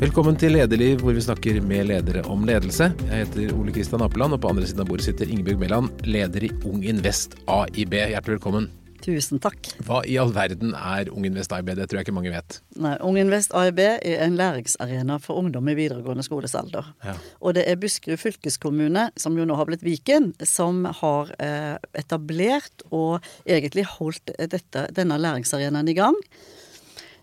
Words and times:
Velkommen 0.00 0.32
til 0.40 0.54
Lederliv, 0.56 1.02
hvor 1.04 1.12
vi 1.12 1.20
snakker 1.20 1.58
med 1.60 1.90
ledere 1.90 2.22
om 2.32 2.46
ledelse. 2.48 2.86
Jeg 3.04 3.18
heter 3.26 3.50
Ole 3.52 3.72
Kristian 3.76 4.00
Apeland, 4.00 4.32
og 4.32 4.38
på 4.40 4.48
andre 4.48 4.64
siden 4.64 4.80
av 4.80 4.86
bordet 4.88 5.04
sitter 5.04 5.28
Ingebjørg 5.28 5.58
Mæland, 5.60 5.90
leder 6.08 6.46
i 6.46 6.48
Ung 6.64 6.86
Invest 6.88 7.34
AIB. 7.44 7.98
Hjertelig 8.08 8.38
velkommen. 8.38 8.70
Tusen 9.04 9.42
takk. 9.44 9.68
Hva 9.84 9.98
i 10.08 10.14
all 10.22 10.32
verden 10.32 10.72
er 10.72 11.10
Ung 11.12 11.26
Invest 11.28 11.52
AIB? 11.52 11.74
Det 11.76 11.84
tror 11.90 12.00
jeg 12.00 12.06
ikke 12.08 12.14
mange 12.16 12.32
vet. 12.32 12.56
Nei, 12.80 12.94
Ung 13.04 13.18
Invest 13.20 13.52
AIB 13.52 13.82
er 13.84 14.22
en 14.24 14.38
læringsarena 14.40 15.18
for 15.20 15.42
ungdom 15.42 15.68
i 15.68 15.76
videregående 15.76 16.24
skolesalder. 16.24 16.88
Ja. 17.04 17.18
Og 17.44 17.58
det 17.58 17.66
er 17.68 17.76
Buskerud 17.82 18.22
fylkeskommune, 18.24 19.10
som 19.20 19.36
jo 19.36 19.44
nå 19.44 19.58
har 19.60 19.68
blitt 19.68 19.84
Viken, 19.84 20.30
som 20.48 20.86
har 21.02 21.34
eh, 21.44 21.76
etablert 22.00 22.88
og 22.88 23.20
egentlig 23.44 23.84
holdt 23.98 24.32
dette, 24.40 24.86
denne 24.96 25.20
læringsarenaen 25.20 25.92
i 25.92 25.98
gang. 26.00 26.16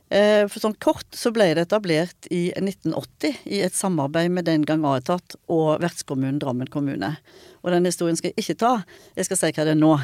Eh, 0.07 0.45
For 0.47 0.63
sånn 0.63 0.77
kort 0.79 1.07
så 1.17 1.33
ble 1.35 1.49
det 1.57 1.65
etablert 1.67 2.29
i 2.31 2.47
1980 2.55 3.41
i 3.51 3.59
et 3.65 3.75
samarbeid 3.75 4.31
med 4.31 4.47
den 4.47 4.63
gang 4.67 4.85
Aetat 4.87 5.35
og 5.51 5.81
vertskommunen 5.83 6.39
Drammen 6.39 6.69
kommune. 6.71 7.17
Og 7.63 7.73
den 7.73 7.87
historien 7.89 8.15
skal 8.15 8.31
jeg 8.31 8.45
ikke 8.45 8.59
ta, 8.61 8.73
jeg 9.17 9.27
skal 9.27 9.41
si 9.41 9.51
hva 9.51 9.65
det 9.67 9.73
er 9.75 9.81
nå. 9.81 9.97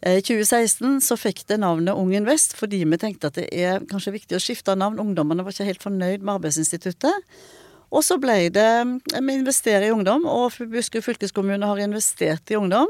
Eh, 0.00 0.18
I 0.20 0.24
2016 0.24 1.02
så 1.04 1.18
fikk 1.20 1.44
det 1.50 1.60
navnet 1.60 1.98
Ung 1.98 2.14
Invest 2.16 2.56
fordi 2.56 2.80
vi 2.84 3.00
tenkte 3.00 3.28
at 3.28 3.40
det 3.40 3.50
er 3.52 3.84
kanskje 3.90 4.16
viktig 4.16 4.38
å 4.38 4.42
skifte 4.42 4.76
navn. 4.78 5.00
Ungdommene 5.02 5.44
var 5.44 5.52
ikke 5.52 5.68
helt 5.68 5.84
fornøyd 5.84 6.24
med 6.24 6.38
Arbeidsinstituttet. 6.38 7.28
Og 7.92 8.00
så 8.00 8.16
ble 8.16 8.48
det 8.48 8.70
Vi 9.12 9.34
investerer 9.36 9.90
i 9.90 9.92
ungdom, 9.92 10.24
og 10.24 10.56
Buskerud 10.72 11.04
fylkeskommune 11.04 11.68
har 11.68 11.84
investert 11.84 12.48
i 12.50 12.56
ungdom. 12.56 12.88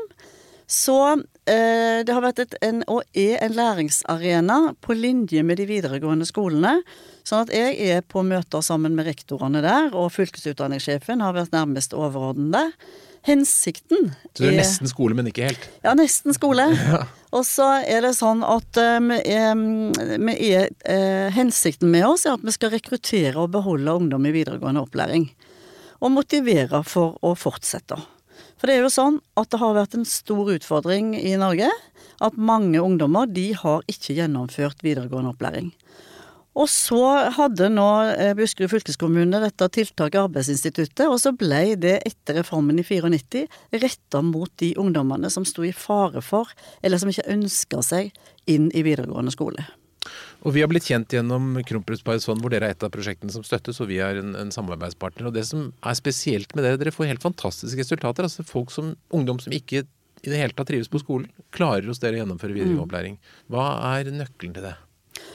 Så 0.70 0.96
eh, 1.18 1.24
det 1.46 2.14
har 2.14 2.22
vært 2.22 2.38
et, 2.44 2.52
en, 2.62 2.84
og 2.86 3.02
er 3.18 3.40
en 3.42 3.54
læringsarena 3.56 4.58
på 4.84 4.94
linje 4.94 5.42
med 5.42 5.58
de 5.58 5.66
videregående 5.66 6.26
skolene. 6.28 6.76
Sånn 7.26 7.46
at 7.46 7.54
jeg 7.54 7.78
er 7.90 8.04
på 8.06 8.22
møter 8.26 8.62
sammen 8.62 8.94
med 8.94 9.08
rektorene 9.10 9.62
der, 9.64 9.90
og 9.90 10.12
fylkesutdanningssjefen 10.14 11.24
har 11.24 11.34
vært 11.34 11.54
nærmest 11.54 11.96
overordnede. 11.98 12.68
Hensikten 13.22 14.08
Så 14.34 14.42
det 14.42 14.48
er 14.50 14.56
nesten 14.58 14.90
skole, 14.90 15.14
men 15.14 15.28
ikke 15.30 15.46
helt. 15.46 15.66
Ja, 15.84 15.92
nesten 15.94 16.34
skole. 16.34 16.64
Og 17.36 17.44
så 17.46 17.68
er 17.86 18.02
det 18.02 18.16
sånn 18.18 18.42
at 18.42 18.78
eh, 18.80 18.98
vi 19.06 19.18
er, 19.30 19.60
vi 20.18 20.34
er 20.50 20.66
eh, 20.90 21.28
Hensikten 21.32 21.92
med 21.92 22.04
oss 22.08 22.26
er 22.26 22.34
at 22.34 22.42
vi 22.42 22.54
skal 22.54 22.74
rekruttere 22.74 23.38
og 23.38 23.52
beholde 23.54 23.94
ungdom 24.02 24.26
i 24.26 24.34
videregående 24.34 24.82
opplæring. 24.82 25.28
Og 26.02 26.10
motivere 26.16 26.82
for 26.82 27.14
å 27.22 27.36
fortsette. 27.38 28.00
For 28.62 28.70
det 28.70 28.76
er 28.78 28.84
jo 28.84 28.92
sånn 28.94 29.16
at 29.34 29.48
det 29.50 29.58
har 29.58 29.72
vært 29.74 29.96
en 29.98 30.04
stor 30.06 30.52
utfordring 30.54 31.16
i 31.18 31.32
Norge 31.34 31.66
at 32.22 32.36
mange 32.38 32.78
ungdommer 32.78 33.26
de 33.26 33.48
har 33.58 33.82
ikke 33.90 34.14
gjennomført 34.14 34.84
videregående 34.86 35.32
opplæring. 35.32 35.72
Og 36.54 36.68
så 36.70 37.00
hadde 37.34 37.72
nå 37.74 37.88
eh, 38.12 38.36
Buskerud 38.38 38.70
fylkeskommune 38.70 39.40
dette 39.42 39.66
tiltaket 39.74 40.20
Arbeidsinstituttet, 40.20 41.08
og 41.08 41.18
så 41.18 41.32
ble 41.34 41.74
det 41.80 41.96
etter 42.06 42.38
reformen 42.38 42.78
i 42.78 42.86
94 42.86 43.48
retta 43.82 44.22
mot 44.22 44.54
de 44.62 44.70
ungdommene 44.78 45.32
som 45.32 45.42
sto 45.48 45.66
i 45.66 45.74
fare 45.74 46.22
for, 46.22 46.54
eller 46.86 47.02
som 47.02 47.10
ikke 47.10 47.26
ønska 47.34 47.82
seg 47.82 48.14
inn 48.46 48.70
i 48.70 48.86
videregående 48.86 49.34
skole. 49.34 49.66
Og 50.42 50.56
vi 50.56 50.62
har 50.64 50.70
blitt 50.70 50.88
kjent 50.90 51.12
gjennom 51.14 51.54
Kronprinsparets 51.66 52.26
fond, 52.26 52.42
hvor 52.42 52.50
dere 52.50 52.70
er 52.70 52.74
et 52.74 52.82
av 52.82 52.90
prosjektene 52.94 53.30
som 53.30 53.44
støttes, 53.46 53.78
og 53.82 53.90
vi 53.92 54.00
er 54.02 54.18
en, 54.18 54.34
en 54.38 54.50
samarbeidspartner. 54.54 55.28
Og 55.30 55.36
det 55.36 55.44
som 55.46 55.68
er 55.86 55.98
spesielt 55.98 56.56
med 56.56 56.66
dere, 56.66 56.80
dere 56.80 56.94
får 56.94 57.12
helt 57.12 57.22
fantastiske 57.22 57.84
resultater. 57.84 58.26
Altså 58.26 58.46
folk 58.46 58.74
som, 58.74 58.96
ungdom 59.14 59.38
som 59.42 59.54
ikke 59.54 59.84
i 60.22 60.30
det 60.30 60.38
hele 60.38 60.54
tatt 60.54 60.70
trives 60.70 60.90
på 60.90 61.00
skolen, 61.02 61.30
klarer 61.54 61.86
hos 61.90 62.02
dere 62.02 62.18
å 62.18 62.22
gjennomføre 62.22 62.54
videregående 62.54 62.86
opplæring. 62.86 63.20
Hva 63.50 63.68
er 63.94 64.10
nøkkelen 64.14 64.56
til 64.58 64.66
det? 64.66 64.76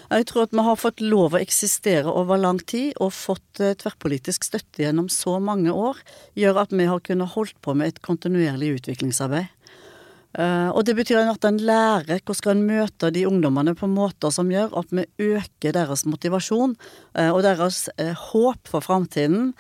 Jeg 0.08 0.28
tror 0.30 0.46
at 0.46 0.54
vi 0.56 0.64
har 0.64 0.80
fått 0.80 1.02
lov 1.04 1.36
å 1.36 1.42
eksistere 1.42 2.12
over 2.12 2.40
lang 2.40 2.60
tid, 2.64 2.94
og 3.04 3.12
fått 3.16 3.62
eh, 3.64 3.76
tverrpolitisk 3.80 4.48
støtte 4.48 4.84
gjennom 4.86 5.10
så 5.12 5.36
mange 5.44 5.74
år, 5.76 6.00
gjør 6.40 6.62
at 6.64 6.76
vi 6.76 6.88
har 6.88 7.04
kunnet 7.04 7.36
holdt 7.36 7.60
på 7.64 7.76
med 7.76 7.92
et 7.92 8.02
kontinuerlig 8.06 8.78
utviklingsarbeid. 8.78 9.52
Eh, 10.36 10.70
og 10.70 10.84
det 10.86 10.94
betyr 10.98 11.24
at 11.24 11.46
en 11.48 11.60
lærer 11.64 12.20
hvordan 12.28 12.60
en 12.60 12.66
møter 12.68 13.14
de 13.14 13.26
ungdommene 13.30 13.74
på 13.78 13.90
måter 13.90 14.34
som 14.34 14.52
gjør 14.52 14.76
at 14.82 14.92
vi 14.94 15.08
øker 15.24 15.74
deres 15.74 16.04
motivasjon 16.06 16.76
eh, 17.18 17.32
og 17.32 17.42
deres 17.46 17.88
eh, 17.98 18.14
håp 18.14 18.70
for 18.70 18.86
framtiden. 18.86 19.54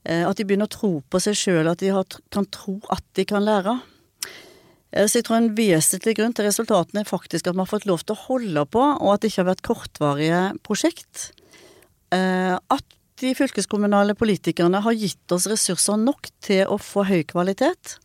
At 0.00 0.38
de 0.38 0.46
begynner 0.48 0.64
å 0.64 0.72
tro 0.72 0.88
på 1.12 1.18
seg 1.20 1.34
sjøl, 1.36 1.66
at 1.68 1.82
de 1.82 1.90
kan 2.32 2.46
tro 2.48 2.78
at 2.88 3.02
de 3.18 3.26
kan 3.28 3.44
lære. 3.44 3.74
Så 4.96 5.18
jeg 5.18 5.26
tror 5.26 5.36
en 5.36 5.50
vesentlig 5.52 6.14
grunn 6.16 6.32
til 6.32 6.48
resultatene 6.48 7.02
er 7.04 7.10
faktisk 7.10 7.44
at 7.44 7.52
vi 7.52 7.60
har 7.60 7.68
fått 7.68 7.84
lov 7.84 8.00
til 8.00 8.16
å 8.16 8.22
holde 8.22 8.64
på, 8.72 8.80
og 8.80 9.10
at 9.12 9.20
det 9.20 9.28
ikke 9.28 9.42
har 9.42 9.50
vært 9.50 9.62
kortvarige 9.68 10.40
prosjekt. 10.64 11.26
At 12.16 12.96
de 13.20 13.34
fylkeskommunale 13.36 14.16
politikerne 14.16 14.80
har 14.80 14.96
gitt 14.96 15.36
oss 15.36 15.50
ressurser 15.52 16.00
nok 16.00 16.32
til 16.48 16.64
å 16.64 16.80
få 16.80 17.04
høy 17.04 17.20
kvalitet. 17.28 17.98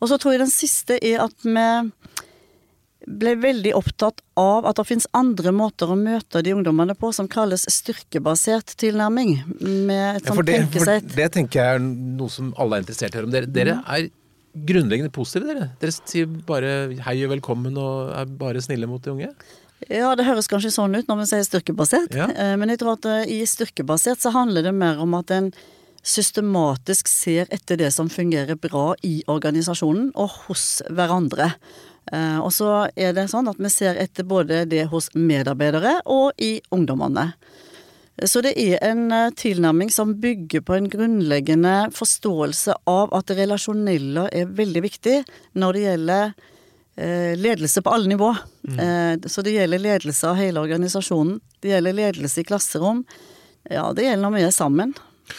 Og 0.00 0.08
så 0.10 0.18
tror 0.20 0.34
jeg 0.36 0.44
den 0.44 0.52
siste 0.52 0.98
er 1.02 1.24
at 1.24 1.34
vi 1.42 1.66
ble 3.08 3.32
veldig 3.40 3.70
opptatt 3.78 4.18
av 4.36 4.66
at 4.68 4.76
det 4.76 4.84
finnes 4.88 5.06
andre 5.16 5.52
måter 5.54 5.88
å 5.88 5.96
møte 5.96 6.42
de 6.44 6.52
ungdommene 6.52 6.92
på 6.98 7.08
som 7.16 7.28
kalles 7.30 7.64
styrkebasert 7.72 8.74
tilnærming. 8.82 9.30
Med 9.88 10.18
et 10.18 10.26
Ja, 10.26 10.28
sånt 10.28 10.36
for 10.36 10.42
det, 10.44 10.58
tenkesett. 10.66 11.06
det 11.16 11.28
tenker 11.32 11.62
jeg 11.62 11.78
er 11.78 11.84
noe 11.86 12.28
som 12.28 12.50
alle 12.60 12.76
er 12.76 12.84
interessert 12.84 13.14
i 13.14 13.16
å 13.16 13.20
høre 13.22 13.30
om. 13.30 13.32
Dere, 13.32 13.46
dere 13.54 13.78
er 13.86 14.10
grunnleggende 14.68 15.12
positive, 15.14 15.46
dere. 15.48 15.70
Dere 15.80 15.94
sier 15.96 16.26
bare 16.26 16.74
hei 17.06 17.16
og 17.24 17.32
velkommen 17.36 17.78
og 17.80 18.12
er 18.18 18.28
bare 18.42 18.60
snille 18.64 18.90
mot 18.90 19.00
de 19.02 19.14
unge. 19.14 19.30
Ja, 19.88 20.12
det 20.18 20.26
høres 20.26 20.48
kanskje 20.50 20.72
sånn 20.74 20.96
ut 20.98 21.06
når 21.08 21.20
vi 21.22 21.26
sier 21.30 21.44
styrkebasert, 21.46 22.12
Ja. 22.18 22.26
eh, 22.34 22.56
men 22.58 22.68
jeg 22.68 22.80
tror 22.82 22.96
at 22.98 23.06
eh, 23.06 23.30
i 23.40 23.46
styrkebasert 23.46 24.18
så 24.20 24.32
handler 24.34 24.62
det 24.66 24.74
mer 24.74 24.98
om 25.00 25.14
at 25.14 25.30
en 25.30 25.52
systematisk 26.08 27.08
ser 27.10 27.48
etter 27.52 27.78
det 27.80 27.90
som 27.92 28.08
fungerer 28.08 28.56
bra 28.60 28.94
i 29.04 29.20
organisasjonen 29.28 30.10
og 30.16 30.32
hos 30.46 30.80
hverandre. 30.88 31.52
Eh, 32.12 32.38
Og 32.40 32.52
så 32.54 32.88
er 32.96 33.14
det 33.16 33.28
sånn 33.28 33.50
at 33.50 33.60
vi 33.60 33.70
ser 33.72 33.98
etter 34.00 34.24
både 34.24 34.64
det 34.68 34.86
hos 34.92 35.10
medarbeidere 35.14 35.98
og 36.06 36.32
i 36.40 36.58
ungdommene. 36.72 37.32
Så 38.24 38.40
det 38.42 38.56
er 38.58 38.80
en 38.82 39.12
eh, 39.12 39.30
tilnærming 39.36 39.92
som 39.94 40.16
bygger 40.20 40.64
på 40.64 40.78
en 40.78 40.88
grunnleggende 40.90 41.90
forståelse 41.94 42.80
av 42.88 43.12
at 43.14 43.28
det 43.28 43.42
relasjonelle 43.42 44.28
er 44.32 44.54
veldig 44.58 44.84
viktig 44.88 45.18
når 45.60 45.76
det 45.76 45.84
gjelder 45.84 46.32
eh, 46.96 47.34
ledelse 47.38 47.84
på 47.84 47.92
alle 47.92 48.14
nivå. 48.14 48.34
Mm. 48.68 49.22
så 49.24 49.40
det 49.40 49.54
gjelder 49.54 49.80
ledelse 49.80 50.28
av 50.28 50.36
hele 50.36 50.60
organisasjonen. 50.60 51.38
Det 51.62 51.70
gjelder 51.70 51.94
ledelse 51.96 52.42
i 52.42 52.44
klasserom. 52.44 53.04
Ja, 53.64 53.86
det 53.96 54.04
gjelder 54.04 54.26
når 54.26 54.34
vi 54.34 54.42
er 54.44 54.52
sammen. 54.52 54.92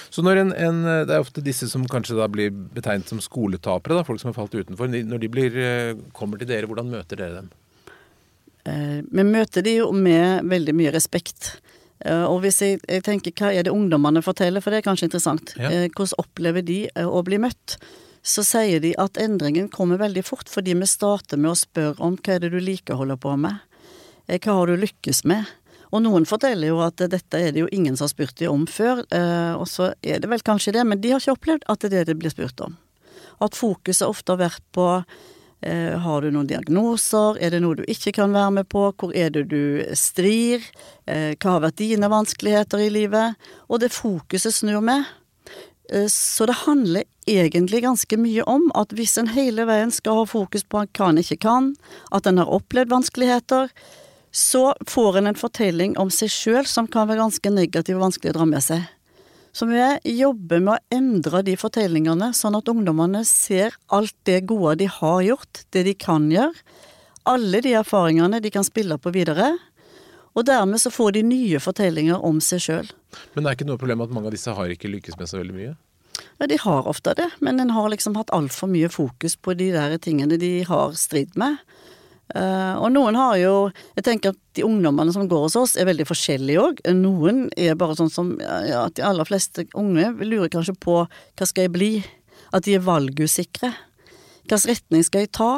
Så 0.09 0.23
når 0.25 0.43
en, 0.43 0.51
en, 0.53 0.83
Det 1.07 1.15
er 1.15 1.23
ofte 1.23 1.43
disse 1.45 1.69
som 1.71 1.85
kanskje 1.89 2.17
da 2.17 2.27
blir 2.31 2.51
betegnet 2.51 3.09
som 3.09 3.21
skoletapere, 3.23 3.97
da, 3.97 4.05
folk 4.07 4.21
som 4.21 4.31
har 4.31 4.37
falt 4.37 4.57
utenfor. 4.57 4.91
Når 4.91 5.23
de 5.23 5.31
blir, 5.31 5.57
eh, 5.57 5.97
kommer 6.13 6.41
til 6.41 6.49
dere, 6.51 6.69
hvordan 6.69 6.91
møter 6.91 7.19
dere 7.19 7.41
dem? 7.41 7.49
Eh, 8.69 9.01
vi 9.05 9.25
møter 9.25 9.65
de 9.65 9.79
jo 9.79 9.91
med 9.95 10.47
veldig 10.49 10.75
mye 10.75 10.93
respekt. 10.95 11.55
Eh, 12.05 12.25
og 12.25 12.41
hvis 12.43 12.61
jeg, 12.63 12.79
jeg 12.87 13.03
tenker 13.05 13.35
hva 13.35 13.51
er 13.53 13.65
det 13.67 13.73
ungdommene 13.75 14.23
forteller, 14.23 14.63
for 14.63 14.71
det 14.71 14.81
er 14.81 14.87
kanskje 14.87 15.09
interessant. 15.09 15.55
Ja. 15.59 15.71
Eh, 15.71 15.87
hvordan 15.89 16.21
opplever 16.21 16.65
de 16.65 16.83
eh, 16.93 17.07
å 17.07 17.23
bli 17.27 17.41
møtt? 17.41 17.79
Så 18.25 18.43
sier 18.43 18.81
de 18.83 18.93
at 18.99 19.17
endringen 19.19 19.69
kommer 19.71 19.99
veldig 19.99 20.23
fort, 20.27 20.51
fordi 20.51 20.75
vi 20.75 20.87
starter 20.89 21.39
med 21.39 21.53
å 21.53 21.59
spørre 21.59 22.03
om 22.03 22.17
hva 22.19 22.35
er 22.35 22.43
det 22.43 22.53
du 22.53 22.59
liker 22.59 22.95
å 22.95 23.03
holde 23.03 23.19
på 23.19 23.35
med? 23.39 23.63
Eh, 24.27 24.39
hva 24.39 24.59
har 24.59 24.71
du 24.71 24.79
lykkes 24.79 25.23
med? 25.29 25.47
Og 25.89 26.03
noen 26.05 26.27
forteller 26.29 26.69
jo 26.69 26.81
at 26.85 27.01
dette 27.09 27.39
er 27.39 27.53
det 27.53 27.63
jo 27.63 27.71
ingen 27.73 27.97
som 27.97 28.05
har 28.05 28.13
spurt 28.13 28.37
de 28.37 28.49
om 28.49 28.67
før, 28.69 29.01
eh, 29.15 29.53
og 29.57 29.65
så 29.69 29.93
er 30.05 30.21
det 30.21 30.29
vel 30.29 30.45
kanskje 30.45 30.75
det, 30.77 30.85
men 30.85 31.01
de 31.01 31.13
har 31.13 31.23
ikke 31.23 31.37
opplevd 31.37 31.65
at 31.65 31.81
det 31.81 31.89
er 31.89 31.97
det 31.97 32.13
det 32.13 32.19
blir 32.21 32.33
spurt 32.33 32.61
om. 32.65 32.77
At 33.41 33.57
fokuset 33.57 34.05
ofte 34.05 34.35
har 34.35 34.41
vært 34.43 34.65
på 34.75 34.87
eh, 35.65 35.95
har 35.97 36.21
du 36.21 36.29
noen 36.29 36.49
diagnoser, 36.49 37.39
er 37.41 37.55
det 37.55 37.61
noe 37.63 37.79
du 37.79 37.85
ikke 37.89 38.13
kan 38.19 38.35
være 38.35 38.59
med 38.59 38.69
på, 38.69 38.85
hvor 38.93 39.15
er 39.17 39.33
det 39.33 39.47
du 39.49 39.81
strir, 39.97 40.65
eh, 41.09 41.33
hva 41.33 41.55
har 41.57 41.65
vært 41.65 41.81
dine 41.81 42.11
vanskeligheter 42.11 42.85
i 42.85 42.91
livet, 42.93 43.49
og 43.67 43.81
det 43.81 43.93
fokuset 43.95 44.53
snur 44.61 44.85
med. 44.85 45.07
Så 45.89 46.45
det 46.45 46.53
handler 46.67 47.07
egentlig 47.25 47.79
ganske 47.81 48.17
mye 48.21 48.43
om 48.45 48.67
at 48.77 48.91
hvis 48.93 49.15
en 49.17 49.31
hele 49.33 49.65
veien 49.65 49.89
skal 49.89 50.19
ha 50.19 50.25
fokus 50.29 50.61
på 50.69 50.83
hva 50.85 51.07
en 51.09 51.17
ikke 51.17 51.39
kan, 51.41 51.71
at 52.13 52.29
en 52.29 52.37
har 52.37 52.51
opplevd 52.59 52.93
vanskeligheter, 52.93 53.71
så 54.31 54.73
får 54.87 55.17
en 55.17 55.31
en 55.31 55.37
fortelling 55.37 55.97
om 55.97 56.11
seg 56.13 56.31
sjøl 56.31 56.67
som 56.69 56.87
kan 56.87 57.09
være 57.09 57.23
ganske 57.23 57.51
negativ 57.53 57.97
og 57.97 58.09
vanskelig 58.09 58.33
å 58.33 58.37
dra 58.39 58.47
med 58.49 58.63
seg. 58.63 58.85
Så 59.51 59.65
vi 59.65 59.81
jobber 60.19 60.61
med 60.61 60.75
å 60.75 60.95
endre 60.95 61.41
de 61.43 61.55
fortellingene, 61.57 62.29
sånn 62.37 62.57
at 62.59 62.69
ungdommene 62.69 63.23
ser 63.25 63.73
alt 63.87 64.15
det 64.29 64.43
gode 64.49 64.77
de 64.83 64.89
har 64.99 65.23
gjort, 65.25 65.63
det 65.73 65.83
de 65.87 65.95
kan 65.97 66.29
gjøre. 66.31 66.53
Alle 67.29 67.61
de 67.65 67.73
erfaringene 67.77 68.39
de 68.41 68.51
kan 68.53 68.65
spille 68.65 68.97
på 69.01 69.11
videre. 69.13 69.55
Og 70.37 70.45
dermed 70.45 70.79
så 70.81 70.93
får 70.93 71.17
de 71.17 71.25
nye 71.25 71.59
fortellinger 71.59 72.21
om 72.25 72.37
seg 72.41 72.61
sjøl. 72.63 72.89
Men 73.33 73.43
det 73.43 73.49
er 73.49 73.57
ikke 73.57 73.69
noe 73.71 73.81
problem 73.81 74.05
at 74.05 74.13
mange 74.13 74.29
av 74.29 74.37
disse 74.37 74.53
har 74.53 74.71
ikke 74.71 74.91
lykkes 74.93 75.17
med 75.19 75.31
så 75.31 75.41
veldig 75.41 75.57
mye? 75.57 75.75
Ja, 76.39 76.47
de 76.47 76.57
har 76.61 76.87
ofte 76.87 77.15
det, 77.17 77.27
men 77.43 77.59
en 77.59 77.73
har 77.73 77.89
liksom 77.91 78.15
hatt 78.19 78.31
altfor 78.35 78.69
mye 78.71 78.89
fokus 78.91 79.35
på 79.35 79.55
de 79.57 79.71
der 79.73 79.97
tingene 79.99 80.37
de 80.39 80.61
har 80.67 80.93
strid 80.99 81.35
med. 81.39 81.57
Eh, 82.37 82.75
og 82.77 82.91
noen 82.93 83.15
har 83.17 83.39
jo 83.41 83.53
Jeg 83.97 84.05
tenker 84.05 84.35
at 84.35 84.39
de 84.53 84.65
ungdommene 84.67 85.13
som 85.15 85.25
går 85.29 85.47
hos 85.47 85.57
oss, 85.57 85.75
er 85.79 85.87
veldig 85.89 86.05
forskjellige 86.09 86.61
òg. 86.61 86.81
Noen 86.93 87.47
er 87.57 87.77
bare 87.79 87.97
sånn 87.97 88.11
som 88.13 88.35
ja, 88.41 88.85
at 88.85 88.97
de 88.99 89.05
aller 89.05 89.25
fleste 89.25 89.65
unge 89.77 90.11
lurer 90.21 90.51
kanskje 90.51 90.75
på 90.77 91.01
hva 91.07 91.47
skal 91.47 91.67
jeg 91.67 91.75
bli? 91.75 91.91
At 92.53 92.65
de 92.65 92.75
er 92.77 92.85
valgusikre. 92.85 93.71
Hvilken 94.49 94.65
retning 94.71 95.05
skal 95.05 95.25
jeg 95.25 95.33
ta? 95.37 95.53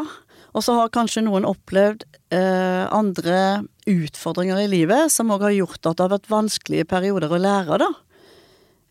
Og 0.52 0.64
så 0.66 0.76
har 0.76 0.92
kanskje 0.92 1.24
noen 1.24 1.48
opplevd 1.48 2.04
uh, 2.36 2.86
andre 2.92 3.64
utfordringer 3.88 4.60
i 4.60 4.70
livet 4.72 5.12
som 5.14 5.32
òg 5.32 5.46
har 5.48 5.56
gjort 5.56 5.86
at 5.86 5.96
det 5.96 6.04
har 6.04 6.14
vært 6.18 6.32
vanskelige 6.32 6.88
perioder 6.92 7.32
å 7.32 7.40
lære, 7.40 7.80
da. 7.80 7.88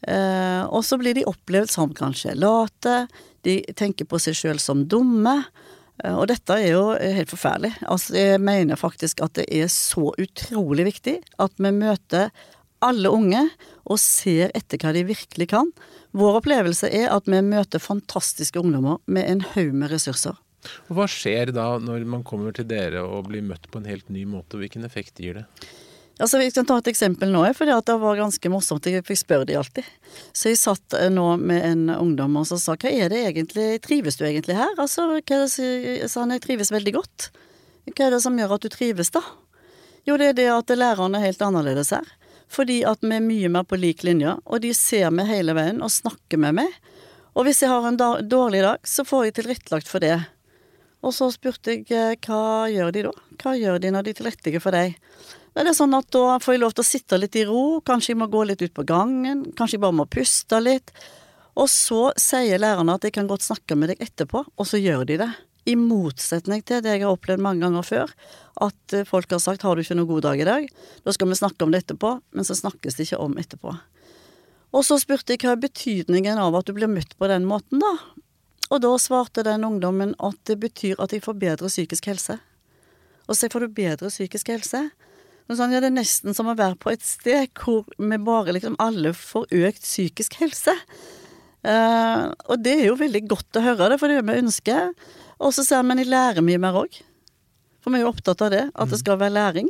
Uh, 0.01 0.63
og 0.73 0.81
så 0.89 0.97
blir 0.97 1.19
de 1.19 1.27
opplevd 1.29 1.69
som 1.69 1.93
kanskje 1.93 2.33
late, 2.41 3.05
de 3.45 3.61
tenker 3.77 4.09
på 4.09 4.21
seg 4.25 4.39
sjøl 4.39 4.63
som 4.63 4.87
dumme. 4.89 5.37
Eh, 6.05 6.17
og 6.17 6.29
dette 6.31 6.57
er 6.57 6.73
jo 6.75 6.85
helt 6.97 7.33
forferdelig. 7.33 7.75
Altså, 7.87 8.17
jeg 8.19 8.41
mener 8.45 8.81
faktisk 8.81 9.23
at 9.25 9.37
det 9.39 9.47
er 9.49 9.71
så 9.73 10.11
utrolig 10.11 10.89
viktig 10.91 11.19
at 11.43 11.55
vi 11.61 11.73
møter 11.77 12.31
alle 12.81 13.13
unge 13.13 13.43
og 13.85 13.99
ser 14.01 14.53
etter 14.57 14.81
hva 14.81 14.95
de 14.97 15.05
virkelig 15.09 15.51
kan. 15.53 15.69
Vår 16.17 16.41
opplevelse 16.41 16.89
er 16.89 17.11
at 17.13 17.29
vi 17.29 17.43
møter 17.45 17.83
fantastiske 17.83 18.61
ungdommer 18.61 19.03
med 19.07 19.29
en 19.29 19.45
haug 19.53 19.75
med 19.77 19.93
ressurser. 19.93 20.39
Og 20.89 20.97
Hva 20.97 21.07
skjer 21.09 21.53
da 21.57 21.75
når 21.81 22.05
man 22.09 22.25
kommer 22.27 22.57
til 22.57 22.69
dere 22.69 23.05
og 23.05 23.29
blir 23.31 23.45
møtt 23.45 23.69
på 23.73 23.81
en 23.81 23.89
helt 23.89 24.11
ny 24.13 24.27
måte? 24.29 24.59
Hvilken 24.61 24.85
effekt 24.89 25.21
gir 25.21 25.41
det? 25.41 25.47
Altså, 26.21 26.39
Vi 26.39 26.51
kan 26.53 26.67
ta 26.69 26.77
et 26.79 26.91
eksempel 26.93 27.31
nå, 27.33 27.43
for 27.57 27.65
det 27.65 27.95
var 28.03 28.19
ganske 28.19 28.51
morsomt. 28.53 28.87
Jeg 28.87 29.07
fikk 29.09 29.23
spørre 29.23 29.47
de 29.49 29.57
alltid. 29.57 29.87
Så 30.37 30.51
jeg 30.53 30.61
satt 30.61 30.97
eh, 30.99 31.09
nå 31.09 31.25
med 31.41 31.65
en 31.65 31.87
ungdom 31.95 32.37
og 32.37 32.49
sa 32.51 32.75
hva 32.77 32.91
er 32.91 33.09
det 33.09 33.23
egentlig, 33.31 33.69
trives 33.81 34.21
du 34.21 34.27
egentlig 34.29 34.59
her? 34.59 34.75
Altså, 34.77 35.07
hva 35.17 35.41
sa 35.49 36.21
han 36.21 36.35
jeg 36.37 36.45
trives 36.45 36.73
veldig 36.75 36.95
godt. 36.99 37.31
Hva 37.89 38.07
er 38.07 38.17
det 38.17 38.21
som 38.27 38.37
gjør 38.37 38.59
at 38.59 38.67
du 38.67 38.69
trives, 38.73 39.13
da? 39.17 39.25
Jo, 40.05 40.19
det 40.21 40.31
er 40.31 40.37
det 40.37 40.49
at 40.53 40.73
lærerne 40.77 41.21
er 41.21 41.31
helt 41.31 41.43
annerledes 41.45 41.95
her. 41.97 42.07
Fordi 42.51 42.83
at 42.85 43.01
vi 43.01 43.15
er 43.17 43.25
mye 43.25 43.49
mer 43.53 43.65
på 43.69 43.79
lik 43.79 44.05
linje, 44.05 44.35
og 44.45 44.61
de 44.65 44.75
ser 44.77 45.09
meg 45.15 45.31
hele 45.31 45.55
veien 45.57 45.81
og 45.81 45.93
snakker 45.95 46.41
med 46.43 46.59
meg. 46.61 46.79
Og 47.39 47.47
hvis 47.47 47.63
jeg 47.63 47.71
har 47.71 47.87
en 47.87 47.97
dårlig 47.97 48.61
dag, 48.67 48.81
så 48.85 49.07
får 49.07 49.29
jeg 49.29 49.37
tilrettelagt 49.39 49.89
for 49.89 50.03
det. 50.03 50.19
Og 51.01 51.15
så 51.17 51.31
spurte 51.33 51.79
jeg 51.79 51.87
eh, 51.97 52.17
hva 52.27 52.69
gjør 52.69 52.91
de 52.93 53.07
da? 53.07 53.13
Hva 53.41 53.55
gjør 53.57 53.79
de 53.81 53.93
når 53.95 54.09
de 54.09 54.17
tilrettelegger 54.19 54.61
for 54.61 54.77
deg? 54.77 54.99
Da 55.51 55.63
er 55.63 55.71
det 55.71 55.77
sånn 55.79 55.95
at 55.99 56.07
da 56.15 56.39
får 56.43 56.55
jeg 56.55 56.63
lov 56.63 56.75
til 56.77 56.85
å 56.85 56.91
sitte 56.91 57.19
litt 57.19 57.37
i 57.39 57.45
ro, 57.49 57.81
kanskje 57.87 58.13
jeg 58.13 58.21
må 58.21 58.31
gå 58.31 58.45
litt 58.47 58.63
ut 58.63 58.75
på 58.75 58.87
gangen, 58.87 59.49
kanskje 59.59 59.79
jeg 59.79 59.83
bare 59.83 59.99
må 59.99 60.07
puste 60.07 60.61
litt. 60.63 60.93
Og 61.59 61.67
så 61.71 62.11
sier 62.21 62.63
lærerne 62.63 62.95
at 62.95 63.07
jeg 63.07 63.17
kan 63.17 63.29
godt 63.31 63.45
snakke 63.45 63.77
med 63.79 63.93
deg 63.93 64.05
etterpå, 64.05 64.45
og 64.47 64.69
så 64.69 64.79
gjør 64.79 65.09
de 65.09 65.19
det. 65.25 65.31
I 65.69 65.75
motsetning 65.77 66.63
til 66.65 66.81
det 66.85 66.95
jeg 66.95 67.05
har 67.05 67.13
opplevd 67.13 67.43
mange 67.45 67.67
ganger 67.67 67.85
før, 67.85 68.13
at 68.65 68.95
eh, 68.97 69.05
folk 69.05 69.31
har 69.31 69.43
sagt 69.43 69.63
'har 69.63 69.77
du 69.77 69.83
ikke 69.83 69.97
noen 69.99 70.09
god 70.09 70.23
dag 70.23 70.41
i 70.41 70.49
dag', 70.49 70.69
da 71.05 71.13
skal 71.13 71.29
vi 71.29 71.35
snakke 71.35 71.63
om 71.63 71.71
det 71.71 71.85
etterpå, 71.85 72.21
men 72.33 72.45
så 72.45 72.55
snakkes 72.55 72.97
det 72.97 73.07
ikke 73.07 73.21
om 73.21 73.37
etterpå. 73.37 73.75
Og 74.73 74.85
så 74.87 74.99
spurte 75.03 75.35
jeg 75.35 75.43
hva 75.43 75.53
er 75.53 75.67
betydningen 75.67 76.39
av 76.39 76.55
at 76.55 76.67
du 76.67 76.73
blir 76.73 76.89
møtt 76.89 77.19
på 77.19 77.29
den 77.29 77.45
måten, 77.45 77.83
da? 77.83 77.93
Og 78.71 78.81
da 78.81 78.95
svarte 79.03 79.43
den 79.43 79.67
ungdommen 79.67 80.15
at 80.23 80.39
det 80.47 80.61
betyr 80.63 81.01
at 81.03 81.11
jeg 81.11 81.25
får 81.27 81.39
bedre 81.43 81.69
psykisk 81.69 82.07
helse. 82.07 82.39
Og 83.27 83.37
så 83.37 83.51
får 83.51 83.67
du 83.67 83.75
bedre 83.75 84.09
psykisk 84.09 84.49
helse. 84.49 84.91
Men 85.51 85.59
sånn, 85.59 85.73
ja, 85.75 85.81
det 85.83 85.91
er 85.91 85.97
nesten 85.97 86.37
som 86.37 86.47
å 86.47 86.55
være 86.55 86.79
på 86.79 86.93
et 86.93 87.03
sted 87.03 87.51
hvor 87.59 87.83
vi 87.99 88.19
bare 88.23 88.55
liksom 88.55 88.79
alle 88.79 89.11
får 89.19 89.51
økt 89.51 89.83
psykisk 89.83 90.39
helse. 90.39 90.77
Uh, 91.67 92.31
og 92.47 92.63
det 92.63 92.77
er 92.79 92.87
jo 92.87 92.99
veldig 93.01 93.25
godt 93.29 93.59
å 93.59 93.65
høre 93.65 93.91
det, 93.91 93.99
for 93.99 94.07
det 94.07 94.21
er 94.21 94.23
det 94.23 94.31
vi 94.31 94.45
ønsker. 94.47 94.93
Og 95.43 95.51
så 95.57 95.67
ser 95.67 95.83
vi 95.83 95.97
at 95.97 96.03
de 96.05 96.07
lærer 96.13 96.47
mye 96.47 96.61
mer 96.63 96.79
òg. 96.85 97.01
For 97.83 97.91
vi 97.91 97.99
er 97.99 98.07
jo 98.07 98.13
opptatt 98.13 98.47
av 98.47 98.55
det, 98.55 98.63
at 98.71 98.93
det 98.93 99.01
skal 99.03 99.19
være 99.19 99.35
læring. 99.35 99.69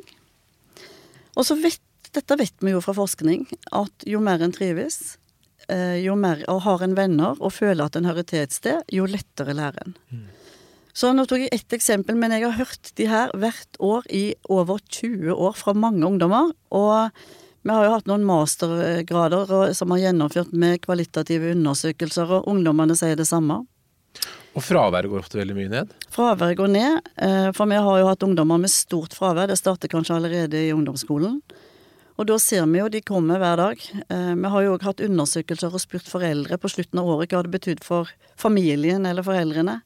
Og 1.38 1.48
så 1.48 1.56
vet, 1.56 1.80
dette 2.12 2.36
vet 2.36 2.60
vi 2.60 2.74
jo 2.74 2.84
fra 2.84 2.92
forskning, 2.94 3.48
at 3.80 4.06
jo 4.10 4.20
mer 4.20 4.44
en 4.44 4.52
trives, 4.52 5.16
Eh, 5.70 6.00
jo 6.02 6.16
mer 6.18 6.40
og 6.50 6.64
har 6.64 6.82
en 6.82 6.96
venner 6.98 7.38
og 7.38 7.52
føler 7.54 7.86
at 7.86 7.96
en 7.98 8.08
hører 8.08 8.26
til 8.26 8.42
et 8.42 8.54
sted, 8.54 8.80
jo 8.90 9.06
lettere 9.06 9.54
lærer 9.54 9.84
en. 9.84 9.96
Mm. 10.10 10.24
Så 10.92 11.12
nå 11.14 11.26
tok 11.28 11.44
jeg 11.44 11.54
ett 11.54 11.76
eksempel, 11.76 12.16
men 12.18 12.34
jeg 12.34 12.46
har 12.46 12.58
hørt 12.58 12.92
de 12.98 13.06
her 13.10 13.34
hvert 13.38 13.78
år 13.78 14.06
i 14.10 14.24
over 14.50 14.80
20 14.90 15.34
år 15.34 15.58
fra 15.58 15.74
mange 15.76 16.02
ungdommer. 16.06 16.50
Og 16.74 17.10
vi 17.62 17.74
har 17.74 17.86
jo 17.86 17.94
hatt 17.94 18.08
noen 18.10 18.26
mastergrader 18.26 19.74
som 19.76 19.92
har 19.94 20.06
gjennomført 20.06 20.54
med 20.56 20.80
kvalitative 20.84 21.52
undersøkelser, 21.54 22.38
og 22.38 22.48
ungdommene 22.50 22.96
sier 22.98 23.18
det 23.20 23.28
samme. 23.30 23.62
Og 24.50 24.64
fraværet 24.66 25.10
går 25.10 25.22
ofte 25.22 25.38
veldig 25.38 25.54
mye 25.54 25.70
ned? 25.70 25.90
Fraværet 26.10 26.58
går 26.58 26.70
ned, 26.72 27.10
eh, 27.22 27.50
for 27.54 27.70
vi 27.70 27.78
har 27.78 27.98
jo 28.00 28.08
hatt 28.08 28.24
ungdommer 28.26 28.58
med 28.58 28.72
stort 28.72 29.14
fravær. 29.14 29.46
Det 29.46 29.58
starter 29.60 29.88
kanskje 29.88 30.16
allerede 30.16 30.58
i 30.58 30.72
ungdomsskolen. 30.74 31.38
Og 32.18 32.26
da 32.26 32.36
ser 32.36 32.66
vi 32.66 32.80
jo 32.80 32.88
de 32.88 33.00
kommer 33.00 33.38
hver 33.38 33.56
dag. 33.56 33.78
Eh, 34.10 34.34
vi 34.34 34.48
har 34.52 34.62
jo 34.64 34.74
òg 34.74 34.82
hatt 34.82 35.00
undersøkelser 35.00 35.72
og 35.72 35.80
spurt 35.80 36.08
foreldre 36.10 36.58
på 36.58 36.68
slutten 36.68 36.98
av 36.98 37.06
året 37.06 37.30
hva 37.30 37.44
det 37.46 37.54
betydde 37.54 37.86
for 37.86 38.10
familien 38.36 39.06
eller 39.06 39.22
foreldrene. 39.22 39.80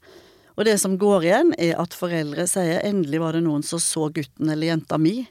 Og 0.55 0.67
det 0.69 0.77
som 0.83 0.99
går 0.99 1.27
igjen, 1.27 1.53
er 1.59 1.75
at 1.83 1.97
foreldre 1.97 2.47
sier 2.51 2.83
'endelig 2.85 3.21
var 3.21 3.33
det 3.35 3.43
noen 3.43 3.65
som 3.67 3.81
så 3.83 4.09
gutten 4.13 4.51
eller 4.51 4.71
jenta 4.71 4.99
mi'. 4.99 5.27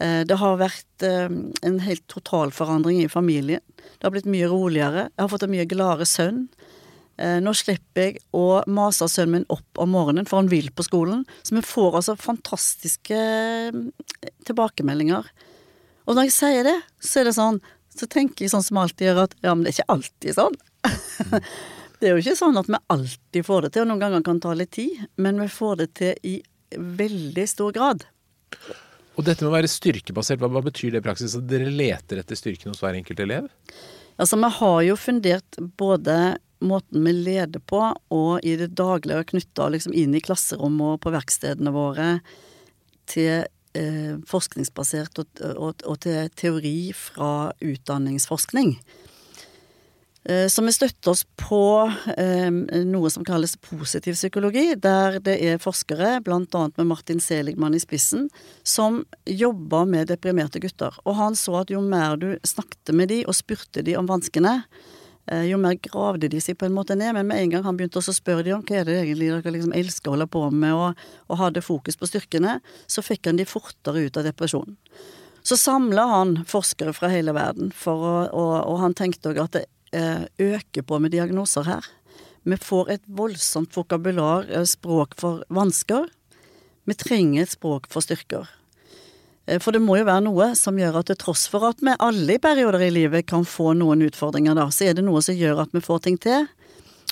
Eh, 0.00 0.22
det 0.26 0.36
har 0.38 0.58
vært 0.58 1.02
eh, 1.02 1.30
en 1.62 1.78
helt 1.80 2.06
totalforandring 2.06 3.02
i 3.02 3.08
familien. 3.08 3.62
Det 3.76 4.02
har 4.02 4.14
blitt 4.14 4.30
mye 4.30 4.50
roligere. 4.50 5.08
Jeg 5.14 5.22
har 5.22 5.28
fått 5.28 5.46
en 5.46 5.54
mye 5.54 5.66
gladere 5.70 6.06
sønn. 6.06 6.48
Nå 7.14 7.52
slipper 7.54 8.08
jeg 8.08 8.16
å 8.34 8.64
mase 8.66 9.06
sønnen 9.06 9.30
min 9.30 9.44
opp 9.54 9.78
om 9.78 9.92
morgenen, 9.94 10.26
for 10.26 10.40
han 10.40 10.48
vil 10.50 10.66
på 10.74 10.82
skolen. 10.82 11.20
Så 11.46 11.54
vi 11.54 11.60
får 11.62 12.00
altså 12.00 12.16
fantastiske 12.18 13.14
tilbakemeldinger. 14.42 15.22
Og 16.08 16.16
når 16.16 16.26
jeg 16.26 16.34
sier 16.34 16.66
det, 16.66 16.74
så 16.98 17.20
er 17.20 17.30
det 17.30 17.36
sånn 17.38 17.60
Så 17.94 18.08
tenker 18.10 18.42
jeg 18.42 18.50
sånn 18.50 18.64
som 18.66 18.80
alltid 18.82 19.06
gjør, 19.06 19.20
at 19.28 19.36
ja, 19.44 19.52
men 19.54 19.62
det 19.62 19.70
er 19.70 19.76
ikke 19.76 19.94
alltid 19.94 20.34
sånn. 20.34 20.56
det 22.04 22.10
er 22.10 22.18
jo 22.18 22.20
ikke 22.20 22.36
sånn 22.36 22.60
at 22.60 22.68
vi 22.68 22.80
alltid 22.92 23.46
får 23.46 23.64
det 23.64 23.74
til, 23.74 23.86
og 23.86 23.88
noen 23.88 24.02
ganger 24.02 24.24
kan 24.26 24.36
det 24.36 24.44
ta 24.44 24.56
litt 24.58 24.74
tid, 24.76 25.04
men 25.16 25.40
vi 25.40 25.46
får 25.48 25.78
det 25.80 25.86
til 25.96 26.26
i 26.28 26.34
veldig 26.76 27.46
stor 27.48 27.72
grad. 27.72 28.04
Og 29.14 29.24
dette 29.24 29.44
med 29.44 29.52
å 29.52 29.54
være 29.54 29.70
styrkebasert, 29.70 30.42
hva, 30.42 30.50
hva 30.52 30.62
betyr 30.66 30.92
det 30.92 31.00
i 31.00 31.06
praksis? 31.06 31.36
At 31.38 31.46
dere 31.48 31.70
leter 31.72 32.20
etter 32.20 32.36
styrken 32.36 32.72
hos 32.72 32.82
hver 32.82 32.98
enkelt 32.98 33.22
elev? 33.24 33.48
Altså, 34.20 34.36
vi 34.36 34.50
har 34.58 34.80
jo 34.90 34.96
fundert 35.00 35.58
både 35.80 36.18
måten 36.64 37.06
vi 37.06 37.14
leder 37.16 37.62
på, 37.64 37.80
og 38.14 38.44
i 38.46 38.56
det 38.60 38.72
daglige 38.76 39.24
knytta 39.32 39.70
liksom 39.72 39.96
inn 39.96 40.14
i 40.16 40.22
klasserommet 40.24 40.96
og 40.96 41.02
på 41.04 41.14
verkstedene 41.14 41.72
våre 41.74 42.08
til 43.10 43.46
eh, 43.76 44.14
forskningsbasert 44.28 45.22
og, 45.22 45.42
og, 45.54 45.84
og, 45.84 45.96
til 46.04 46.30
teori 46.38 46.92
fra 46.96 47.52
utdanningsforskning. 47.64 48.76
Eh, 50.24 50.46
så 50.48 50.64
vi 50.64 50.72
støtter 50.72 51.12
oss 51.12 51.24
på 51.40 51.60
eh, 52.16 52.50
noe 52.86 53.12
som 53.12 53.26
kalles 53.26 53.56
positiv 53.60 54.16
psykologi, 54.16 54.70
der 54.74 55.20
det 55.24 55.36
er 55.44 55.62
forskere, 55.62 56.16
annet 56.24 56.80
med 56.80 56.88
Martin 56.88 57.20
Seligman 57.20 57.76
i 57.76 57.82
spissen, 57.82 58.30
som 58.62 59.02
jobber 59.24 59.84
med 59.84 60.08
deprimerte 60.08 60.62
gutter. 60.64 60.96
Og 61.04 61.16
han 61.20 61.36
så 61.36 61.60
at 61.60 61.72
jo 61.74 61.84
mer 61.84 62.16
du 62.16 62.34
snakket 62.42 62.94
med 62.96 63.12
de 63.12 63.24
og 63.28 63.36
spurte 63.36 63.84
de 63.84 63.98
om 64.00 64.08
vanskene, 64.08 64.62
Eh, 65.26 65.46
jo 65.48 65.56
mer 65.56 65.78
gravde 65.80 66.28
de 66.28 66.40
seg 66.42 66.58
på 66.60 66.66
en 66.68 66.74
måte 66.76 66.96
ned. 66.98 67.14
Men 67.16 67.28
med 67.30 67.40
en 67.40 67.52
gang 67.54 67.66
han 67.66 67.78
begynte 67.78 68.02
å 68.02 68.14
spørre 68.14 68.44
de 68.44 68.54
om 68.56 68.64
hva 68.64 68.80
er 68.80 68.88
det 68.88 68.98
egentlig 69.00 69.30
dere 69.32 69.54
liksom 69.56 69.76
elsker 69.76 70.10
å 70.10 70.16
holde 70.16 70.30
på 70.30 70.46
med, 70.52 70.74
og, 70.76 71.04
og 71.28 71.40
hadde 71.40 71.64
fokus 71.64 71.98
på 72.00 72.08
styrkene, 72.10 72.58
så 72.86 73.04
fikk 73.04 73.30
han 73.30 73.40
de 73.40 73.48
fortere 73.48 74.06
ut 74.06 74.20
av 74.20 74.28
depresjonen. 74.28 74.76
Så 75.44 75.58
samla 75.60 76.06
han 76.08 76.38
forskere 76.48 76.94
fra 76.96 77.10
hele 77.12 77.34
verden, 77.36 77.72
å, 77.84 77.94
og, 78.32 78.52
og 78.64 78.78
han 78.80 78.94
tenkte 78.96 79.32
òg 79.32 79.42
at 79.42 79.56
det 79.58 79.66
øker 79.94 80.82
på 80.86 80.98
med 81.00 81.14
diagnoser 81.14 81.68
her. 81.68 81.86
Vi 82.44 82.56
får 82.60 82.90
et 82.92 83.04
voldsomt 83.08 83.72
vokabular, 83.76 84.50
eh, 84.50 84.66
språk 84.68 85.14
for 85.16 85.44
vansker. 85.48 86.10
Vi 86.84 86.94
trenger 86.94 87.42
et 87.42 87.54
språk 87.56 87.88
for 87.88 88.04
styrker. 88.04 88.48
Eh, 89.46 89.58
for 89.58 89.72
det 89.72 89.80
må 89.80 89.96
jo 89.96 90.04
være 90.04 90.24
noe 90.24 90.50
som 90.54 90.76
gjør 90.76 91.00
at 91.00 91.06
til 91.06 91.16
tross 91.16 91.46
for 91.48 91.64
at 91.70 91.80
vi 91.80 91.96
alle 91.98 92.36
i 92.36 92.38
perioder 92.38 92.84
i 92.84 92.90
livet 92.92 93.26
kan 93.26 93.44
få 93.44 93.72
noen 93.76 94.04
utfordringer, 94.04 94.54
da, 94.54 94.68
så 94.68 94.90
er 94.90 94.94
det 94.94 95.04
noe 95.04 95.22
som 95.22 95.34
gjør 95.34 95.62
at 95.64 95.72
vi 95.72 95.80
får 95.80 96.04
ting 96.04 96.18
til. 96.20 96.46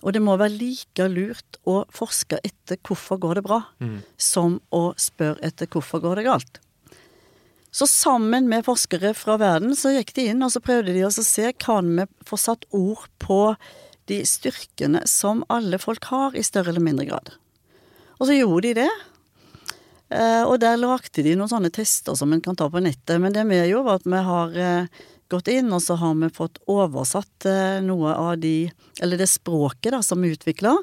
Og 0.03 0.13
det 0.13 0.21
må 0.21 0.37
være 0.37 0.59
like 0.59 1.09
lurt 1.09 1.61
å 1.65 1.85
forske 1.89 2.39
etter 2.45 2.77
hvorfor 2.83 3.21
går 3.23 3.39
det 3.39 3.45
bra, 3.47 3.63
mm. 3.81 4.03
som 4.19 4.61
å 4.75 4.93
spørre 4.99 5.41
etter 5.41 5.67
hvorfor 5.71 6.03
går 6.03 6.21
det 6.21 6.27
galt. 6.27 6.61
Så 7.73 7.89
sammen 7.89 8.51
med 8.51 8.67
forskere 8.67 9.15
fra 9.17 9.39
verden 9.41 9.73
så 9.79 9.95
gikk 9.95 10.13
de 10.19 10.27
inn 10.31 10.45
og 10.45 10.53
så 10.53 10.61
prøvde 10.61 10.93
de 10.93 11.07
å 11.09 11.13
se 11.15 11.55
kan 11.57 11.89
vi 11.97 12.05
få 12.29 12.37
satt 12.41 12.67
ord 12.77 13.07
på 13.23 13.55
de 14.11 14.21
styrkene 14.29 15.07
som 15.09 15.41
alle 15.53 15.79
folk 15.81 16.05
har, 16.11 16.37
i 16.37 16.45
større 16.45 16.75
eller 16.75 16.85
mindre 16.85 17.07
grad. 17.09 17.33
Og 18.19 18.29
så 18.29 18.37
gjorde 18.37 18.69
de 18.69 18.83
det, 18.83 18.91
Eh, 20.13 20.43
og 20.45 20.59
der 20.61 20.81
lagde 20.81 21.25
de 21.25 21.35
noen 21.39 21.51
sånne 21.51 21.73
tester 21.73 22.17
som 22.19 22.33
en 22.35 22.43
kan 22.45 22.59
ta 22.59 22.69
på 22.71 22.83
nettet. 22.85 23.17
Men 23.23 23.35
det 23.35 23.47
vi 23.49 23.63
gjorde, 23.71 23.87
var 23.89 24.01
at 24.01 24.09
vi 24.09 24.25
har 24.27 24.59
eh, 24.61 25.05
gått 25.33 25.49
inn, 25.53 25.73
og 25.73 25.81
så 25.85 25.97
har 26.01 26.19
vi 26.21 26.33
fått 26.35 26.61
oversatt 26.71 27.49
eh, 27.49 27.79
noe 27.85 28.13
av 28.13 28.37
de 28.43 28.71
Eller 29.01 29.19
det 29.19 29.31
språket 29.31 29.95
da, 29.95 30.03
som 30.05 30.21
vi 30.23 30.35
utvikla, 30.35 30.77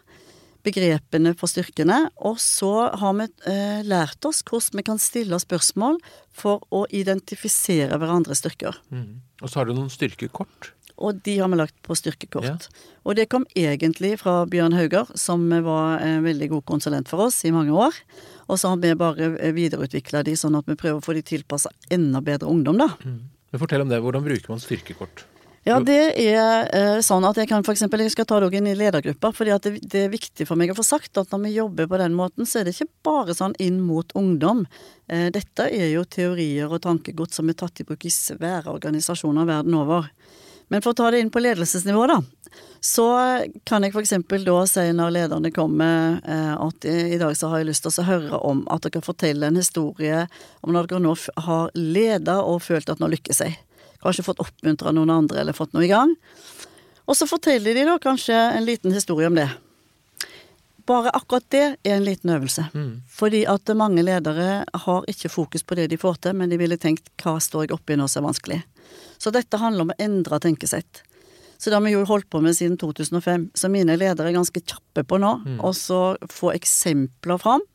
begrepene 0.65 1.33
på 1.37 1.49
styrkene. 1.49 2.01
Og 2.25 2.39
så 2.43 2.89
har 2.99 3.15
vi 3.19 3.29
eh, 3.49 3.79
lært 3.87 4.25
oss 4.27 4.41
hvordan 4.45 4.81
vi 4.81 4.87
kan 4.89 5.01
stille 5.01 5.39
spørsmål 5.41 5.99
for 6.35 6.65
å 6.75 6.85
identifisere 6.89 7.99
hverandres 7.99 8.43
styrker. 8.43 8.77
Mm. 8.93 9.21
Og 9.41 9.47
så 9.47 9.61
har 9.61 9.69
du 9.69 9.75
noen 9.77 9.91
styrkekort. 9.93 10.73
Og 10.99 11.21
de 11.23 11.37
har 11.39 11.47
vi 11.47 11.57
lagt 11.61 11.77
på 11.85 11.95
styrkekort. 11.95 12.67
Ja. 12.67 12.87
Og 13.07 13.15
det 13.15 13.29
kom 13.31 13.45
egentlig 13.55 14.17
fra 14.19 14.41
Bjørn 14.51 14.75
Hauger, 14.75 15.07
som 15.15 15.45
var 15.63 16.03
en 16.03 16.25
veldig 16.25 16.49
god 16.57 16.65
konsulent 16.67 17.11
for 17.11 17.29
oss 17.29 17.39
i 17.47 17.53
mange 17.55 17.71
år. 17.71 17.95
Og 18.51 18.59
så 18.59 18.73
har 18.73 18.81
vi 18.83 18.91
bare 18.99 19.31
videreutvikla 19.55 20.25
de, 20.27 20.35
sånn 20.35 20.59
at 20.59 20.67
vi 20.67 20.75
prøver 20.79 20.99
å 20.99 21.05
få 21.05 21.15
de 21.15 21.23
tilpassa 21.23 21.71
enda 21.93 22.19
bedre 22.25 22.51
ungdom, 22.51 22.81
da. 22.83 22.91
Mm. 23.07 23.21
Men 23.49 23.61
Fortell 23.61 23.85
om 23.85 23.89
det. 23.89 24.01
Hvordan 24.03 24.25
bruker 24.27 24.51
man 24.51 24.61
styrkekort? 24.61 25.23
Ja, 25.69 25.77
det 25.85 26.15
er 26.17 26.69
eh, 26.73 26.99
sånn 27.05 27.25
at 27.27 27.37
jeg 27.37 27.49
kan 27.51 27.61
eksempel, 27.61 28.01
jeg 28.01 28.15
skal 28.15 28.25
ta 28.25 28.39
dere 28.41 28.57
inn 28.57 28.69
i 28.71 28.77
ledergruppa, 28.77 29.29
fordi 29.35 29.53
det, 29.61 29.73
det, 29.85 30.05
er 30.07 30.13
viktig 30.13 30.47
for 30.49 30.57
meg 30.57 30.73
å 30.73 30.77
få 30.79 30.85
sagt 30.87 31.19
at 31.21 31.29
når 31.29 31.43
vi 31.43 31.51
jobber 31.59 31.89
på 31.91 31.99
den 32.01 32.15
måten, 32.17 32.49
så 32.49 32.61
er 32.61 32.65
det 32.65 32.73
ikke 32.73 32.89
bare 33.05 33.35
sånn 33.37 33.53
inn 33.61 33.77
mot 33.85 34.09
ungdom. 34.17 34.63
Eh, 35.11 35.27
dette 35.35 35.69
er 35.69 35.91
jo 35.91 36.07
teorier 36.09 36.73
og 36.73 36.81
tankegods 36.87 37.37
som 37.37 37.51
er 37.51 37.59
tatt 37.59 37.83
i 37.83 37.85
bruk 37.85 38.07
i 38.09 38.13
svære 38.13 38.73
organisasjoner 38.73 39.45
verden 39.49 39.77
over. 39.77 40.09
Men 40.73 40.81
for 40.85 40.93
å 40.93 40.97
ta 40.97 41.11
det 41.13 41.21
inn 41.21 41.31
på 41.33 41.41
ledelsesnivå, 41.41 42.07
da. 42.09 42.19
Så 42.81 43.05
kan 43.69 43.85
jeg 43.85 43.93
f.eks. 43.93 44.15
da 44.25 44.57
si 44.69 44.89
når 44.97 45.15
lederne 45.19 45.53
kommer 45.53 46.17
eh, 46.25 46.53
at 46.57 46.89
i 46.89 47.21
dag 47.21 47.37
så 47.37 47.53
har 47.53 47.61
jeg 47.61 47.69
lyst 47.69 47.85
til 47.85 47.93
å 47.93 48.09
høre 48.09 48.41
om 48.41 48.65
at 48.73 48.89
dere 48.89 49.05
forteller 49.05 49.51
en 49.51 49.61
historie 49.61 50.25
om 50.65 50.73
når 50.73 50.89
dere 50.89 51.05
nå 51.05 51.17
har 51.45 51.73
leda 51.77 52.41
og 52.41 52.63
følt 52.65 52.89
at 52.89 53.01
nå 53.01 53.13
lykkes 53.13 53.45
jeg. 53.45 53.59
Kanskje 54.03 54.25
fått 54.25 54.43
oppmuntra 54.43 54.93
noen 54.95 55.11
andre 55.13 55.41
eller 55.41 55.57
fått 55.57 55.73
noe 55.75 55.85
i 55.87 55.91
gang. 55.91 56.13
Og 57.09 57.17
så 57.17 57.27
forteller 57.27 57.75
de 57.75 57.87
da 57.87 57.97
kanskje 58.01 58.35
en 58.35 58.67
liten 58.67 58.93
historie 58.93 59.27
om 59.27 59.35
det. 59.35 59.49
Bare 60.89 61.11
akkurat 61.13 61.45
det 61.53 61.65
er 61.83 61.95
en 61.95 62.05
liten 62.05 62.31
øvelse. 62.33 62.67
Mm. 62.73 63.01
Fordi 63.09 63.43
at 63.49 63.69
mange 63.77 64.03
ledere 64.05 64.63
har 64.85 65.09
ikke 65.09 65.29
fokus 65.29 65.65
på 65.65 65.77
det 65.77 65.89
de 65.91 65.99
får 66.01 66.21
til, 66.23 66.37
men 66.37 66.49
de 66.49 66.57
ville 66.61 66.77
tenkt 66.81 67.09
hva 67.21 67.37
står 67.41 67.67
jeg 67.67 67.75
oppi 67.75 67.97
nå 67.97 68.07
som 68.09 68.23
er 68.23 68.29
vanskelig. 68.29 68.59
Så 69.21 69.33
dette 69.35 69.59
handler 69.61 69.85
om 69.85 69.93
å 69.93 69.99
endre 70.01 70.39
tenkesett. 70.41 71.03
Så 71.59 71.69
det 71.69 71.75
har 71.75 71.83
vi 71.83 71.91
jo 71.91 72.05
holdt 72.07 72.29
på 72.31 72.39
med 72.41 72.55
siden 72.55 72.77
2005. 72.79 73.49
Så 73.53 73.69
mine 73.69 73.97
ledere 73.99 74.31
er 74.31 74.37
ganske 74.37 74.61
kjappe 74.63 75.03
på 75.03 75.19
nå, 75.19 75.33
mm. 75.43 75.59
og 75.59 75.75
så 75.75 76.01
få 76.31 76.53
eksempler 76.55 77.41
fram. 77.41 77.65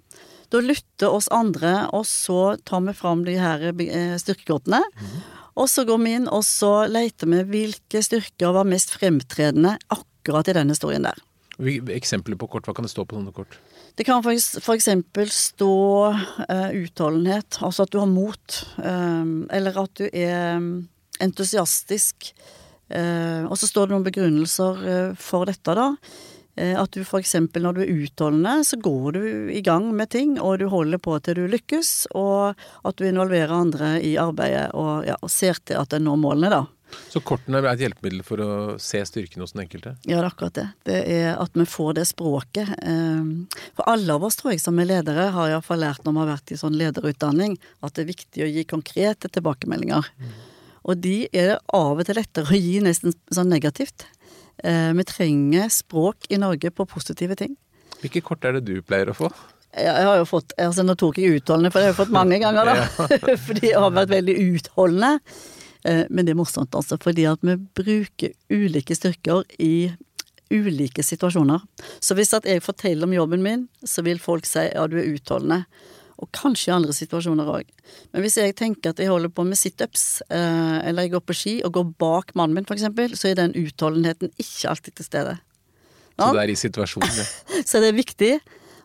Da 0.54 0.62
lytter 0.62 1.12
oss 1.12 1.28
andre, 1.34 1.88
og 1.92 2.06
så 2.08 2.54
tar 2.64 2.84
vi 2.86 2.94
fram 2.96 3.26
de 3.26 3.34
her 3.40 3.66
eh, 3.68 4.14
styrkekortene. 4.20 4.80
Mm. 4.80 5.16
Og 5.54 5.68
så 5.70 5.84
går 5.86 6.00
vi 6.02 6.16
inn, 6.18 6.26
og 6.26 6.42
så 6.46 6.86
leter 6.90 7.30
vi 7.30 7.42
hvilke 7.50 8.02
styrker 8.02 8.54
var 8.56 8.66
mest 8.68 8.94
fremtredende 8.96 9.76
akkurat 9.94 10.50
i 10.50 10.56
den 10.56 10.72
historien 10.72 11.06
der. 11.06 11.20
Eksempler 11.94 12.38
på 12.38 12.48
kort, 12.50 12.66
hva 12.66 12.74
kan 12.74 12.86
det 12.86 12.90
stå 12.90 13.04
på 13.06 13.14
sånne 13.14 13.34
kort? 13.34 13.58
Det 13.94 14.02
kan 14.08 14.24
eksempel 14.74 15.30
stå 15.30 15.74
uh, 16.10 16.70
utholdenhet, 16.74 17.60
altså 17.62 17.86
at 17.86 17.94
du 17.94 18.00
har 18.00 18.10
mot. 18.10 18.58
Uh, 18.80 19.46
eller 19.54 19.78
at 19.84 19.94
du 20.00 20.08
er 20.10 20.58
entusiastisk. 21.22 22.32
Uh, 22.90 23.46
og 23.46 23.54
så 23.60 23.70
står 23.70 23.86
det 23.86 23.94
noen 23.94 24.08
begrunnelser 24.08 25.14
for 25.14 25.46
dette, 25.46 25.78
da. 25.78 25.92
Eh, 26.56 26.74
at 26.78 26.94
du 26.94 27.02
f.eks. 27.02 27.34
når 27.54 27.76
du 27.76 27.82
er 27.84 27.92
utholdende, 28.04 28.54
så 28.66 28.78
går 28.82 29.16
du 29.16 29.24
i 29.54 29.62
gang 29.64 29.90
med 29.96 30.12
ting, 30.14 30.36
og 30.40 30.60
du 30.62 30.68
holder 30.72 31.02
på 31.02 31.16
til 31.24 31.40
du 31.40 31.48
lykkes, 31.50 32.12
og 32.14 32.54
at 32.84 33.00
du 33.00 33.08
involverer 33.08 33.54
andre 33.54 33.96
i 34.04 34.14
arbeidet 34.20 34.70
og, 34.78 35.04
ja, 35.08 35.18
og 35.20 35.32
ser 35.32 35.58
til 35.66 35.80
at 35.80 35.96
en 35.96 36.06
når 36.08 36.22
målene, 36.22 36.52
da. 36.52 36.64
Så 37.10 37.18
kortene 37.26 37.58
er 37.58 37.66
et 37.72 37.82
hjelpemiddel 37.82 38.22
for 38.22 38.42
å 38.44 38.48
se 38.82 39.00
styrken 39.08 39.42
hos 39.42 39.54
den 39.54 39.64
enkelte? 39.64 39.96
Ja, 40.04 40.18
det 40.18 40.20
er 40.20 40.28
akkurat 40.28 40.58
det. 40.58 40.66
Det 40.86 40.98
er 41.16 41.28
at 41.42 41.56
vi 41.58 41.66
får 41.66 41.96
det 41.98 42.06
språket. 42.06 42.70
Eh, 42.70 43.60
for 43.74 43.90
alle 43.90 44.14
av 44.14 44.26
oss, 44.26 44.38
tror 44.38 44.54
jeg, 44.54 44.62
som 44.62 44.78
er 44.78 44.90
ledere, 44.92 45.30
har 45.34 45.50
iallfall 45.50 45.82
lært 45.82 46.04
når 46.06 46.14
vi 46.14 46.22
har 46.22 46.32
vært 46.34 46.54
i 46.54 46.60
sånn 46.60 46.78
lederutdanning, 46.78 47.56
at 47.82 47.96
det 47.96 48.04
er 48.04 48.12
viktig 48.12 48.44
å 48.44 48.50
gi 48.50 48.66
konkrete 48.70 49.30
tilbakemeldinger. 49.32 50.10
Mm. 50.20 50.34
Og 50.84 51.00
de 51.00 51.16
er 51.32 51.54
det 51.54 51.60
av 51.74 51.98
og 51.98 52.06
til 52.06 52.18
lettere 52.20 52.52
å 52.52 52.60
gi 52.60 52.76
nesten 52.84 53.16
sånn 53.32 53.50
negativt. 53.50 54.06
Eh, 54.64 54.92
vi 54.96 55.04
trenger 55.04 55.68
språk 55.68 56.30
i 56.32 56.38
Norge 56.40 56.70
på 56.70 56.86
positive 56.88 57.36
ting. 57.36 57.56
Hvilke 58.00 58.22
kort 58.24 58.44
er 58.44 58.56
det 58.56 58.64
du 58.68 58.78
pleier 58.84 59.12
å 59.12 59.16
få? 59.16 59.28
Jeg 59.74 60.06
har 60.06 60.20
jo 60.20 60.26
fått, 60.28 60.54
altså 60.60 60.84
Nå 60.86 60.94
tok 60.98 61.18
jeg 61.18 61.40
utholdende, 61.40 61.72
for 61.74 61.82
det 61.82 61.88
har 61.88 61.92
jeg 61.92 61.98
fått 61.98 62.14
mange 62.14 62.38
ganger, 62.40 62.70
da. 62.70 63.34
fordi 63.48 63.72
jeg 63.72 63.82
har 63.82 63.92
vært 63.92 64.12
veldig 64.14 64.36
utholdende. 64.54 65.12
Eh, 65.84 66.04
men 66.08 66.24
det 66.24 66.32
er 66.32 66.40
morsomt, 66.40 66.74
altså, 66.78 66.98
fordi 67.02 67.26
at 67.28 67.44
vi 67.44 67.58
bruker 67.76 68.34
ulike 68.52 68.96
styrker 68.96 69.44
i 69.60 69.92
ulike 70.54 71.02
situasjoner. 71.02 71.60
Så 72.00 72.16
hvis 72.16 72.32
at 72.36 72.46
jeg 72.48 72.62
forteller 72.64 73.08
om 73.08 73.16
jobben 73.16 73.42
min, 73.44 73.66
så 73.84 74.04
vil 74.06 74.20
folk 74.22 74.46
si 74.48 74.68
ja, 74.70 74.86
du 74.88 74.96
er 75.00 75.10
utholdende 75.16 75.64
og 76.22 76.30
kanskje 76.36 76.70
i 76.70 76.74
andre 76.74 76.94
situasjoner 76.94 77.48
òg. 77.50 77.70
Men 78.12 78.24
hvis 78.24 78.38
jeg 78.38 78.54
tenker 78.58 78.94
at 78.94 79.00
jeg 79.02 79.10
holder 79.10 79.32
på 79.34 79.46
med 79.46 79.58
situps, 79.58 80.22
eh, 80.28 80.78
eller 80.88 81.06
jeg 81.06 81.14
går 81.16 81.24
på 81.26 81.36
ski 81.36 81.54
og 81.66 81.74
går 81.78 81.88
bak 82.00 82.34
mannen 82.38 82.58
min 82.58 82.68
f.eks., 82.68 83.18
så 83.18 83.30
er 83.30 83.40
den 83.40 83.56
utholdenheten 83.58 84.30
ikke 84.38 84.70
alltid 84.70 84.98
til 85.00 85.08
stede. 85.08 85.34
Så 86.14 86.30
det 86.36 86.44
er 86.44 86.52
i 86.52 86.58
situasjonen, 86.58 87.16
det. 87.16 87.26
så 87.68 87.82
det 87.82 87.90
er 87.90 87.98
viktig 87.98 88.32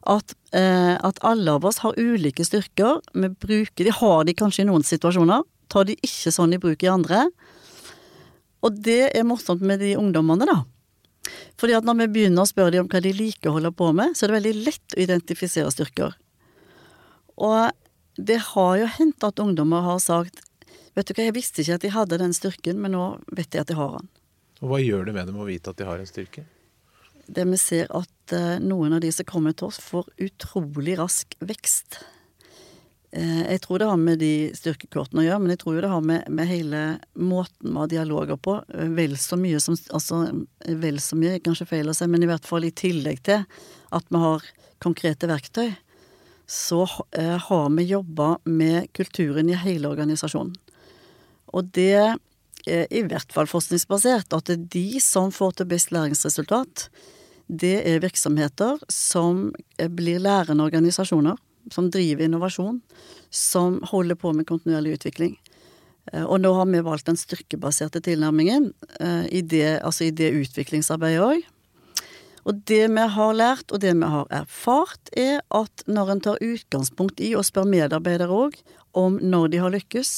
at, 0.10 0.34
eh, 0.58 0.96
at, 0.96 1.22
alle 1.28 1.54
av 1.60 1.68
oss 1.70 1.82
har 1.84 1.98
ulike 2.00 2.46
styrker. 2.48 3.04
Vi 3.14 3.30
bruker 3.30 3.86
de, 3.86 3.94
har 3.94 4.26
de 4.26 4.36
kanskje 4.38 4.66
i 4.66 4.70
noen 4.72 4.86
situasjoner, 4.86 5.46
tar 5.70 5.86
de 5.86 5.98
ikke 6.02 6.34
sånn 6.34 6.56
i 6.56 6.62
bruk 6.62 6.84
i 6.84 6.90
andre. 6.90 7.28
Og 8.66 8.82
det 8.90 9.12
er 9.14 9.28
morsomt 9.28 9.62
med 9.62 9.84
de 9.84 9.94
ungdommene, 10.00 10.50
da. 10.50 10.64
Fordi 11.60 11.76
at 11.78 11.86
når 11.86 12.00
vi 12.02 12.08
begynner 12.16 12.44
å 12.44 12.50
spørre 12.50 12.74
dem 12.74 12.88
om 12.88 12.90
hva 12.92 13.02
de 13.04 13.12
liker 13.14 13.52
å 13.52 13.60
holde 13.60 13.72
på 13.76 13.92
med, 13.96 14.16
så 14.18 14.26
er 14.26 14.32
det 14.32 14.40
veldig 14.40 14.66
lett 14.66 14.96
å 14.96 15.04
identifisere 15.04 15.72
styrker. 15.74 16.16
Og 17.40 17.72
det 18.20 18.40
har 18.52 18.78
jo 18.82 18.88
hendt 19.00 19.24
at 19.24 19.40
ungdommer 19.40 19.86
har 19.86 20.00
sagt 20.04 20.44
Vet 20.98 21.08
du 21.08 21.14
hva, 21.14 21.30
jeg 21.30 21.36
visste 21.38 21.62
ikke 21.64 21.76
at 21.78 21.84
de 21.86 21.92
hadde 21.94 22.18
den 22.20 22.34
styrken, 22.36 22.80
men 22.82 22.92
nå 22.92 23.04
vet 23.32 23.54
jeg 23.56 23.64
at 23.64 23.70
de 23.70 23.76
har 23.78 23.94
den. 23.94 24.08
Og 24.60 24.72
hva 24.72 24.80
gjør 24.82 25.06
det 25.08 25.14
med 25.16 25.30
dem 25.30 25.38
å 25.40 25.46
vite 25.48 25.72
at 25.72 25.80
de 25.80 25.88
har 25.88 26.02
en 26.02 26.10
styrke? 26.10 26.44
Det 27.30 27.46
vi 27.48 27.60
ser 27.62 27.88
at 27.96 28.34
uh, 28.34 28.58
noen 28.60 28.98
av 28.98 29.04
de 29.06 29.12
som 29.14 29.28
kommer 29.30 29.56
til 29.56 29.70
oss, 29.70 29.78
får 29.80 30.10
utrolig 30.26 30.98
rask 31.00 31.38
vekst. 31.46 32.02
Uh, 33.16 33.46
jeg 33.46 33.62
tror 33.64 33.80
det 33.80 33.88
har 33.88 34.02
med 34.02 34.20
de 34.20 34.34
styrkekortene 34.58 35.24
å 35.24 35.28
gjøre, 35.30 35.40
men 35.46 35.54
jeg 35.54 35.62
tror 35.64 35.78
jo 35.78 35.86
det 35.86 35.94
har 35.94 36.08
med, 36.12 36.28
med 36.28 36.50
hele 36.50 36.84
måten 37.16 37.70
vi 37.70 37.80
har 37.80 37.94
dialoger 37.94 38.42
på. 38.50 38.58
Uh, 38.74 38.88
vel 38.98 39.16
så 39.22 39.40
mye 39.40 39.62
som 39.64 39.78
Altså, 39.96 40.26
vel 40.84 41.00
så 41.06 41.22
mye, 41.22 41.40
kanskje 41.46 41.70
feil 41.70 41.94
å 41.94 41.96
si, 41.96 42.10
men 42.10 42.26
i 42.26 42.32
hvert 42.34 42.50
fall 42.50 42.68
i 42.68 42.76
tillegg 42.76 43.24
til 43.30 43.46
at 43.96 44.12
vi 44.12 44.26
har 44.26 44.52
konkrete 44.84 45.30
verktøy 45.30 45.70
så 46.50 46.84
eh, 47.12 47.38
har 47.38 47.70
vi 47.70 47.84
jobba 47.84 48.38
med 48.44 48.94
kulturen 48.94 49.50
i 49.50 49.58
hele 49.58 49.92
organisasjonen. 49.92 50.56
Og 51.54 51.70
det 51.78 52.18
er 52.66 52.88
i 52.90 53.04
hvert 53.06 53.30
fall 53.34 53.48
forskningsbasert 53.50 54.34
at 54.34 54.50
det 54.50 54.56
er 54.56 54.66
de 54.74 55.02
som 55.02 55.30
får 55.34 55.60
til 55.60 55.70
best 55.70 55.94
læringsresultat, 55.94 56.88
det 57.50 57.76
er 57.86 58.02
virksomheter 58.02 58.82
som 58.90 59.52
eh, 59.78 59.92
blir 59.94 60.22
lærende 60.26 60.66
organisasjoner, 60.66 61.38
som 61.70 61.92
driver 61.94 62.26
innovasjon, 62.26 62.82
som 63.30 63.78
holder 63.94 64.18
på 64.18 64.34
med 64.34 64.50
kontinuerlig 64.50 64.98
utvikling. 64.98 65.38
Eh, 66.14 66.26
og 66.26 66.42
nå 66.42 66.56
har 66.58 66.66
vi 66.74 66.82
valgt 66.82 67.14
den 67.14 67.22
styrkebaserte 67.22 68.02
tilnærmingen 68.10 68.72
i 69.30 69.46
det, 69.46 69.84
altså 69.86 70.10
i 70.10 70.14
det 70.18 70.34
utviklingsarbeidet 70.42 71.26
òg. 71.30 71.46
Og 72.50 72.64
det 72.66 72.88
vi 72.90 73.06
har 73.14 73.36
lært, 73.38 73.70
og 73.70 73.82
det 73.84 73.94
vi 73.94 74.10
har 74.10 74.30
erfart, 74.34 75.12
er 75.14 75.44
at 75.54 75.84
når 75.86 76.14
en 76.16 76.22
tar 76.26 76.42
utgangspunkt 76.42 77.22
i 77.22 77.36
å 77.38 77.46
spørre 77.46 77.70
medarbeidere 77.70 78.34
òg 78.34 78.58
om 78.98 79.20
når 79.22 79.52
de 79.54 79.60
har 79.62 79.74
lykkes, 79.76 80.14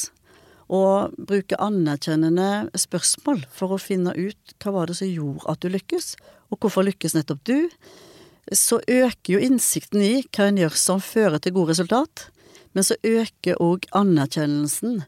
og 0.72 1.12
bruker 1.20 1.60
anerkjennende 1.60 2.70
spørsmål 2.80 3.44
for 3.52 3.76
å 3.76 3.82
finne 3.82 4.14
ut 4.16 4.56
hva 4.64 4.72
var 4.78 4.88
det 4.88 4.96
som 5.02 5.12
gjorde 5.12 5.44
at 5.52 5.60
du 5.60 5.68
lykkes, 5.74 6.14
og 6.52 6.64
hvorfor 6.64 6.88
lykkes 6.88 7.18
nettopp 7.18 7.44
du, 7.50 7.68
så 8.56 8.80
øker 8.88 9.36
jo 9.36 9.44
innsikten 9.44 10.00
i 10.00 10.14
hva 10.24 10.48
en 10.48 10.64
gjør 10.64 10.80
som 10.80 11.04
fører 11.04 11.44
til 11.44 11.58
gode 11.58 11.76
resultat, 11.76 12.30
men 12.72 12.88
så 12.88 12.96
øker 13.04 13.60
òg 13.60 13.90
anerkjennelsen, 13.92 15.02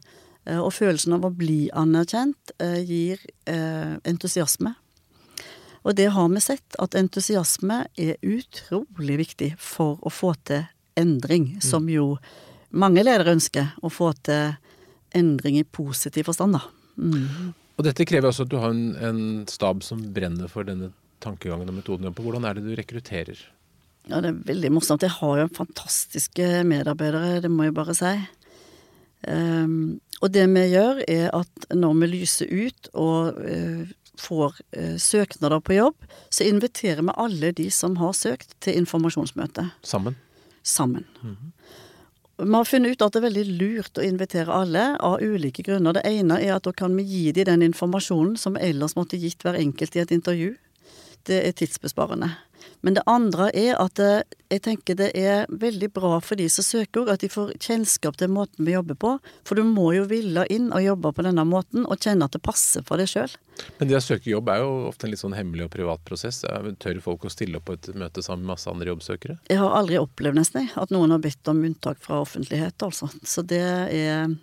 eh, 0.44 0.60
og 0.60 0.74
følelsen 0.76 1.16
av 1.16 1.24
å 1.24 1.32
bli 1.32 1.70
anerkjent 1.72 2.52
eh, 2.60 2.82
gir 2.84 3.24
eh, 3.48 3.96
entusiasme. 4.04 4.76
Og 5.84 5.96
det 5.98 6.08
har 6.14 6.28
vi 6.32 6.40
sett, 6.40 6.76
at 6.80 6.96
entusiasme 6.96 7.84
er 8.00 8.16
utrolig 8.24 9.18
viktig 9.20 9.50
for 9.60 10.00
å 10.00 10.12
få 10.12 10.32
til 10.48 10.64
endring, 10.96 11.58
mm. 11.58 11.64
som 11.64 11.88
jo 11.92 12.14
mange 12.74 13.04
ledere 13.04 13.34
ønsker. 13.36 13.74
Å 13.84 13.90
få 13.92 14.14
til 14.24 14.54
endring 15.14 15.58
i 15.60 15.66
positiv 15.68 16.30
forstand, 16.30 16.56
da. 16.56 16.64
Mm. 16.96 17.52
Og 17.74 17.86
dette 17.86 18.06
krever 18.06 18.30
også 18.30 18.46
at 18.46 18.52
du 18.52 18.60
har 18.62 18.72
en, 18.72 18.94
en, 18.96 19.24
stab 19.50 19.82
som 19.84 20.00
brenner 20.14 20.48
for 20.50 20.66
denne 20.66 20.92
tankegangen 21.24 21.68
og 21.68 21.76
metoden. 21.80 22.14
Hvordan 22.14 22.46
er 22.46 22.56
det 22.56 22.64
du 22.64 22.72
rekrutterer? 22.78 23.42
Ja, 24.08 24.20
Det 24.20 24.30
er 24.30 24.40
veldig 24.52 24.70
morsomt. 24.76 25.04
Jeg 25.04 25.16
har 25.18 25.42
jo 25.42 25.52
fantastiske 25.56 26.62
medarbeidere, 26.68 27.42
det 27.44 27.50
må 27.52 27.68
jeg 27.68 27.76
bare 27.76 27.96
si. 27.98 28.14
Um, 29.24 30.00
Og 30.20 30.32
det 30.32 30.44
vi 30.52 30.64
gjør, 30.72 31.02
er 31.08 31.28
at 31.36 31.68
når 31.74 31.94
vi 32.00 32.10
lyser 32.12 32.48
ut 32.52 32.88
og 32.92 33.40
eh, 33.44 33.90
får 34.20 34.60
eh, 34.76 34.96
søknader 35.00 35.60
på 35.60 35.76
jobb, 35.78 36.06
så 36.30 36.46
inviterer 36.48 37.02
vi 37.02 37.16
alle 37.16 37.52
de 37.52 37.70
som 37.70 37.96
har 38.00 38.14
søkt, 38.16 38.54
til 38.60 38.78
informasjonsmøte 38.80 39.68
Sammen. 39.82 40.16
sammen. 40.62 41.04
Vi 42.38 42.50
har 42.50 42.64
funnet 42.66 42.96
ut 42.96 43.02
at 43.04 43.14
det 43.14 43.20
er 43.20 43.28
veldig 43.28 43.44
lurt 43.60 43.98
å 43.98 44.04
invitere 44.04 44.54
alle, 44.54 44.84
av 44.98 45.22
ulike 45.22 45.62
grunner. 45.62 45.94
Det 45.94 46.02
ene 46.08 46.40
er 46.42 46.56
at 46.56 46.66
da 46.66 46.72
kan 46.74 46.96
vi 46.96 47.04
gi 47.06 47.32
dem 47.32 47.46
den 47.46 47.68
informasjonen 47.70 48.34
som 48.40 48.56
vi 48.56 48.64
ellers 48.70 48.96
måtte 48.98 49.20
gitt 49.20 49.44
hver 49.44 49.58
enkelt 49.60 49.94
i 49.94 50.02
et 50.02 50.14
intervju. 50.14 50.54
Det 51.24 51.40
er 51.48 51.54
tidsbesparende. 51.56 52.34
Men 52.84 52.96
det 52.96 53.02
andre 53.08 53.48
er 53.56 53.78
at 53.80 54.00
jeg 54.52 54.60
tenker 54.64 54.96
det 54.98 55.10
er 55.16 55.48
veldig 55.48 55.88
bra 55.96 56.18
for 56.24 56.36
de 56.40 56.46
som 56.52 56.64
søker 56.64 57.08
at 57.12 57.24
de 57.24 57.30
får 57.32 57.54
kjennskap 57.60 58.16
til 58.20 58.32
måten 58.32 58.64
vi 58.66 58.74
jobber 58.74 58.98
på. 59.00 59.12
For 59.48 59.56
du 59.56 59.64
må 59.68 59.90
jo 59.96 60.04
ville 60.08 60.44
inn 60.52 60.70
og 60.72 60.84
jobbe 60.84 61.12
på 61.16 61.24
denne 61.26 61.46
måten, 61.48 61.84
og 61.88 62.00
kjenne 62.04 62.28
at 62.28 62.36
det 62.36 62.42
passer 62.44 62.84
for 62.86 63.00
deg 63.00 63.10
sjøl. 63.10 63.32
Men 63.78 63.88
det 63.88 63.98
å 63.98 64.04
søke 64.04 64.32
jobb 64.32 64.50
er 64.52 64.62
jo 64.64 64.70
ofte 64.90 65.08
en 65.08 65.14
litt 65.14 65.22
sånn 65.22 65.36
hemmelig 65.36 65.68
og 65.68 65.74
privat 65.74 66.04
prosess. 66.08 66.42
Tør 66.44 67.00
folk 67.04 67.24
å 67.24 67.32
stille 67.32 67.60
opp 67.60 67.68
på 67.68 67.76
et 67.78 67.92
møte 67.96 68.24
sammen 68.24 68.44
med 68.44 68.54
masse 68.54 68.70
andre 68.70 68.92
jobbsøkere? 68.92 69.38
Jeg 69.48 69.60
har 69.60 69.76
aldri 69.80 70.00
opplevd 70.00 70.40
nesten 70.40 70.72
at 70.80 70.92
noen 70.94 71.14
har 71.14 71.24
bedt 71.24 71.52
om 71.52 71.64
unntak 71.64 72.00
fra 72.04 72.20
offentlighet, 72.24 72.76
altså. 72.84 73.08
Så 73.24 73.44
det 73.48 73.64
er 73.64 74.34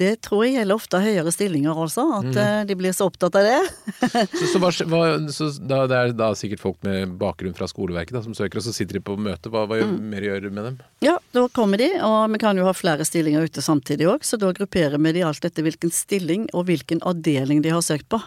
det 0.00 0.10
tror 0.26 0.44
jeg 0.46 0.56
gjelder 0.56 0.74
ofte 0.74 0.98
høyere 1.00 1.30
stillinger, 1.34 1.76
altså. 1.78 2.02
At 2.18 2.30
Mm. 2.34 2.66
de 2.66 2.74
blir 2.80 2.92
så 2.96 3.06
opptatt 3.06 3.36
av 3.38 3.44
det. 3.46 3.60
Så, 4.40 4.46
så, 4.54 4.58
hva, 4.90 5.02
så 5.30 5.46
da, 5.62 5.84
det 5.90 5.96
er 6.00 6.12
da 6.18 6.30
sikkert 6.34 6.60
folk 6.62 6.78
med 6.86 7.14
bakgrunn 7.20 7.54
fra 7.54 7.68
skoleverket 7.70 8.16
da, 8.16 8.22
som 8.24 8.34
søker, 8.34 8.58
og 8.58 8.66
så 8.66 8.72
sitter 8.74 8.98
de 8.98 9.02
på 9.06 9.14
møte. 9.20 9.50
Hva, 9.52 9.64
hva 9.70 9.78
gjør, 9.78 9.92
mer 10.00 10.26
gjør 10.26 10.42
du 10.46 10.50
med 10.50 10.64
dem? 10.70 10.78
Ja, 11.04 11.16
da 11.36 11.46
kommer 11.54 11.78
de, 11.78 11.90
og 12.02 12.32
vi 12.34 12.40
kan 12.42 12.58
jo 12.58 12.66
ha 12.66 12.74
flere 12.74 13.06
stillinger 13.06 13.46
ute 13.46 13.62
samtidig 13.64 14.08
òg, 14.10 14.24
så 14.26 14.38
da 14.40 14.50
grupperer 14.56 14.98
vi 14.98 15.12
de 15.18 15.22
alt 15.28 15.44
etter 15.46 15.62
hvilken 15.66 15.92
stilling 15.94 16.48
og 16.54 16.66
hvilken 16.70 17.02
avdeling 17.06 17.62
de 17.64 17.70
har 17.74 17.84
søkt 17.84 18.08
på. 18.10 18.20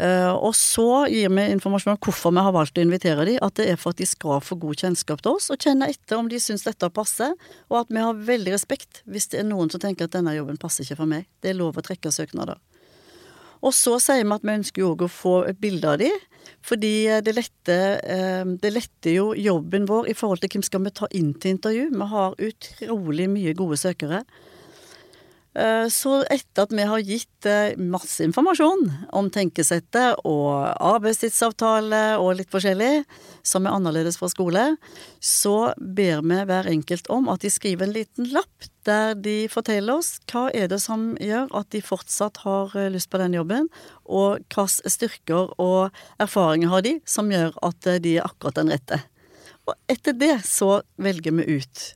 Eh, 0.00 0.32
og 0.32 0.54
så 0.56 1.04
gir 1.12 1.28
vi 1.28 1.44
informasjon 1.52 1.92
om 1.92 2.00
hvorfor 2.00 2.32
vi 2.32 2.44
har 2.46 2.54
valgt 2.54 2.78
å 2.80 2.84
invitere 2.84 3.26
dem. 3.28 3.38
at 3.42 3.54
det 3.60 3.68
er 3.68 3.76
for 3.76 3.92
at 3.92 4.00
de 4.00 4.06
skal 4.08 4.40
få 4.40 4.56
god 4.56 4.80
kjennskap 4.80 5.20
til 5.22 5.36
oss, 5.36 5.50
og 5.50 5.60
kjenne 5.60 5.88
etter 5.88 6.16
om 6.16 6.28
de 6.28 6.40
syns 6.40 6.64
dette 6.64 6.88
passer, 6.90 7.34
og 7.68 7.80
at 7.82 7.88
vi 7.92 8.00
har 8.00 8.14
veldig 8.14 8.52
respekt 8.54 9.02
hvis 9.04 9.28
det 9.28 9.40
er 9.40 9.48
noen 9.48 9.70
som 9.70 9.80
tenker 9.80 10.08
at 10.08 10.16
denne 10.16 10.34
jobben 10.34 10.56
passer 10.56 10.84
ikke 10.84 11.02
for 11.02 11.10
meg. 11.10 11.26
Det 11.42 11.52
er 11.52 11.58
lov 11.60 11.76
å 11.76 11.84
trekke 11.84 12.12
søknader. 12.12 12.56
Og 13.62 13.74
så 13.76 13.98
sier 14.02 14.24
vi 14.24 14.34
at 14.34 14.42
vi 14.42 14.56
ønsker 14.56 14.82
jo 14.82 14.94
å 14.96 15.08
få 15.08 15.34
et 15.46 15.60
bilde 15.60 15.86
av 15.86 16.00
dem, 16.00 16.16
fordi 16.62 17.20
det 17.22 17.34
letter, 17.36 18.00
eh, 18.02 18.44
det 18.44 18.72
letter 18.72 19.12
jo 19.12 19.28
jobben 19.34 19.86
vår 19.86 20.08
i 20.10 20.16
forhold 20.16 20.40
til 20.40 20.56
hvem 20.56 20.64
skal 20.66 20.82
vi 20.82 20.90
ta 20.90 21.06
inn 21.12 21.34
til 21.34 21.58
intervju. 21.58 21.90
Vi 21.92 22.08
har 22.14 22.40
utrolig 22.48 23.28
mye 23.30 23.54
gode 23.54 23.76
søkere. 23.76 24.24
Eh, 25.54 25.88
Så 25.88 26.22
etter 26.32 26.64
at 26.64 26.72
vi 26.72 26.84
har 26.88 27.02
gitt 27.04 27.46
eh, 27.48 27.76
masse 27.76 28.24
informasjon 28.24 28.86
om 29.12 29.28
tenkesettet 29.32 30.22
og 30.24 30.70
arbeidstidsavtale 30.80 32.16
og 32.16 32.38
litt 32.38 32.48
forskjellig, 32.52 33.04
som 33.44 33.66
er 33.66 33.76
annerledes 33.76 34.16
fra 34.16 34.30
skole, 34.32 34.62
så 35.20 35.74
ber 35.76 36.22
vi 36.24 36.38
hver 36.48 36.70
enkelt 36.72 37.10
om 37.12 37.28
at 37.28 37.44
de 37.44 37.50
skriver 37.52 37.84
en 37.84 37.92
liten 37.98 38.30
lapp 38.32 38.70
der 38.88 39.12
de 39.14 39.44
forteller 39.52 40.00
oss 40.00 40.16
hva 40.32 40.48
er 40.56 40.72
det 40.72 40.80
som 40.82 41.12
gjør 41.20 41.52
at 41.60 41.68
de 41.76 41.84
fortsatt 41.84 42.40
har 42.46 42.72
eh, 42.72 42.88
lyst 42.94 43.12
på 43.12 43.20
den 43.20 43.36
jobben, 43.36 43.68
og 44.08 44.40
hvilke 44.48 44.88
styrker 44.96 45.52
og 45.60 45.92
erfaringer 46.22 46.72
har 46.72 46.88
de 46.88 46.96
som 47.04 47.28
gjør 47.28 47.52
at 47.60 47.92
de 48.00 48.16
er 48.16 48.24
akkurat 48.24 48.56
den 48.62 48.72
rette. 48.72 49.02
Og 49.68 49.76
etter 49.92 50.16
det 50.16 50.38
så 50.48 50.80
velger 50.96 51.36
vi 51.36 51.60
ut 51.60 51.86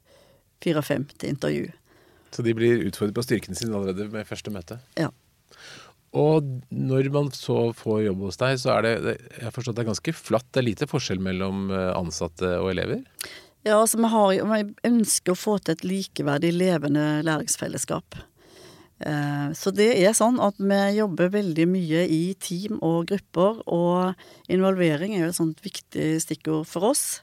fire-fem 0.62 1.08
til 1.16 1.32
intervju. 1.32 1.66
Så 2.36 2.44
de 2.44 2.52
blir 2.56 2.84
utfordret 2.84 3.16
på 3.16 3.24
styrkene 3.24 3.56
sine 3.56 3.72
allerede 3.78 4.10
med 4.12 4.28
første 4.28 4.52
møte. 4.52 4.76
Ja. 5.00 5.08
Og 6.16 6.46
når 6.72 7.08
man 7.12 7.32
så 7.36 7.70
får 7.76 8.04
jobb 8.06 8.22
hos 8.28 8.38
deg, 8.40 8.60
så 8.60 8.76
er 8.76 8.86
det 8.86 9.16
jeg 9.40 9.52
forstår 9.52 9.72
at 9.72 9.78
det 9.80 9.84
er 9.86 9.90
ganske 9.90 10.14
flatt. 10.16 10.46
Det 10.52 10.62
er 10.62 10.68
lite 10.68 10.88
forskjell 10.88 11.20
mellom 11.24 11.66
eh, 11.72 11.90
ansatte 11.96 12.54
og 12.60 12.70
elever. 12.72 13.02
Ja, 13.66 13.80
altså 13.80 13.98
vi, 13.98 14.08
har, 14.12 14.36
vi 14.52 14.62
ønsker 14.86 15.34
å 15.34 15.40
få 15.40 15.56
til 15.58 15.74
et 15.74 15.84
likeverdig, 15.84 16.52
levende 16.54 17.04
læringsfellesskap. 17.26 18.20
Eh, 19.04 19.48
Så 19.58 19.72
det 19.76 19.90
er 19.98 20.14
sånn 20.16 20.38
at 20.40 20.56
vi 20.62 20.78
jobber 20.96 21.32
veldig 21.34 21.66
mye 21.68 22.06
i 22.08 22.22
team 22.40 22.78
og 22.80 23.10
grupper, 23.10 23.60
og 23.66 24.52
involvering 24.52 25.16
er 25.16 25.26
jo 25.26 25.32
et 25.34 25.40
sånt 25.40 25.64
viktig 25.66 26.14
stikkord 26.24 26.68
for 26.70 26.92
oss. 26.94 27.18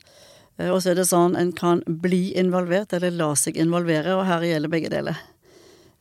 Eh, 0.60 0.70
Og 0.70 0.82
så 0.84 0.92
er 0.92 0.96
det 1.02 1.08
sånn 1.10 1.36
en 1.40 1.52
kan 1.52 1.82
bli 1.88 2.34
involvert, 2.38 2.94
eller 2.94 3.12
la 3.12 3.32
seg 3.36 3.58
involvere, 3.58 4.16
og 4.18 4.26
her 4.30 4.42
gjelder 4.42 4.70
begge 4.70 4.90
deler. 4.94 5.18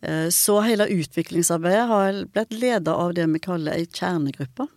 Eh, 0.03 0.29
Så 0.31 0.61
hele 0.67 0.88
utviklingsarbeidet 0.91 1.87
har 1.88 2.25
blitt 2.33 2.53
ledet 2.53 2.88
av 2.93 3.15
det 3.15 3.27
vi 3.33 3.38
kaller 3.38 3.73
ei 3.79 3.87
kjernegruppe. 3.87 4.69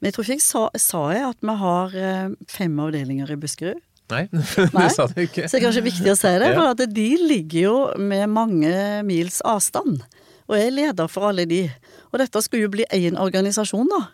Men 0.00 0.10
jeg 0.10 0.14
tror 0.14 0.24
ikke 0.26 0.36
jeg 0.36 0.44
sa, 0.44 0.68
sa 0.76 1.02
jeg 1.12 1.24
at 1.30 1.38
vi 1.40 1.54
har 1.56 1.94
eh, 1.96 2.28
fem 2.48 2.78
avdelinger 2.80 3.30
i 3.32 3.36
Buskerud. 3.36 3.80
Nei, 4.12 4.28
Nei. 4.32 4.86
det 4.86 4.90
sa 4.94 5.06
du 5.10 5.16
ikke. 5.24 5.48
Så 5.48 5.56
det 5.56 5.62
er 5.62 5.64
kanskje 5.66 5.82
viktig 5.88 6.10
å 6.12 6.18
si 6.20 6.30
det, 6.38 6.52
for 6.54 6.68
at 6.70 6.82
de 6.94 7.06
ligger 7.26 7.60
jo 7.64 7.76
med 7.98 8.28
mange 8.30 8.70
mils 9.08 9.40
avstand. 9.42 10.04
Og 10.46 10.54
jeg 10.54 10.68
er 10.68 10.76
leder 10.76 11.08
for 11.10 11.26
alle 11.32 11.42
de. 11.50 11.64
Og 12.12 12.20
dette 12.22 12.38
skulle 12.44 12.68
jo 12.68 12.70
bli 12.76 12.84
én 12.94 13.16
organisasjon, 13.18 13.88
da. 13.90 14.04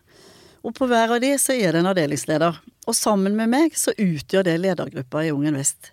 Og 0.65 0.73
på 0.79 0.87
hver 0.89 1.13
av 1.13 1.21
de 1.21 1.35
så 1.37 1.53
er 1.53 1.75
det 1.75 1.83
en 1.83 1.91
avdelingsleder. 1.91 2.57
Og 2.89 2.97
sammen 2.99 3.37
med 3.39 3.51
meg 3.53 3.77
så 3.79 3.95
utgjør 3.95 4.47
det 4.49 4.59
ledergruppa 4.63 5.23
i 5.27 5.33
Ungen 5.35 5.59
Vest. 5.59 5.93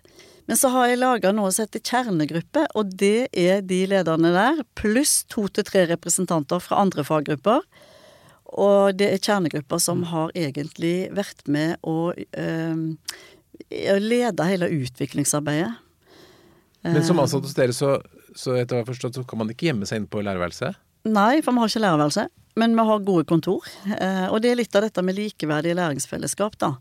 Men 0.50 0.58
så 0.58 0.72
har 0.74 0.88
jeg 0.90 0.98
laga 0.98 1.30
noe 1.30 1.52
som 1.54 1.62
heter 1.62 1.82
kjernegruppe, 1.86 2.64
og 2.74 2.96
det 2.98 3.28
er 3.38 3.60
de 3.62 3.84
lederne 3.86 4.32
der, 4.34 4.64
pluss 4.74 5.20
to 5.30 5.44
til 5.46 5.66
tre 5.68 5.84
representanter 5.92 6.58
fra 6.64 6.80
andre 6.82 7.04
faggrupper. 7.06 7.62
Og 8.58 8.96
det 8.98 9.12
er 9.12 9.22
kjernegrupper 9.22 9.78
som 9.78 10.02
har 10.10 10.32
egentlig 10.34 11.06
vært 11.14 11.46
med 11.46 11.76
å 11.86 12.10
eh, 12.18 12.82
lede 14.02 14.48
hele 14.48 14.72
utviklingsarbeidet. 14.80 15.70
Men 16.82 17.04
som 17.06 17.22
ansatt 17.22 17.46
hos 17.46 17.54
dere, 17.54 17.76
så, 17.76 18.00
så 18.34 18.56
etter 18.56 18.74
hva 18.74 18.80
jeg 18.80 18.88
har 18.88 18.90
forstått, 18.90 19.20
så 19.20 19.26
kan 19.28 19.44
man 19.44 19.54
ikke 19.54 19.68
gjemme 19.68 19.86
seg 19.86 20.02
inn 20.02 20.10
på 20.10 20.24
lærerværelset? 20.24 20.80
Nei, 21.08 21.40
for 21.40 21.56
vi 21.56 21.62
har 21.62 21.70
ikke 21.70 21.84
lærerværelse, 21.84 22.26
men 22.60 22.74
vi 22.76 22.84
har 22.90 23.06
gode 23.06 23.24
kontor. 23.28 23.64
Eh, 23.96 24.26
og 24.28 24.42
det 24.42 24.52
er 24.52 24.60
litt 24.60 24.76
av 24.76 24.84
dette 24.84 25.04
med 25.04 25.16
likeverdige 25.16 25.78
læringsfellesskap, 25.78 26.58
da. 26.60 26.74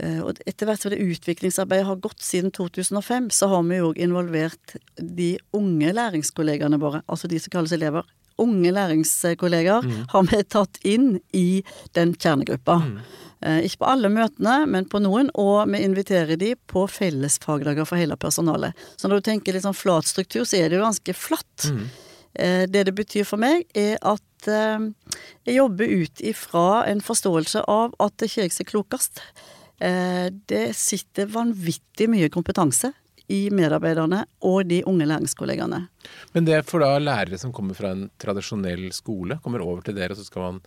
Eh, 0.00 0.20
og 0.24 0.40
etter 0.48 0.68
hvert 0.68 0.80
som 0.80 0.94
det 0.94 1.02
utviklingsarbeidet 1.04 1.88
har 1.88 2.00
gått 2.00 2.24
siden 2.24 2.52
2005, 2.56 3.28
så 3.34 3.50
har 3.52 3.66
vi 3.68 3.80
jo 3.80 3.90
òg 3.90 4.00
involvert 4.00 4.76
de 4.96 5.34
unge 5.56 5.92
læringskollegaene 5.98 6.80
våre, 6.80 7.02
altså 7.10 7.28
de 7.28 7.42
som 7.42 7.52
kalles 7.52 7.76
elever. 7.76 8.08
Unge 8.40 8.72
læringskollegaer 8.72 9.88
har 10.14 10.28
vi 10.30 10.44
tatt 10.48 10.80
inn 10.88 11.18
i 11.36 11.60
den 11.92 12.14
kjernegruppa. 12.16 12.78
Mm. 12.80 13.00
ikke 13.64 13.80
på 13.80 13.88
alle 13.88 14.08
møtene, 14.12 14.54
men 14.68 14.86
på 14.88 15.00
noen, 15.00 15.28
og 15.36 15.68
vi 15.72 15.82
inviterer 15.84 16.36
de 16.40 16.54
på 16.68 16.86
fellesfagdager 16.88 17.84
for 17.88 18.00
hele 18.00 18.16
personalet. 18.16 18.72
Så 18.96 19.08
når 19.08 19.20
du 19.20 19.28
tenker 19.28 19.52
litt 19.52 19.64
sånn 19.64 19.76
flat 19.76 20.08
struktur, 20.08 20.44
så 20.48 20.56
er 20.56 20.68
det 20.68 20.78
jo 20.78 20.86
ganske 20.86 21.16
flatt. 21.16 21.68
Eh, 21.68 22.09
Det 22.34 22.84
det 22.86 22.94
betyr 22.94 23.24
for 23.26 23.40
meg, 23.42 23.64
er 23.74 23.96
at 24.06 24.48
eh, 24.48 24.84
jeg 25.48 25.56
jobber 25.56 25.90
ut 25.90 26.20
ifra 26.22 26.84
en 26.88 27.00
forståelse 27.02 27.64
av 27.68 27.94
at 28.00 28.14
det 28.20 28.28
ikke 28.30 28.40
er 28.44 28.46
jeg 28.48 28.54
som 28.54 28.64
er 28.66 28.70
klokest. 28.70 29.22
Eh, 29.80 30.28
Det 30.46 30.64
sitter 30.76 31.26
vanvittig 31.26 32.06
mye 32.12 32.28
kompetanse 32.32 32.92
i 33.30 33.44
medarbeiderne 33.54 34.24
og 34.42 34.64
de 34.70 34.80
unge 34.90 35.06
læringskollegaene. 35.06 35.84
Men 36.34 36.44
det 36.48 36.54
er 36.56 36.62
for 36.66 36.82
da 36.82 36.96
lærere 36.98 37.38
som 37.38 37.52
kommer 37.54 37.74
fra 37.78 37.92
en 37.94 38.08
tradisjonell 38.18 38.88
skole, 38.92 39.38
kommer 39.44 39.62
over 39.62 39.82
til 39.86 39.94
dere, 39.98 40.12
og 40.14 40.18
så 40.18 40.26
skal 40.26 40.42
man 40.42 40.62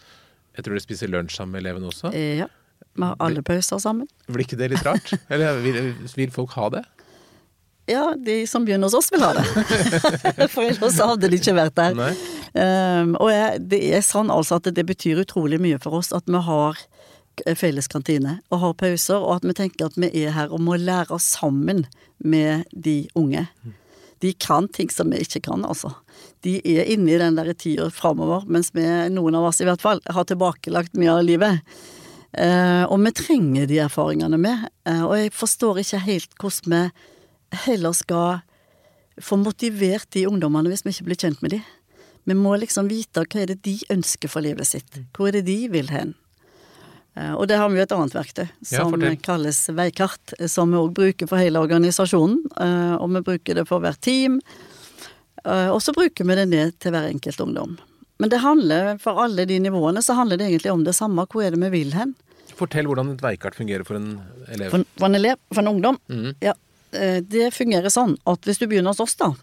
Jeg 0.55 0.63
tror 0.65 0.75
dere 0.75 0.83
spiser 0.85 1.09
lunsj 1.09 1.33
sammen 1.39 1.53
med 1.57 1.63
elevene 1.65 1.87
også. 1.89 2.11
Eh, 2.13 2.37
Ja. 2.43 2.47
Vi 2.95 3.01
har 3.01 3.15
alle 3.25 3.41
pauser 3.41 3.79
sammen. 3.81 4.05
Blir 4.29 4.43
ikke 4.45 4.57
det 4.59 4.67
litt 4.69 4.83
rart? 4.85 5.13
Eller 5.31 5.57
vil, 5.63 5.95
vil 6.15 6.29
folk 6.29 6.51
ha 6.53 6.67
det? 6.69 6.83
Ja, 7.85 8.13
de 8.15 8.47
som 8.47 8.63
begynner 8.65 8.87
hos 8.87 8.95
oss 8.95 9.11
vil 9.11 9.23
ha 9.25 9.33
det. 9.35 9.43
For 10.53 10.63
ellers 10.63 10.99
hadde 11.03 11.27
de 11.27 11.39
ikke 11.39 11.55
vært 11.57 11.75
der. 11.75 11.97
Um, 12.55 13.15
og 13.19 13.31
jeg, 13.33 13.59
det 13.73 13.81
er 13.97 14.05
sånn 14.05 14.31
altså 14.31 14.61
at 14.61 14.69
det 14.71 14.85
betyr 14.87 15.23
utrolig 15.25 15.59
mye 15.59 15.79
for 15.81 15.97
oss 15.97 16.13
at 16.13 16.27
vi 16.29 16.39
har 16.45 16.79
felles 17.57 17.89
kantine 17.89 18.37
og 18.53 18.59
har 18.61 18.75
pauser, 18.77 19.17
og 19.17 19.39
at 19.39 19.47
vi 19.47 19.55
tenker 19.57 19.89
at 19.89 19.97
vi 19.97 20.11
er 20.21 20.35
her 20.35 20.53
og 20.53 20.61
må 20.61 20.77
lære 20.77 21.17
sammen 21.19 21.87
med 22.23 22.67
de 22.71 23.07
unge. 23.19 23.47
De 24.23 24.31
kan 24.39 24.69
ting 24.71 24.91
som 24.93 25.09
vi 25.11 25.19
ikke 25.25 25.41
kan, 25.49 25.65
altså. 25.67 25.91
De 26.45 26.59
er 26.61 26.87
inne 26.93 27.11
i 27.11 27.19
den 27.19 27.35
der 27.35 27.49
tida 27.57 27.89
framover, 27.91 28.45
mens 28.47 28.71
vi, 28.71 28.85
noen 29.11 29.35
av 29.35 29.49
oss 29.49 29.59
i 29.59 29.67
hvert 29.67 29.83
fall, 29.83 29.99
har 30.05 30.29
tilbakelagt 30.29 30.95
mye 30.95 31.17
av 31.17 31.25
livet. 31.27 31.75
Uh, 32.33 32.85
og 32.87 33.01
vi 33.03 33.11
trenger 33.17 33.67
de 33.69 33.81
erfaringene 33.83 34.39
med, 34.41 34.69
uh, 34.87 35.03
og 35.09 35.17
jeg 35.19 35.33
forstår 35.35 35.83
ikke 35.83 36.05
helt 36.05 36.39
hvordan 36.39 36.71
vi 36.73 37.11
heller 37.65 37.93
skal 37.97 38.41
få 39.21 39.37
motivert 39.37 40.09
de 40.15 40.25
ungdommene 40.27 40.71
hvis 40.71 40.83
vi 40.85 40.93
ikke 40.95 41.05
blir 41.11 41.19
kjent 41.21 41.41
med 41.45 41.51
de. 41.57 41.61
Vi 42.25 42.33
må 42.39 42.55
liksom 42.57 42.87
vite 42.89 43.25
hva 43.25 43.41
er 43.43 43.51
det 43.51 43.61
de 43.67 43.77
ønsker 43.93 44.31
for 44.31 44.41
livet 44.45 44.65
sitt. 44.69 44.99
Hvor 45.13 45.27
er 45.29 45.37
det 45.37 45.45
de 45.49 45.57
vil 45.73 45.89
hen? 45.91 46.13
Eh, 47.15 47.33
Og 47.35 47.47
det 47.51 47.57
har 47.59 47.69
vi 47.69 47.77
jo 47.77 47.83
et 47.83 47.91
annet 47.93 48.15
verktøy 48.15 48.47
som 48.65 48.95
ja, 49.01 49.11
kalles 49.21 49.59
veikart, 49.69 50.33
eh, 50.39 50.47
som 50.47 50.71
vi 50.71 50.79
òg 50.79 50.93
bruker 50.97 51.27
for 51.29 51.37
hele 51.37 51.59
organisasjonen. 51.61 52.39
eh, 52.57 52.95
Og 52.97 53.09
vi 53.13 53.21
bruker 53.27 53.59
det 53.59 53.67
for 53.67 53.83
hvert 53.83 54.01
team. 54.01 54.39
Og 55.43 55.81
så 55.83 55.91
bruker 55.91 56.23
vi 56.23 56.35
det 56.39 56.45
ned 56.47 56.77
til 56.79 56.93
hver 56.95 57.09
enkelt 57.09 57.41
ungdom. 57.43 57.77
Men 58.17 58.29
det 58.31 58.39
handler, 58.39 58.97
for 59.03 59.19
alle 59.19 59.43
de 59.45 59.57
nivåene, 59.59 59.99
så 60.01 60.15
handler 60.15 60.37
det 60.39 60.45
egentlig 60.47 60.71
om 60.71 60.85
det 60.85 60.93
samme. 60.95 61.25
Hvor 61.27 61.43
er 61.43 61.51
det 61.51 61.59
vi 61.65 61.69
vil 61.73 61.91
hen? 61.91 62.13
Fortell 62.55 62.87
hvordan 62.87 63.09
et 63.11 63.23
veikart 63.25 63.57
fungerer 63.57 63.83
for 63.83 63.97
en 63.99 64.21
elev. 64.47 64.69
For, 64.71 64.85
for 65.01 65.09
en 65.09 65.15
elev, 65.19 65.35
for 65.51 65.59
en 65.59 65.67
ungdom. 65.73 65.97
Mm. 66.07 66.29
Ja, 66.39 66.53
det 66.93 67.53
fungerer 67.55 67.89
sånn 67.93 68.17
at 68.29 68.45
hvis 68.45 68.61
du 68.61 68.67
begynner 68.67 68.93
hos 68.93 69.01
oss, 69.03 69.15
da, 69.19 69.33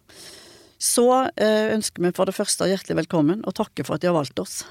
så 0.80 1.06
eh, 1.36 1.74
ønsker 1.74 2.06
vi 2.06 2.12
for 2.16 2.28
det 2.28 2.36
første 2.36 2.68
hjertelig 2.70 3.02
velkommen 3.02 3.42
og 3.44 3.56
takke 3.58 3.84
for 3.84 3.98
at 3.98 4.04
de 4.04 4.08
har 4.08 4.16
valgt 4.16 4.40
oss. 4.40 4.62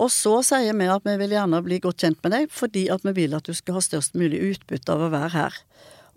Og 0.00 0.10
så 0.10 0.38
sier 0.46 0.74
vi 0.74 0.88
at 0.90 1.06
vi 1.06 1.14
vil 1.20 1.34
gjerne 1.36 1.60
bli 1.62 1.78
godt 1.82 2.02
kjent 2.02 2.20
med 2.24 2.34
deg, 2.34 2.50
fordi 2.50 2.88
at 2.90 3.04
vi 3.06 3.14
vil 3.20 3.36
at 3.36 3.46
du 3.46 3.54
skal 3.54 3.76
ha 3.78 3.84
størst 3.84 4.16
mulig 4.18 4.40
utbytte 4.48 4.94
av 4.94 5.06
å 5.06 5.10
være 5.12 5.32
her. 5.36 5.58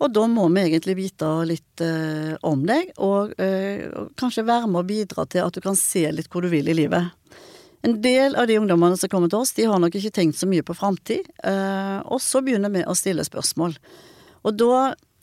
Og 0.02 0.10
da 0.10 0.24
må 0.26 0.48
vi 0.50 0.64
egentlig 0.64 0.96
vite 0.98 1.28
litt 1.46 1.82
eh, 1.84 2.34
om 2.42 2.64
deg, 2.66 2.90
og, 2.98 3.36
eh, 3.38 3.86
kanskje 4.18 4.46
være 4.48 4.70
med 4.70 4.82
å 4.82 4.88
bidra 4.88 5.26
til 5.30 5.44
at 5.44 5.54
du 5.54 5.62
kan 5.62 5.78
se 5.78 6.08
litt 6.10 6.30
hvor 6.32 6.42
du 6.42 6.50
vil 6.50 6.72
i 6.72 6.76
livet. 6.76 7.12
En 7.84 7.98
del 8.02 8.34
av 8.40 8.48
de 8.48 8.56
ungdommene 8.58 8.98
som 8.98 9.12
kommer 9.12 9.30
til 9.30 9.44
oss, 9.44 9.54
de 9.54 9.68
har 9.68 9.78
nok 9.78 9.94
ikke 9.94 10.16
tenkt 10.16 10.40
så 10.40 10.48
mye 10.50 10.64
på 10.66 10.74
framtid, 10.74 11.28
eh, 11.44 11.98
og 12.02 12.18
så 12.24 12.42
begynner 12.42 12.72
vi 12.74 12.82
å 12.82 12.96
stille 12.98 13.26
spørsmål. 13.26 13.76
Og 14.44 14.58
da 14.58 14.78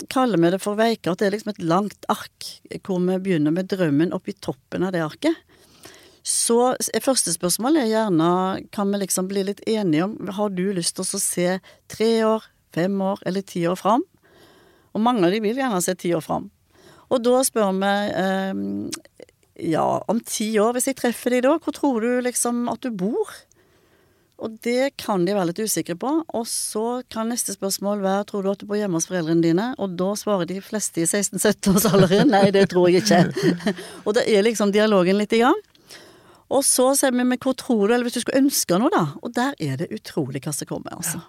kaller 0.10 0.42
vi 0.42 0.52
det 0.54 0.62
for 0.64 0.80
veikart. 0.80 1.20
Det 1.20 1.28
er 1.28 1.36
liksom 1.36 1.54
et 1.54 1.64
langt 1.64 2.08
ark 2.12 2.48
hvor 2.86 3.02
vi 3.06 3.18
begynner 3.22 3.54
med 3.54 3.70
drømmen 3.72 4.14
oppi 4.16 4.34
toppen 4.40 4.86
av 4.88 4.96
det 4.96 5.04
arket. 5.06 5.36
Så 6.22 6.76
første 7.02 7.34
spørsmål 7.34 7.80
er 7.82 7.90
gjerne 7.90 8.32
kan 8.74 8.92
vi 8.94 9.02
liksom 9.02 9.30
bli 9.32 9.42
litt 9.48 9.64
enige 9.66 10.06
om 10.06 10.30
Har 10.38 10.52
du 10.54 10.68
lyst 10.70 10.94
til 11.00 11.08
å 11.08 11.22
se 11.22 11.48
tre 11.90 12.12
år, 12.28 12.46
fem 12.74 12.94
år 13.02 13.24
eller 13.26 13.42
ti 13.42 13.66
år 13.68 13.80
fram? 13.80 14.06
Og 14.94 15.02
mange 15.02 15.26
av 15.26 15.34
de 15.34 15.42
vil 15.42 15.58
gjerne 15.58 15.82
se 15.82 15.96
ti 15.98 16.12
år 16.14 16.22
fram. 16.22 16.52
Og 17.12 17.24
da 17.26 17.42
spør 17.44 17.74
vi 17.80 17.94
eh, 18.22 18.62
ja, 19.72 19.86
om 20.08 20.20
ti 20.26 20.54
år, 20.62 20.76
hvis 20.76 20.92
jeg 20.92 21.00
treffer 21.00 21.36
de 21.36 21.42
da, 21.48 21.56
hvor 21.60 21.76
tror 21.76 22.04
du 22.04 22.22
liksom 22.24 22.68
at 22.72 22.84
du 22.86 22.92
bor? 22.94 23.32
Og 24.41 24.56
det 24.65 24.95
kan 24.97 25.25
de 25.27 25.36
være 25.38 25.51
litt 25.51 25.62
usikre 25.62 25.95
på. 26.01 26.12
Og 26.34 26.45
så 26.49 27.01
kan 27.13 27.30
neste 27.30 27.54
spørsmål 27.54 28.01
være 28.01 28.27
tror 28.32 28.45
du 28.45 28.51
at 28.51 28.63
du 28.63 28.67
bor 28.69 28.80
hjemme 28.80 28.97
hos 28.97 29.06
foreldrene 29.10 29.45
dine? 29.45 29.67
Og 29.77 29.93
da 29.99 30.12
svarer 30.17 30.49
de 30.49 30.58
fleste 30.65 31.04
i 31.04 31.06
16-17-årsalderen 31.06 32.34
nei, 32.34 32.47
det 32.56 32.67
tror 32.73 32.89
jeg 32.89 33.04
ikke. 33.04 33.21
og 34.06 34.17
da 34.17 34.25
er 34.25 34.47
liksom 34.47 34.73
dialogen 34.73 35.21
litt 35.21 35.36
i 35.38 35.43
gang. 35.43 35.60
Og 36.51 36.65
så 36.67 36.89
sier 36.97 37.13
vi 37.13 37.23
men 37.23 37.39
hvor 37.39 37.56
tror 37.56 37.86
du, 37.86 37.93
eller 37.93 38.08
hvis 38.08 38.17
du 38.17 38.23
skulle 38.25 38.41
ønske 38.41 38.82
noe, 38.82 38.91
da. 38.91 39.06
Og 39.21 39.36
der 39.38 39.54
er 39.62 39.77
det 39.80 39.91
utrolig 39.93 40.41
hva 40.43 40.54
som 40.56 40.67
kommer, 40.67 40.97
altså. 40.97 41.21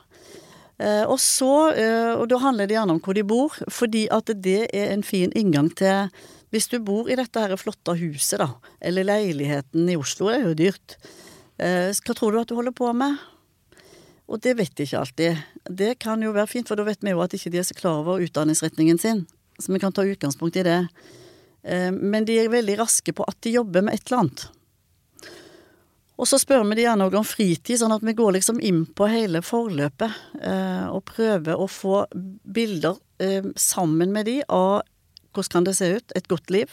Eh, 0.83 1.05
og 1.05 1.19
så, 1.21 1.53
eh, 1.79 2.13
og 2.17 2.27
da 2.33 2.41
handler 2.43 2.67
det 2.67 2.79
gjerne 2.79 2.97
om 2.97 3.03
hvor 3.05 3.15
de 3.15 3.23
bor, 3.29 3.59
fordi 3.71 4.07
at 4.11 4.33
det 4.43 4.71
er 4.73 4.91
en 4.91 5.05
fin 5.07 5.33
inngang 5.37 5.71
til 5.79 6.09
Hvis 6.53 6.67
du 6.69 6.83
bor 6.85 7.07
i 7.09 7.17
dette 7.17 7.41
her 7.41 7.57
flotte 7.57 7.95
huset, 7.97 8.37
da, 8.43 8.51
eller 8.85 9.07
leiligheten 9.09 9.87
i 9.89 9.95
Oslo, 9.97 10.29
det 10.29 10.35
er 10.37 10.43
jo 10.45 10.59
dyrt. 10.59 10.97
Eh, 11.63 11.93
hva 11.95 12.15
tror 12.17 12.35
du 12.35 12.41
at 12.41 12.51
du 12.51 12.57
holder 12.59 12.75
på 12.75 12.89
med? 12.97 13.21
Og 14.33 14.41
det 14.43 14.57
vet 14.59 14.73
de 14.79 14.87
ikke 14.87 15.03
alltid. 15.03 15.43
Det 15.69 15.93
kan 16.03 16.23
jo 16.25 16.33
være 16.35 16.51
fint, 16.51 16.69
for 16.69 16.79
da 16.79 16.87
vet 16.87 17.03
vi 17.05 17.13
jo 17.13 17.23
at 17.23 17.35
ikke 17.37 17.53
de 17.53 17.61
er 17.61 17.69
så 17.69 17.77
klar 17.79 18.01
over 18.01 18.23
utdanningsretningen 18.25 18.99
sin. 18.99 19.27
Så 19.61 19.75
vi 19.75 19.81
kan 19.83 19.95
ta 19.95 20.05
utgangspunkt 20.07 20.59
i 20.59 20.67
det. 20.67 20.81
Eh, 21.63 21.91
Men 21.93 22.27
de 22.27 22.41
er 22.41 22.51
veldig 22.53 22.81
raske 22.81 23.15
på 23.15 23.27
at 23.29 23.39
de 23.45 23.57
jobber 23.59 23.85
med 23.85 23.95
et 23.95 24.07
eller 24.09 24.25
annet. 24.25 24.47
Og 26.19 26.29
så 26.29 26.39
spør 26.39 26.63
vi 26.69 26.79
de 26.79 26.85
gjerne 26.85 27.09
om 27.09 27.27
fritid, 27.27 27.79
sånn 27.81 27.95
at 27.95 28.03
vi 28.05 28.15
går 28.15 28.37
liksom 28.37 28.61
inn 28.63 28.85
på 28.87 29.09
hele 29.11 29.43
forløpet. 29.43 30.19
Eh, 30.43 30.87
og 30.91 31.05
prøver 31.09 31.59
å 31.59 31.71
få 31.71 32.07
bilder 32.45 32.99
sammen 33.55 34.11
med 34.11 34.27
de 34.27 34.41
av 34.51 34.83
hvordan 35.31 35.53
kan 35.53 35.67
det 35.69 35.77
se 35.79 35.87
ut, 35.95 36.13
et 36.17 36.27
godt 36.27 36.51
liv. 36.51 36.73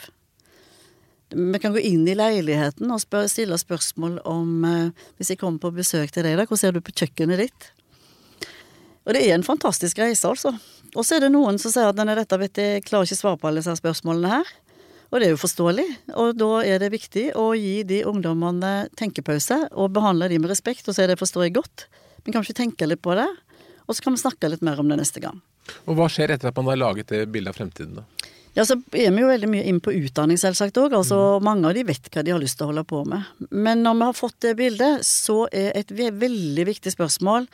Vi 1.30 1.60
kan 1.62 1.76
gå 1.76 1.82
inn 1.86 2.08
i 2.10 2.16
leiligheten 2.18 2.90
og 2.90 3.02
spør, 3.04 3.28
stille 3.30 3.58
spørsmål 3.62 4.18
om 4.28 4.64
eh, 4.66 5.10
Hvis 5.20 5.34
jeg 5.34 5.42
kommer 5.42 5.62
på 5.62 5.76
besøk 5.76 6.14
til 6.14 6.26
deg, 6.26 6.40
da, 6.40 6.48
hvordan 6.48 6.62
ser 6.62 6.74
du 6.74 6.82
på 6.82 6.96
kjøkkenet 6.96 7.44
ditt? 7.44 7.68
Og 9.06 9.14
det 9.16 9.22
er 9.26 9.36
en 9.36 9.46
fantastisk 9.46 10.02
reise, 10.02 10.28
altså. 10.30 10.54
Og 10.96 11.06
så 11.06 11.18
er 11.18 11.26
det 11.26 11.32
noen 11.34 11.58
som 11.62 11.74
sier 11.74 11.90
at 11.90 11.98
denne 11.98 12.18
dette 12.18 12.38
vet 12.42 12.60
jeg, 12.62 12.84
klarer 12.86 13.08
ikke 13.08 13.20
svare 13.20 13.40
på 13.42 13.50
alle 13.50 13.62
disse 13.62 13.78
spørsmålene 13.80 14.32
her. 14.32 14.52
Og 15.10 15.18
det 15.18 15.30
er 15.30 15.34
jo 15.34 15.42
forståelig. 15.42 15.86
Og 16.22 16.36
da 16.38 16.50
er 16.66 16.82
det 16.82 16.92
viktig 16.94 17.24
å 17.38 17.52
gi 17.58 17.82
de 17.90 18.04
ungdommene 18.10 18.90
tenkepause, 19.00 19.58
og 19.74 19.94
behandle 19.96 20.30
de 20.30 20.38
med 20.42 20.52
respekt, 20.54 20.86
og 20.86 20.98
si 20.98 21.08
det 21.10 21.18
forstår 21.18 21.48
jeg 21.48 21.56
godt. 21.58 21.88
Men 22.22 22.36
kan 22.36 22.46
vi 22.46 22.52
ikke 22.52 22.62
tenke 22.62 22.90
litt 22.90 23.02
på 23.06 23.18
det? 23.18 23.26
Og 23.88 23.98
så 23.98 24.06
kan 24.06 24.14
vi 24.14 24.22
snakke 24.22 24.52
litt 24.54 24.66
mer 24.66 24.82
om 24.82 24.90
det 24.92 25.00
neste 25.00 25.22
gang. 25.24 25.42
Og 25.90 25.98
hva 25.98 26.10
skjer 26.12 26.36
etter 26.36 26.52
at 26.52 26.58
man 26.58 26.70
har 26.70 26.78
laget 26.78 27.10
det 27.10 27.24
bildet 27.34 27.54
av 27.54 27.58
fremtiden, 27.58 28.02
da? 28.02 28.36
Ja, 28.60 28.66
så 28.68 28.76
er 28.76 29.14
vi 29.16 29.22
jo 29.22 29.30
veldig 29.30 29.48
mye 29.48 29.68
inn 29.72 29.78
på 29.80 29.94
utdanning, 29.96 30.36
selvsagt 30.36 30.76
òg. 30.82 30.92
Altså, 30.98 31.16
mange 31.40 31.70
av 31.70 31.78
de 31.78 31.86
vet 31.88 32.10
hva 32.12 32.26
de 32.28 32.34
har 32.34 32.42
lyst 32.42 32.58
til 32.60 32.66
å 32.66 32.74
holde 32.74 32.84
på 32.90 33.06
med. 33.08 33.28
Men 33.56 33.86
når 33.86 33.96
vi 33.96 34.08
har 34.10 34.18
fått 34.18 34.36
det 34.44 34.58
bildet, 34.60 35.06
så 35.08 35.46
er 35.48 35.70
et 35.80 35.94
veldig 35.96 36.66
viktig 36.68 36.92
spørsmål 36.92 37.48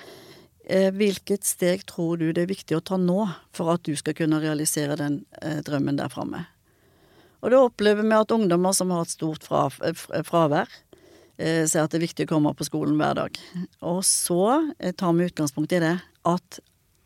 eh, 0.66 0.90
hvilket 0.98 1.46
steg 1.46 1.84
tror 1.92 2.18
du 2.18 2.32
det 2.32 2.48
er 2.48 2.50
viktig 2.50 2.80
å 2.80 2.82
ta 2.82 2.98
nå 2.98 3.20
for 3.54 3.70
at 3.76 3.86
du 3.86 3.94
skal 4.00 4.18
kunne 4.18 4.40
realisere 4.42 4.98
den 4.98 5.20
eh, 5.44 5.60
drømmen 5.68 6.00
der 6.00 6.10
framme? 6.10 6.42
Og 7.46 7.54
da 7.54 7.60
opplever 7.68 8.02
vi 8.02 8.18
at 8.18 8.34
ungdommer 8.34 8.74
som 8.74 8.90
har 8.96 9.06
et 9.06 9.14
stort 9.14 9.46
fra, 9.46 9.68
fravær, 9.70 10.74
eh, 11.38 11.68
sier 11.70 11.84
at 11.84 11.94
det 11.94 12.00
er 12.00 12.08
viktig 12.08 12.26
å 12.26 12.32
komme 12.34 12.56
på 12.58 12.66
skolen 12.66 12.98
hver 12.98 13.20
dag. 13.20 13.38
Og 13.86 14.02
så 14.10 14.42
tar 14.98 15.14
vi 15.14 15.30
utgangspunkt 15.30 15.78
i 15.78 15.84
det 15.86 16.00
at 16.26 16.60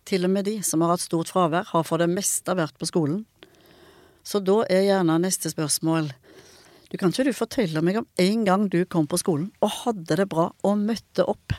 til 0.08 0.24
og 0.24 0.32
med 0.32 0.48
de 0.48 0.56
som 0.64 0.80
har 0.88 0.96
hatt 0.96 1.04
stort 1.04 1.28
fravær, 1.36 1.68
har 1.74 1.84
for 1.84 2.00
det 2.00 2.08
meste 2.08 2.56
vært 2.56 2.80
på 2.80 2.88
skolen. 2.88 3.26
Så 4.30 4.42
da 4.46 4.62
er 4.70 4.86
gjerne 4.86 5.18
neste 5.24 5.50
spørsmål 5.50 6.12
Du 6.92 6.98
kan 7.02 7.10
ikke 7.10 7.30
du 7.30 7.34
fortelle 7.34 7.82
meg 7.86 7.98
om 8.02 8.08
en 8.22 8.46
gang 8.46 8.68
du 8.70 8.84
kom 8.86 9.08
på 9.10 9.18
skolen 9.22 9.50
og 9.66 9.74
hadde 9.84 10.18
det 10.22 10.30
bra 10.30 10.50
og 10.66 10.82
møtte 10.82 11.26
opp? 11.26 11.54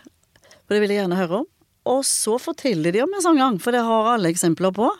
For 0.66 0.74
det 0.74 0.84
vil 0.84 0.94
jeg 0.94 1.02
gjerne 1.02 1.18
høre 1.18 1.40
om. 1.42 1.46
Og 1.90 2.02
så 2.06 2.36
forteller 2.38 2.94
de 2.94 3.02
om 3.02 3.14
en 3.14 3.22
sånn 3.24 3.38
gang, 3.40 3.56
for 3.62 3.74
det 3.74 3.80
har 3.86 4.10
alle 4.12 4.30
eksempler 4.30 4.74
på. 4.74 4.90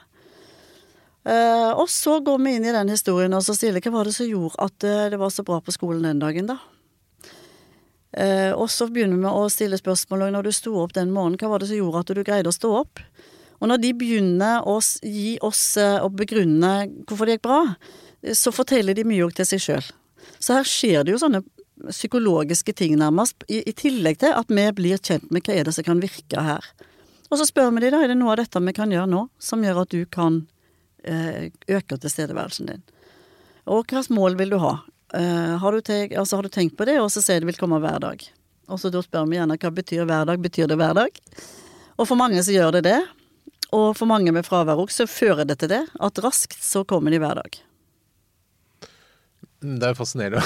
Uh, 1.21 1.77
og 1.77 1.91
så 1.93 2.17
går 2.25 2.39
vi 2.41 2.55
inn 2.57 2.65
i 2.65 2.73
den 2.73 2.89
historien 2.89 3.35
og 3.37 3.43
så 3.45 3.53
stiller 3.53 3.83
hva 3.85 3.93
var 3.99 4.09
det 4.09 4.15
som 4.17 4.25
gjorde 4.25 4.57
at 4.65 4.87
uh, 4.89 5.03
det 5.13 5.19
var 5.21 5.35
så 5.35 5.45
bra 5.45 5.59
på 5.61 5.75
skolen 5.75 6.07
den 6.07 6.23
dagen, 6.23 6.49
da? 6.49 6.57
Uh, 8.17 8.57
og 8.57 8.71
så 8.73 8.89
begynner 8.91 9.21
vi 9.21 9.29
å 9.29 9.51
stille 9.53 9.79
spørsmål 9.79 10.31
når 10.33 10.49
du 10.49 10.53
sto 10.57 10.73
opp 10.81 10.97
den 10.97 11.13
morgenen, 11.15 11.39
hva 11.43 11.53
var 11.53 11.63
det 11.63 11.69
som 11.71 11.79
gjorde 11.79 12.01
at 12.03 12.15
du 12.17 12.23
greide 12.25 12.51
å 12.51 12.57
stå 12.57 12.73
opp? 12.81 13.03
Og 13.61 13.69
når 13.69 13.81
de 13.83 13.95
begynner 13.97 14.67
å 14.69 14.79
gi 15.05 15.37
oss 15.45 15.77
eh, 15.81 15.99
og 16.01 16.17
begrunne 16.19 16.75
hvorfor 17.05 17.29
det 17.29 17.39
gikk 17.39 17.47
bra, 17.49 17.63
eh, 18.25 18.37
så 18.37 18.53
forteller 18.55 18.97
de 18.97 19.07
mye 19.09 19.25
òg 19.27 19.35
til 19.37 19.49
seg 19.49 19.65
sjøl. 19.65 19.91
Så 20.41 20.57
her 20.57 20.69
skjer 20.69 21.05
det 21.05 21.15
jo 21.15 21.21
sånne 21.21 21.43
psykologiske 21.89 22.73
ting, 22.77 22.97
nærmest, 23.01 23.45
i, 23.49 23.63
i 23.69 23.73
tillegg 23.77 24.21
til 24.21 24.35
at 24.37 24.53
vi 24.53 24.67
blir 24.77 25.01
kjent 25.01 25.31
med 25.33 25.45
hva 25.47 25.57
er 25.57 25.69
det 25.69 25.77
som 25.77 25.87
kan 25.87 26.01
virke 26.03 26.45
her. 26.45 26.65
Og 27.31 27.39
så 27.39 27.47
spør 27.47 27.71
vi 27.77 27.85
de 27.85 27.93
da, 27.95 28.03
er 28.03 28.11
det 28.11 28.19
noe 28.19 28.35
av 28.35 28.41
dette 28.43 28.61
vi 28.65 28.75
kan 28.77 28.93
gjøre 28.93 29.11
nå, 29.11 29.27
som 29.41 29.63
gjør 29.65 29.85
at 29.85 29.93
du 29.95 30.03
kan 30.11 30.43
eh, 31.05 31.53
øke 31.71 32.01
tilstedeværelsen 32.01 32.73
din? 32.73 32.83
Og 33.71 33.93
slags 33.93 34.11
mål 34.11 34.37
vil 34.41 34.57
du 34.57 34.59
ha? 34.63 34.75
Eh, 35.15 35.55
har, 35.63 35.73
du 35.73 35.85
tenkt, 35.85 36.17
altså, 36.19 36.41
har 36.41 36.47
du 36.47 36.53
tenkt 36.53 36.77
på 36.79 36.89
det, 36.89 36.99
og 37.01 37.11
så 37.13 37.23
sier 37.23 37.43
det 37.43 37.49
vil 37.53 37.61
komme 37.61 37.81
hver 37.83 38.03
dag? 38.03 38.25
Og 38.71 38.81
så 38.81 38.91
da 38.93 39.03
spør 39.03 39.29
vi 39.31 39.39
gjerne 39.39 39.59
hva 39.61 39.73
betyr 39.75 40.05
hver 40.09 40.29
dag? 40.29 40.43
Betyr 40.43 40.71
det 40.71 40.79
hver 40.79 40.97
dag? 40.99 41.23
Og 41.99 42.07
for 42.09 42.19
mange 42.19 42.43
så 42.43 42.55
gjør 42.55 42.79
det 42.79 42.85
det. 42.89 42.99
Og 43.77 43.93
for 43.99 44.11
mange 44.11 44.33
med 44.35 44.47
fravær 44.47 44.81
også, 44.83 45.07
fører 45.11 45.47
det 45.47 45.61
til 45.63 45.71
det. 45.73 45.85
At 46.03 46.19
raskt 46.25 46.59
så 46.65 46.83
kommer 46.89 47.15
de 47.15 47.21
hver 47.23 47.39
dag. 47.39 47.61
Det 49.61 49.91
er 49.91 49.97
fascinerende. 49.97 50.41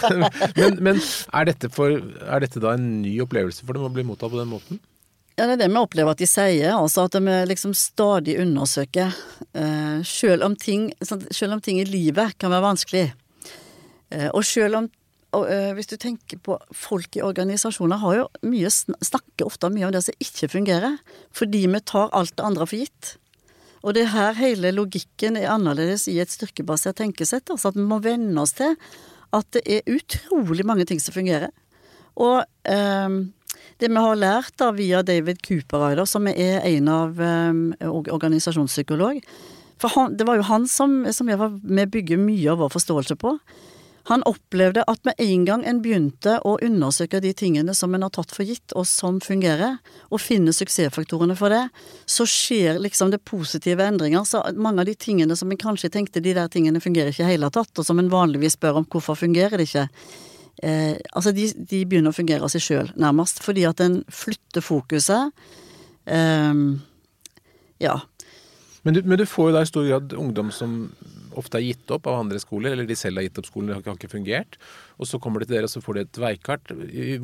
men 0.58 0.78
men 0.82 0.96
er, 0.98 1.46
dette 1.46 1.70
for, 1.72 1.94
er 1.94 2.42
dette 2.42 2.62
da 2.62 2.74
en 2.74 2.88
ny 3.04 3.14
opplevelse 3.22 3.62
for 3.62 3.78
dem 3.78 3.86
å 3.86 3.92
bli 3.94 4.04
mottatt 4.06 4.32
på 4.32 4.40
den 4.40 4.50
måten? 4.50 4.80
Ja, 5.38 5.46
det 5.46 5.54
er 5.54 5.60
det 5.62 5.70
vi 5.70 5.80
opplever 5.80 6.12
at 6.12 6.20
de 6.20 6.26
sier, 6.28 6.74
altså 6.74 7.06
at 7.06 7.14
de 7.16 7.36
liksom 7.48 7.72
stadig 7.78 8.34
undersøker. 8.42 9.14
Eh, 9.56 10.02
selv, 10.04 10.44
om 10.44 10.56
ting, 10.58 10.90
sånn, 11.00 11.22
selv 11.32 11.56
om 11.56 11.62
ting 11.64 11.78
i 11.80 11.86
livet 11.88 12.34
kan 12.42 12.52
være 12.52 12.66
vanskelig. 12.66 13.06
Eh, 14.10 14.28
og 14.34 14.42
selv 14.44 14.82
om 14.82 14.90
og, 15.32 15.46
eh, 15.50 15.72
Hvis 15.74 15.86
du 15.86 15.96
tenker 15.96 16.38
på 16.42 16.58
folk 16.74 17.16
i 17.16 17.22
organisasjoner 17.22 17.98
har 18.02 18.14
jo 18.16 18.28
mye, 18.42 18.66
sn- 18.66 18.98
snakker 19.00 19.46
ofte 19.46 19.70
mye 19.70 19.86
om 19.86 19.92
det 19.92 20.02
som 20.04 20.14
ikke 20.20 20.48
fungerer. 20.50 20.98
Fordi 21.32 21.66
vi 21.66 21.80
tar 21.80 22.10
alt 22.12 22.34
det 22.36 22.44
andre 22.44 22.66
for 22.66 22.76
gitt. 22.76 23.16
Og 23.82 23.94
det 23.94 24.02
er 24.02 24.12
her 24.12 24.34
hele 24.34 24.72
logikken 24.74 25.36
er 25.38 25.48
annerledes 25.54 26.08
i 26.08 26.18
et 26.20 26.28
styrkebasert 26.28 26.96
tenkesett. 26.96 27.48
Altså 27.48 27.68
at 27.68 27.74
vi 27.78 27.86
må 27.86 28.00
venne 28.02 28.36
oss 28.42 28.52
til 28.58 28.76
at 29.32 29.46
det 29.52 29.62
er 29.66 29.86
utrolig 29.94 30.66
mange 30.66 30.84
ting 30.84 30.98
som 31.00 31.14
fungerer. 31.14 31.50
Og 32.18 32.42
eh, 32.66 33.08
det 33.80 33.88
vi 33.88 33.96
har 33.96 34.16
lært 34.18 34.56
da 34.58 34.72
via 34.72 35.00
David 35.02 35.40
Cooper, 35.46 36.04
som 36.04 36.26
er 36.26 36.60
en 36.66 36.88
av 36.88 37.20
eh, 37.20 37.86
organisasjonspsykolog 37.88 39.20
For 39.80 39.88
han, 39.94 40.16
det 40.16 40.26
var 40.28 40.36
jo 40.36 40.42
han 40.50 40.66
som, 40.68 41.06
som 41.12 41.28
jeg 41.30 41.38
var 41.40 41.54
med 41.62 41.88
å 41.88 41.92
bygge 41.94 42.18
mye 42.20 42.50
av 42.52 42.58
vår 42.60 42.74
forståelse 42.74 43.16
på. 43.16 43.38
Han 44.08 44.22
opplevde 44.28 44.84
at 44.88 45.04
med 45.04 45.18
en 45.20 45.44
gang 45.44 45.64
en 45.68 45.80
begynte 45.84 46.38
å 46.46 46.56
undersøke 46.64 47.20
de 47.20 47.32
tingene 47.36 47.74
som 47.76 47.94
en 47.94 48.06
har 48.06 48.12
tatt 48.14 48.32
for 48.32 48.48
gitt, 48.48 48.72
og 48.78 48.86
som 48.88 49.20
fungerer, 49.22 49.76
og 50.08 50.22
finne 50.22 50.54
suksessfaktorene 50.56 51.36
for 51.38 51.52
det, 51.52 51.66
så 52.08 52.26
skjer 52.28 52.80
liksom 52.80 53.12
det 53.12 53.22
positive 53.28 53.84
endringer. 53.84 54.24
Så 54.24 54.42
mange 54.56 54.82
av 54.82 54.88
de 54.88 54.96
tingene 54.96 55.36
som 55.36 55.52
en 55.52 55.60
kanskje 55.60 55.92
tenkte 55.92 56.24
de 56.24 56.34
der 56.36 56.50
tingene 56.52 56.82
fungerer 56.82 57.12
ikke 57.12 57.26
i 57.26 57.32
hele 57.34 57.52
tatt, 57.52 57.72
og 57.76 57.86
som 57.86 58.00
en 58.00 58.12
vanligvis 58.12 58.56
spør 58.56 58.80
om 58.80 58.88
hvorfor 58.88 59.18
fungerer 59.20 59.60
det 59.60 59.68
ikke, 59.68 59.86
eh, 60.64 60.96
altså 61.12 61.34
de, 61.36 61.50
de, 61.58 61.84
begynner 61.84 62.14
å 62.14 62.16
fungere 62.16 62.46
av 62.46 62.54
seg 62.54 62.64
sjøl, 62.64 62.92
nærmest. 63.00 63.44
Fordi 63.44 63.66
at 63.68 63.84
en 63.84 64.00
flytter 64.08 64.64
fokuset. 64.64 65.36
Eh, 66.08 66.64
ja. 67.84 67.98
Men 68.82 68.96
du, 68.96 69.02
men 69.04 69.20
du 69.20 69.26
får 69.28 69.50
jo 69.50 69.56
da 69.58 69.62
i 69.64 69.68
stor 69.68 69.84
grad 69.88 70.14
ungdom 70.16 70.48
som 70.54 70.86
ofte 71.38 71.58
er 71.58 71.66
gitt 71.66 71.92
opp 71.94 72.08
av 72.10 72.20
andre 72.22 72.40
skoler, 72.42 72.74
eller 72.74 72.88
de 72.88 72.96
selv 72.98 73.20
har 73.20 73.26
gitt 73.26 73.38
opp 73.40 73.48
skolen, 73.48 73.70
det 73.70 73.78
har 73.86 73.98
ikke 73.98 74.10
fungert. 74.12 74.58
Og 75.00 75.08
så 75.08 75.20
kommer 75.22 75.40
de 75.40 75.48
til 75.48 75.56
dere, 75.56 75.68
og 75.68 75.72
så 75.72 75.82
får 75.84 75.96
de 75.96 76.04
et 76.06 76.20
veikart. 76.22 76.72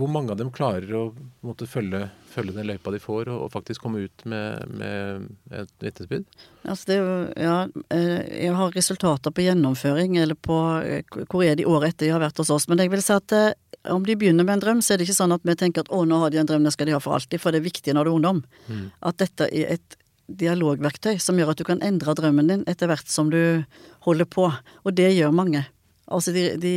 Hvor 0.00 0.10
mange 0.12 0.32
av 0.32 0.40
dem 0.40 0.52
klarer 0.54 0.92
å 0.96 1.02
måtte 1.46 1.68
følge, 1.68 2.06
følge, 2.32 2.56
den 2.56 2.70
løypa 2.70 2.94
de 2.94 3.00
får, 3.02 3.30
og, 3.32 3.46
og 3.46 3.52
faktisk 3.52 3.84
komme 3.84 4.06
ut 4.06 4.26
med, 4.28 4.76
med 4.80 5.28
et 5.52 5.74
vitnesbyrd? 5.84 6.26
Altså 6.66 6.96
ja, 7.38 7.58
eh, 7.94 8.22
jeg 8.46 8.56
har 8.58 8.74
resultater 8.74 9.34
på 9.34 9.44
gjennomføring, 9.44 10.16
eller 10.22 10.38
på 10.38 10.56
eh, 10.80 11.18
hvor 11.26 11.44
er 11.46 11.58
de 11.58 11.68
året 11.68 11.94
etter 11.94 12.08
de 12.08 12.14
har 12.16 12.24
vært 12.24 12.40
hos 12.42 12.52
oss. 12.54 12.68
Men 12.70 12.82
jeg 12.82 12.94
vil 12.94 13.04
si 13.04 13.14
at 13.14 13.36
eh, 13.36 13.52
om 13.92 14.06
de 14.06 14.16
begynner 14.18 14.46
med 14.46 14.58
en 14.58 14.64
drøm, 14.64 14.82
så 14.82 14.94
er 14.94 14.98
det 14.98 15.06
ikke 15.06 15.20
sånn 15.20 15.36
at 15.36 15.44
vi 15.46 15.54
tenker 15.58 15.84
at 15.84 15.92
å, 15.94 16.02
nå 16.08 16.18
har 16.22 16.32
de 16.32 16.40
en 16.42 16.48
drøm, 16.48 16.66
det 16.66 16.74
skal 16.74 16.88
de 16.88 16.96
ha 16.96 17.02
for 17.02 17.18
alltid. 17.18 17.42
For 17.42 17.54
det 17.54 17.62
er 17.62 17.68
viktig 17.68 17.94
når 17.94 18.06
du 18.06 18.10
er 18.10 18.18
ungdom. 18.18 18.42
Mm. 18.66 18.88
At 19.10 19.20
dette 19.22 19.48
er 19.52 19.76
et 19.76 20.00
dialogverktøy 20.26 21.20
som 21.22 21.38
gjør 21.38 21.52
at 21.52 21.60
du 21.60 21.66
kan 21.68 21.82
endre 21.84 22.14
drømmen 22.18 22.50
din 22.50 22.64
etter 22.70 22.90
hvert 22.90 23.10
som 23.10 23.30
du 23.32 23.64
holder 24.06 24.28
på. 24.30 24.48
Og 24.84 24.96
det 24.96 25.12
gjør 25.14 25.34
mange. 25.34 25.64
Altså 26.06 26.32
de, 26.34 26.48
de, 26.62 26.74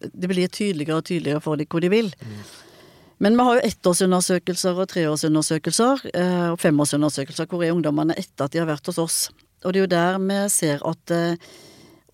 de 0.00 0.30
blir 0.30 0.50
tydeligere 0.50 1.00
og 1.00 1.06
tydeligere 1.06 1.42
for 1.42 1.58
dem 1.58 1.70
hvor 1.70 1.82
de 1.82 1.90
vil. 1.90 2.10
Men 3.20 3.36
vi 3.36 3.44
har 3.44 3.58
jo 3.58 3.68
ettårsundersøkelser 3.68 4.78
og 4.80 4.88
treårsundersøkelser 4.88 6.06
eh, 6.14 6.46
og 6.54 6.60
femårsundersøkelser 6.62 7.50
hvor 7.50 7.64
er 7.64 7.74
ungdommene 7.74 8.16
etter 8.16 8.46
at 8.46 8.54
de 8.54 8.62
har 8.62 8.70
vært 8.70 8.88
hos 8.88 9.00
oss. 9.02 9.18
Og 9.64 9.74
det 9.74 9.82
er 9.82 9.84
jo 9.84 9.90
der 9.92 10.22
vi 10.22 10.38
ser 10.54 10.86
at 10.88 11.12
eh, 11.12 11.50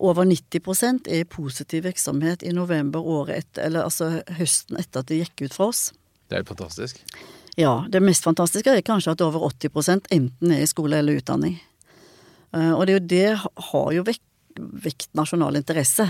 over 0.03 0.27
90 0.27 1.07
er 1.07 1.21
i 1.21 1.23
positiv 1.23 1.85
virksomhet 1.87 2.43
i 2.43 2.51
november 2.53 2.99
året 2.99 3.45
etter, 3.45 3.65
eller 3.65 3.87
altså 3.87 4.19
høsten 4.37 4.77
etter 4.77 5.01
at 5.01 5.09
de 5.09 5.21
gikk 5.23 5.47
ut 5.47 5.55
fra 5.55 5.69
oss. 5.71 5.87
Det 6.27 6.41
er 6.41 6.45
fantastisk. 6.45 6.99
Ja, 7.57 7.85
det 7.89 8.03
mest 8.05 8.25
fantastiske 8.27 8.69
er 8.69 8.85
kanskje 8.85 9.15
at 9.15 9.21
over 9.25 9.47
80% 9.49 10.11
enten 10.13 10.51
er 10.53 10.61
i 10.61 10.69
skole 10.69 10.99
eller 10.99 11.17
utdanning. 11.17 11.55
Eh, 12.53 12.73
og 12.73 12.85
det 12.85 12.99
det 13.09 13.33
har 13.39 13.87
jo 13.95 14.03
vekt, 14.05 14.21
vekt 14.57 15.09
nasjonal 15.17 15.57
interesse. 15.57 16.05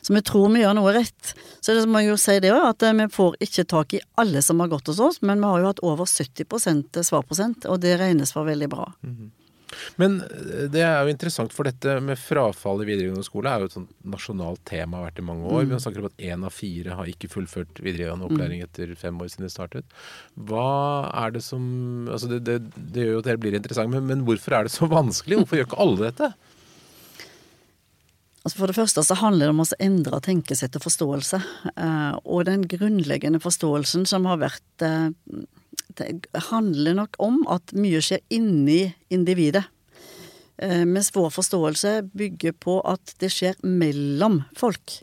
Så 0.00 0.14
vi 0.14 0.22
tror 0.24 0.48
vi 0.54 0.62
gjør 0.62 0.76
noe 0.78 0.94
rett. 0.96 1.34
Så 1.60 1.74
det 1.76 1.84
må 1.90 2.00
jeg 2.00 2.14
jo 2.14 2.18
si 2.20 2.38
det 2.40 2.54
òg, 2.54 2.64
at 2.70 2.86
eh, 2.86 2.96
vi 2.96 3.08
får 3.12 3.36
ikke 3.44 3.66
tak 3.68 3.96
i 3.98 4.00
alle 4.22 4.40
som 4.40 4.62
har 4.64 4.72
gått 4.72 4.88
hos 4.88 5.02
oss, 5.04 5.20
men 5.20 5.42
vi 5.42 5.50
har 5.50 5.60
jo 5.60 5.72
hatt 5.72 5.82
over 5.84 6.08
70% 6.08 7.02
svarprosent, 7.04 7.68
og 7.68 7.82
det 7.84 7.98
regnes 8.00 8.32
for 8.32 8.48
veldig 8.48 8.68
bra. 8.72 8.92
Mm 9.02 9.16
-hmm. 9.16 9.30
Men 10.00 10.18
eh, 10.24 10.66
det 10.72 10.82
er 10.84 10.98
jo 11.02 11.12
interessant, 11.12 11.54
for 11.56 11.68
dette 11.68 11.98
med 12.04 12.20
frafall 12.20 12.82
i 12.84 12.88
videregående 12.88 13.26
skole 13.26 13.52
er 13.52 13.64
jo 13.64 13.70
et 13.70 13.76
sånt 13.76 13.92
nasjonalt 14.06 14.62
tema 14.68 15.00
har 15.00 15.10
vært 15.10 15.22
i 15.22 15.26
mange 15.28 15.46
år. 15.50 15.66
Mm. 15.66 15.74
Vi 15.74 15.82
snakker 15.86 16.04
om 16.04 16.10
at 16.10 16.26
én 16.32 16.46
av 16.46 16.56
fire 16.56 16.98
har 16.98 17.12
ikke 17.12 17.30
fullført 17.32 17.82
videregående 17.82 18.26
mm. 18.26 18.32
opplæring 18.32 18.64
etter 18.66 18.96
fem 18.98 19.20
år 19.22 19.32
siden 19.32 19.48
det 19.48 19.54
startet. 19.54 19.96
Hva 20.48 20.66
er 21.24 21.36
det 21.36 21.44
som 21.46 21.64
Altså 22.06 22.28
det, 22.30 22.38
det, 22.46 22.56
det 22.94 23.04
gjør 23.04 23.16
jo 23.16 23.22
at 23.22 23.26
dere 23.28 23.40
blir 23.40 23.56
interessant, 23.56 23.90
men, 23.92 24.04
men 24.08 24.22
hvorfor 24.26 24.54
er 24.56 24.66
det 24.66 24.74
så 24.74 24.88
vanskelig? 24.90 25.40
Hvorfor 25.40 25.58
gjør 25.58 25.68
ikke 25.68 25.82
alle 25.82 26.04
dette? 26.08 26.30
Altså 28.46 28.60
For 28.60 28.70
det 28.70 28.76
første 28.76 29.02
så 29.02 29.16
handler 29.18 29.48
det 29.48 29.54
om 29.56 29.64
å 29.64 29.66
endre 29.82 30.20
tenkesett 30.22 30.76
og 30.78 30.84
forståelse. 30.84 31.40
Eh, 31.72 32.12
og 32.22 32.44
den 32.46 32.62
grunnleggende 32.70 33.40
forståelsen 33.42 34.06
som 34.06 34.28
har 34.30 34.38
vært 34.38 34.84
eh, 34.86 35.08
det 36.00 36.44
handler 36.50 36.96
nok 36.98 37.16
om 37.22 37.40
at 37.52 37.74
mye 37.76 38.02
skjer 38.04 38.22
inni 38.32 38.94
individet. 39.12 39.64
Eh, 40.58 40.84
mens 40.88 41.12
vår 41.16 41.30
forståelse 41.30 42.02
bygger 42.16 42.52
på 42.52 42.80
at 42.88 43.16
det 43.20 43.30
skjer 43.32 43.58
mellom 43.60 44.40
folk. 44.56 45.00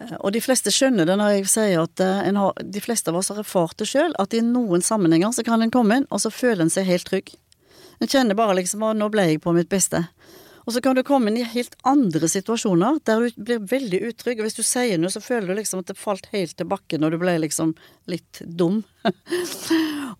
Eh, 0.00 0.14
og 0.20 0.32
de 0.32 0.40
fleste 0.44 0.72
skjønner 0.72 1.08
det 1.08 1.16
når 1.20 1.34
jeg 1.34 1.50
sier 1.52 1.82
at 1.82 2.00
eh, 2.04 2.30
har, 2.36 2.62
de 2.62 2.84
fleste 2.84 3.12
av 3.12 3.20
oss 3.20 3.32
har 3.32 3.42
erfart 3.42 3.76
det 3.80 3.88
sjøl, 3.90 4.16
at 4.20 4.36
i 4.36 4.40
noen 4.44 4.84
sammenhenger 4.84 5.34
så 5.36 5.44
kan 5.44 5.64
en 5.64 5.72
komme 5.74 6.00
inn, 6.00 6.08
og 6.08 6.22
så 6.24 6.32
føler 6.32 6.64
en 6.66 6.72
seg 6.72 6.88
helt 6.88 7.08
trygg. 7.08 7.34
En 8.00 8.08
kjenner 8.08 8.36
bare 8.36 8.56
liksom 8.58 8.84
at 8.84 8.96
nå 8.96 9.08
ble 9.12 9.28
jeg 9.30 9.44
på 9.44 9.52
mitt 9.56 9.68
beste. 9.72 10.06
Og 10.66 10.74
så 10.74 10.82
kan 10.82 10.98
du 10.98 11.04
komme 11.06 11.30
inn 11.30 11.38
i 11.38 11.46
helt 11.46 11.76
andre 11.86 12.26
situasjoner 12.30 12.98
der 13.06 13.22
du 13.22 13.42
blir 13.48 13.66
veldig 13.70 14.00
utrygg. 14.08 14.40
Og 14.40 14.48
hvis 14.48 14.58
du 14.58 14.64
sier 14.66 14.98
noe, 14.98 15.12
så 15.14 15.22
føler 15.22 15.52
du 15.52 15.60
liksom 15.60 15.84
at 15.84 15.92
det 15.92 15.98
falt 16.00 16.26
helt 16.32 16.56
til 16.58 16.66
bakken, 16.70 17.06
og 17.06 17.14
du 17.14 17.20
ble 17.22 17.36
liksom 17.44 17.76
litt 18.10 18.42
dum. 18.42 18.80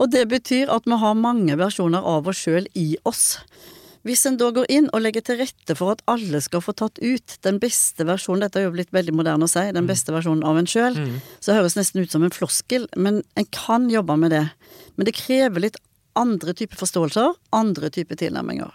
og 0.00 0.06
det 0.14 0.28
betyr 0.30 0.70
at 0.72 0.86
vi 0.86 1.00
har 1.02 1.18
mange 1.18 1.58
versjoner 1.58 2.06
av 2.14 2.30
oss 2.30 2.44
sjøl 2.46 2.70
i 2.78 2.92
oss. 3.02 3.40
Hvis 4.06 4.22
en 4.28 4.36
da 4.38 4.52
går 4.54 4.68
inn 4.70 4.86
og 4.94 5.02
legger 5.02 5.24
til 5.26 5.40
rette 5.40 5.74
for 5.74 5.96
at 5.96 6.04
alle 6.06 6.38
skal 6.44 6.62
få 6.62 6.76
tatt 6.78 7.00
ut 7.02 7.36
den 7.42 7.58
beste 7.58 8.06
versjonen, 8.06 8.44
dette 8.44 8.60
er 8.60 8.68
jo 8.68 8.76
blitt 8.76 8.94
veldig 8.94 9.16
moderne 9.18 9.48
å 9.48 9.50
si, 9.50 9.64
den 9.66 9.82
mm. 9.82 9.90
beste 9.90 10.14
versjonen 10.14 10.46
av 10.46 10.60
en 10.60 10.70
sjøl, 10.70 10.94
mm. 10.94 11.16
så 11.42 11.56
høres 11.58 11.74
nesten 11.74 12.06
ut 12.06 12.14
som 12.14 12.22
en 12.22 12.34
floskel, 12.34 12.86
men 12.94 13.24
en 13.34 13.50
kan 13.50 13.90
jobbe 13.90 14.14
med 14.22 14.30
det. 14.36 14.44
Men 14.94 15.10
det 15.10 15.18
krever 15.18 15.66
litt 15.66 15.82
andre 16.16 16.54
typer 16.54 16.78
forståelser, 16.78 17.34
andre 17.58 17.90
typer 17.98 18.22
tilnærminger. 18.22 18.70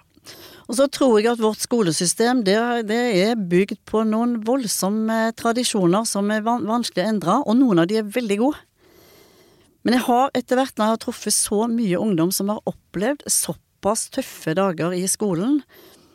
Og 0.72 0.78
så 0.80 0.86
tror 0.88 1.18
jeg 1.20 1.34
at 1.34 1.42
vårt 1.44 1.60
skolesystem 1.66 2.46
det, 2.48 2.56
det 2.88 3.00
er 3.20 3.36
bygd 3.36 3.82
på 3.92 4.06
noen 4.08 4.38
voldsomme 4.48 5.34
tradisjoner 5.36 6.06
som 6.08 6.32
er 6.32 6.46
vanskelig 6.48 7.04
å 7.04 7.10
endre, 7.10 7.34
og 7.44 7.58
noen 7.60 7.82
av 7.84 7.90
de 7.92 7.98
er 8.00 8.08
veldig 8.08 8.38
gode. 8.40 8.62
Men 9.84 9.98
jeg 9.98 10.06
har 10.06 10.32
etter 10.38 10.56
hvert, 10.56 10.72
når 10.78 10.86
jeg 10.86 10.96
har 10.96 11.02
truffet 11.04 11.36
så 11.36 11.66
mye 11.68 12.00
ungdom 12.00 12.32
som 12.32 12.54
har 12.54 12.64
opplevd 12.72 13.26
såpass 13.28 14.06
tøffe 14.16 14.56
dager 14.56 14.96
i 14.96 15.04
skolen, 15.12 15.60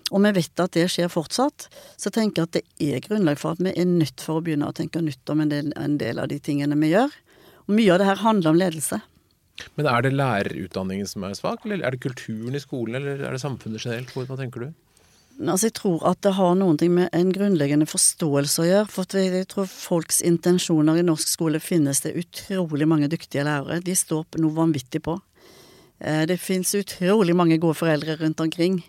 og 0.08 0.24
vi 0.24 0.32
vet 0.38 0.64
at 0.64 0.72
det 0.78 0.86
skjer 0.94 1.12
fortsatt, 1.12 1.68
så 2.00 2.14
tenker 2.14 2.46
jeg 2.46 2.48
at 2.48 2.56
det 2.56 2.94
er 2.94 3.04
grunnlag 3.04 3.36
for 3.42 3.58
at 3.58 3.60
vi 3.60 3.74
er 3.76 3.90
nødt 3.90 4.24
for 4.24 4.38
å 4.38 4.46
begynne 4.46 4.70
å 4.70 4.76
tenke 4.76 5.04
nytt 5.04 5.34
om 5.34 5.44
en 5.44 5.52
del, 5.52 5.68
en 5.76 6.00
del 6.00 6.22
av 6.22 6.32
de 6.32 6.40
tingene 6.40 6.80
vi 6.80 6.94
gjør. 6.94 7.12
Og 7.66 7.76
mye 7.76 7.92
av 7.92 8.00
det 8.00 8.08
her 8.08 8.24
handler 8.24 8.54
om 8.54 8.60
ledelse. 8.62 9.02
Men 9.76 9.88
er 9.90 10.04
det 10.04 10.14
lærerutdanningen 10.16 11.08
som 11.08 11.24
er 11.26 11.36
svak, 11.38 11.64
eller 11.64 11.84
er 11.84 11.94
det 11.94 12.02
kulturen 12.04 12.56
i 12.56 12.62
skolen, 12.62 12.98
eller 12.98 13.22
er 13.24 13.36
det 13.36 13.42
samfunnet 13.42 13.84
generelt? 13.84 14.12
Hva 14.16 14.38
tenker 14.38 14.66
du? 14.66 14.74
Altså, 15.36 15.68
jeg 15.68 15.74
tror 15.76 16.04
at 16.08 16.20
det 16.24 16.32
har 16.38 16.54
noen 16.56 16.78
ting 16.80 16.94
med 16.96 17.10
en 17.16 17.30
grunnleggende 17.34 17.88
forståelse 17.88 18.62
å 18.62 18.68
gjøre. 18.70 18.88
For 18.88 19.18
jeg 19.20 19.48
tror 19.52 19.68
folks 19.68 20.22
intensjoner 20.24 21.00
i 21.00 21.04
norsk 21.04 21.28
skole 21.28 21.60
finnes 21.60 22.00
det 22.04 22.14
utrolig 22.16 22.88
mange 22.88 23.10
dyktige 23.12 23.44
lærere. 23.44 23.82
De 23.84 23.96
står 23.96 24.24
på 24.30 24.40
noe 24.40 24.56
vanvittig 24.56 25.02
på. 25.04 25.18
Eh, 26.00 26.24
det 26.28 26.38
fins 26.40 26.72
utrolig 26.78 27.36
mange 27.36 27.60
gode 27.60 27.76
foreldre 27.76 28.16
rundt 28.22 28.40
omkring. 28.40 28.80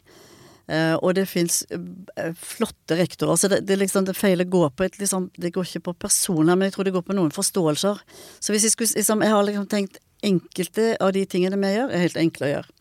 Eh, 0.67 0.95
og 0.95 1.13
det 1.15 1.27
fins 1.27 1.61
eh, 1.71 2.31
flotte 2.35 2.95
rektorer. 2.99 3.35
Så 3.35 3.51
det, 3.51 3.61
det, 3.67 3.79
liksom, 3.83 4.07
det 4.07 4.15
feilet 4.15 4.49
går 4.51 4.71
på 4.75 4.87
et 4.87 4.97
liksom, 4.99 5.29
Det 5.35 5.53
går 5.55 5.67
ikke 5.67 5.85
på 5.91 5.93
personer, 6.07 6.55
men 6.55 6.67
jeg 6.67 6.75
tror 6.75 6.87
det 6.87 6.95
går 6.95 7.05
på 7.07 7.15
noen 7.15 7.31
forståelser. 7.31 8.01
Så 8.39 8.55
hvis 8.55 8.67
jeg 8.67 8.75
skulle 8.75 8.95
liksom, 8.95 9.23
Jeg 9.23 9.35
har 9.35 9.43
liksom 9.47 9.67
tenkt 9.67 9.99
Enkelte 10.25 10.95
av 11.03 11.13
de 11.13 11.25
tingene 11.29 11.59
vi 11.61 11.73
gjør, 11.75 11.91
er 11.93 12.05
helt 12.07 12.19
enkle 12.21 12.47
å 12.47 12.51
gjøre. 12.55 12.73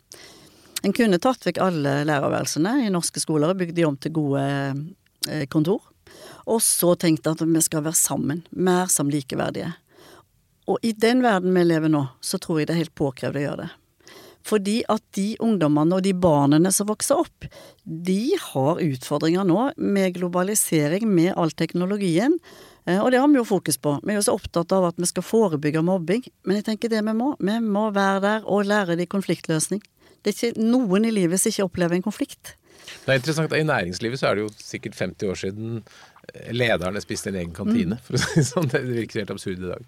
En 0.85 0.93
kunne 0.93 1.19
tatt 1.21 1.45
vekk 1.45 1.59
alle 1.61 1.99
lærerværelsene 2.07 2.85
i 2.85 2.93
norske 2.93 3.21
skoler 3.21 3.51
og 3.51 3.59
bygd 3.59 3.75
de 3.77 3.85
om 3.87 3.97
til 3.97 4.13
gode 4.15 4.43
eh, 5.29 5.45
kontor. 5.51 5.81
Og 6.47 6.61
så 6.63 6.93
tenkt 6.95 7.27
at 7.27 7.41
vi 7.43 7.63
skal 7.65 7.83
være 7.85 7.97
sammen, 7.97 8.45
mer 8.51 8.87
som 8.91 9.09
likeverdige. 9.11 9.73
Og 10.67 10.79
i 10.83 10.93
den 10.93 11.23
verden 11.23 11.55
vi 11.55 11.65
lever 11.65 11.91
nå, 11.91 12.05
så 12.21 12.39
tror 12.41 12.61
jeg 12.61 12.69
det 12.69 12.75
er 12.75 12.83
helt 12.85 12.97
påkrevd 12.97 13.39
å 13.39 13.43
gjøre 13.43 13.65
det. 13.65 13.69
Fordi 14.47 14.77
at 14.87 15.03
de 15.17 15.33
ungdommene 15.43 15.97
og 15.97 16.05
de 16.05 16.13
barna 16.15 16.71
som 16.71 16.87
vokser 16.87 17.19
opp, 17.19 17.47
de 17.83 18.21
har 18.39 18.81
utfordringer 18.83 19.47
nå 19.47 19.71
med 19.75 20.15
globalisering, 20.15 21.07
med 21.09 21.33
all 21.35 21.51
teknologien, 21.51 22.37
og 22.95 23.09
det 23.11 23.19
har 23.19 23.27
vi 23.27 23.39
jo 23.39 23.43
fokus 23.47 23.75
på. 23.83 23.97
Vi 24.03 24.13
er 24.13 24.19
jo 24.21 24.25
så 24.29 24.37
opptatt 24.37 24.71
av 24.75 24.85
at 24.87 24.99
vi 25.01 25.09
skal 25.09 25.25
forebygge 25.25 25.83
mobbing. 25.83 26.23
Men 26.47 26.61
jeg 26.61 26.69
tenker 26.69 26.91
det 26.93 27.01
vi 27.03 27.15
må. 27.17 27.33
Vi 27.39 27.57
må 27.63 27.89
være 27.95 28.21
der 28.23 28.47
og 28.47 28.67
lære 28.69 28.95
de 28.99 29.07
konfliktløsning. 29.09 29.81
Det 30.23 30.31
er 30.31 30.37
ikke 30.37 30.63
noen 30.63 31.07
i 31.07 31.11
livet 31.11 31.41
som 31.41 31.51
ikke 31.51 31.67
opplever 31.67 31.97
en 31.97 32.05
konflikt. 32.05 32.55
Det 33.03 33.11
er 33.11 33.19
interessant. 33.19 33.53
I 33.55 33.67
næringslivet 33.67 34.21
så 34.21 34.29
er 34.29 34.37
det 34.37 34.45
jo 34.45 34.53
sikkert 34.61 34.95
50 34.95 35.31
år 35.31 35.39
siden 35.41 35.81
eh, 35.81 36.53
lederne 36.55 37.03
spiste 37.03 37.31
en 37.31 37.41
egen 37.41 37.53
kantine. 37.55 37.99
Mm. 37.99 38.05
For 38.05 38.17
å 38.17 38.23
si 38.23 38.45
sånn. 38.47 38.71
Det 38.71 38.83
virker 38.87 39.23
helt 39.23 39.35
absurd 39.35 39.63
i 39.63 39.73
dag. 39.73 39.83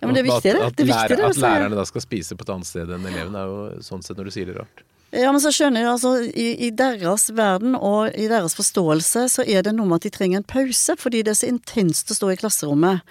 Ja, 0.00 0.08
men 0.08 0.16
det 0.16 0.22
er 0.22 0.30
viktig, 0.30 0.54
det. 0.56 0.64
At, 0.64 0.80
at, 0.80 0.86
lærer, 0.88 1.26
at 1.28 1.40
lærerne 1.40 1.76
da 1.76 1.84
skal 1.88 2.04
spise 2.04 2.36
på 2.36 2.46
et 2.46 2.54
annet 2.54 2.68
sted 2.68 2.88
enn 2.88 3.04
elevene, 3.04 3.42
er 3.42 3.52
jo 3.52 3.84
sånn 3.84 4.04
sett 4.04 4.16
når 4.16 4.30
du 4.30 4.34
sier 4.36 4.48
det 4.48 4.56
rart. 4.56 4.84
Ja, 5.10 5.32
men 5.34 5.42
så 5.42 5.50
skjønner 5.50 5.82
jeg 5.82 5.90
altså, 5.90 6.12
i, 6.22 6.52
i, 6.66 6.70
deres 6.70 7.32
verden 7.34 7.74
og 7.74 8.14
i 8.14 8.28
deres 8.30 8.54
forståelse 8.54 9.24
så 9.32 9.42
er 9.42 9.64
det 9.66 9.74
noe 9.74 9.90
med 9.90 9.98
at 9.98 10.06
de 10.06 10.14
trenger 10.14 10.38
en 10.38 10.46
pause, 10.46 10.94
fordi 11.00 11.24
det 11.26 11.34
er 11.34 11.40
så 11.40 11.50
intenst 11.50 12.12
å 12.14 12.18
stå 12.18 12.30
i 12.30 12.38
klasserommet. 12.38 13.02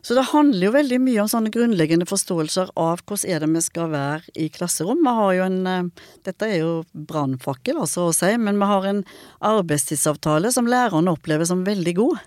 Så 0.00 0.14
det 0.16 0.30
handler 0.30 0.68
jo 0.68 0.72
veldig 0.72 1.00
mye 1.02 1.20
om 1.24 1.28
sånne 1.28 1.52
grunnleggende 1.52 2.06
forståelser 2.08 2.70
av 2.78 3.02
hvordan 3.02 3.34
er 3.34 3.42
det 3.42 3.50
vi 3.52 3.64
skal 3.66 3.90
være 3.92 4.34
i 4.38 4.46
klasserom. 4.52 5.02
Vi 5.04 5.16
har 5.18 5.34
jo 5.36 5.44
en 5.44 5.58
eh, 5.68 6.06
Dette 6.24 6.48
er 6.48 6.62
jo 6.62 6.72
brannfakkel, 6.94 7.82
altså 7.82 8.06
å 8.08 8.16
si, 8.16 8.30
men 8.40 8.56
vi 8.60 8.70
har 8.70 8.88
en 8.88 9.04
arbeidstidsavtale 9.50 10.54
som 10.54 10.70
lærerne 10.70 11.12
opplever 11.12 11.48
som 11.50 11.66
veldig 11.66 11.96
god. 11.98 12.26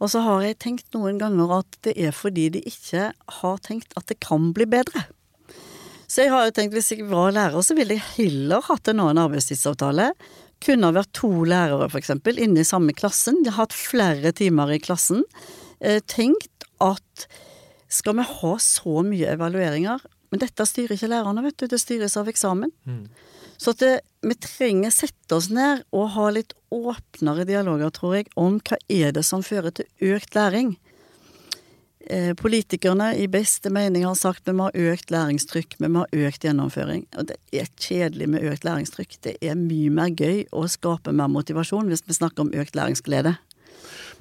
Og 0.00 0.14
så 0.14 0.22
har 0.24 0.46
jeg 0.46 0.60
tenkt 0.62 0.94
noen 0.96 1.18
ganger 1.20 1.58
at 1.58 1.80
det 1.84 1.98
er 2.00 2.14
fordi 2.16 2.48
de 2.54 2.62
ikke 2.70 3.10
har 3.40 3.64
tenkt 3.66 3.92
at 4.00 4.08
det 4.08 4.22
kan 4.24 4.54
bli 4.56 4.64
bedre. 4.70 5.10
Så 6.10 6.24
jeg 6.24 6.32
har 6.32 6.48
jo 6.48 6.54
tenkt 6.56 6.74
hvis 6.74 6.90
jeg 6.90 7.06
var 7.06 7.30
lærer, 7.36 7.62
så 7.62 7.76
ville 7.78 7.94
jeg 7.94 8.06
heller 8.16 8.64
hatt 8.66 8.90
en 8.90 9.02
annen 9.04 9.22
arbeidstidsavtale. 9.22 10.10
Kunne 10.60 10.90
ha 10.90 10.96
vært 10.96 11.12
to 11.16 11.30
lærere, 11.46 11.86
for 11.88 12.00
eksempel, 12.00 12.40
inne 12.42 12.64
i 12.64 12.66
samme 12.66 12.94
klassen. 12.96 13.38
De 13.44 13.52
har 13.52 13.62
hatt 13.62 13.76
flere 13.76 14.34
timer 14.36 14.74
i 14.74 14.80
klassen. 14.82 15.22
Eh, 15.78 16.02
tenkt 16.10 16.66
at 16.82 17.28
skal 17.90 18.18
vi 18.18 18.26
ha 18.26 18.52
så 18.62 19.04
mye 19.06 19.36
evalueringer? 19.36 20.02
Men 20.30 20.42
dette 20.42 20.66
styrer 20.66 20.96
ikke 20.96 21.10
lærerne, 21.10 21.44
vet 21.46 21.58
du. 21.62 21.68
Det 21.70 21.80
styres 21.80 22.18
av 22.18 22.28
eksamen. 22.30 22.74
Mm. 22.86 23.04
Så 23.60 23.74
det, 23.78 24.00
vi 24.26 24.34
trenger 24.40 24.92
sette 24.94 25.36
oss 25.36 25.50
ned 25.52 25.84
og 25.94 26.12
ha 26.14 26.28
litt 26.34 26.54
åpnere 26.74 27.46
dialoger, 27.48 27.90
tror 27.94 28.18
jeg, 28.18 28.30
om 28.38 28.58
hva 28.62 28.78
er 28.90 29.14
det 29.14 29.24
som 29.26 29.44
fører 29.46 29.74
til 29.74 30.14
økt 30.14 30.38
læring. 30.38 30.74
Eh, 32.10 32.34
politikerne 32.34 33.12
i 33.16 33.28
beste 33.30 33.70
mening 33.70 34.02
har 34.02 34.16
sagt 34.18 34.48
vi 34.48 34.52
må 34.58 34.66
ha 34.66 34.86
økt 34.90 35.12
læringstrykk, 35.14 35.76
vi 35.78 35.90
må 35.94 36.02
ha 36.02 36.24
økt 36.26 36.42
gjennomføring. 36.42 37.04
Og 37.14 37.28
det 37.28 37.36
er 37.54 37.68
kjedelig 37.78 38.26
med 38.32 38.46
økt 38.50 38.66
læringstrykk. 38.66 39.14
Det 39.22 39.34
er 39.38 39.54
mye 39.54 39.92
mer 39.94 40.10
gøy 40.18 40.40
å 40.50 40.64
skape 40.66 41.14
mer 41.14 41.30
motivasjon 41.30 41.86
hvis 41.86 42.02
vi 42.08 42.16
snakker 42.18 42.48
om 42.48 42.50
økt 42.50 42.74
læringsglede. 42.74 43.36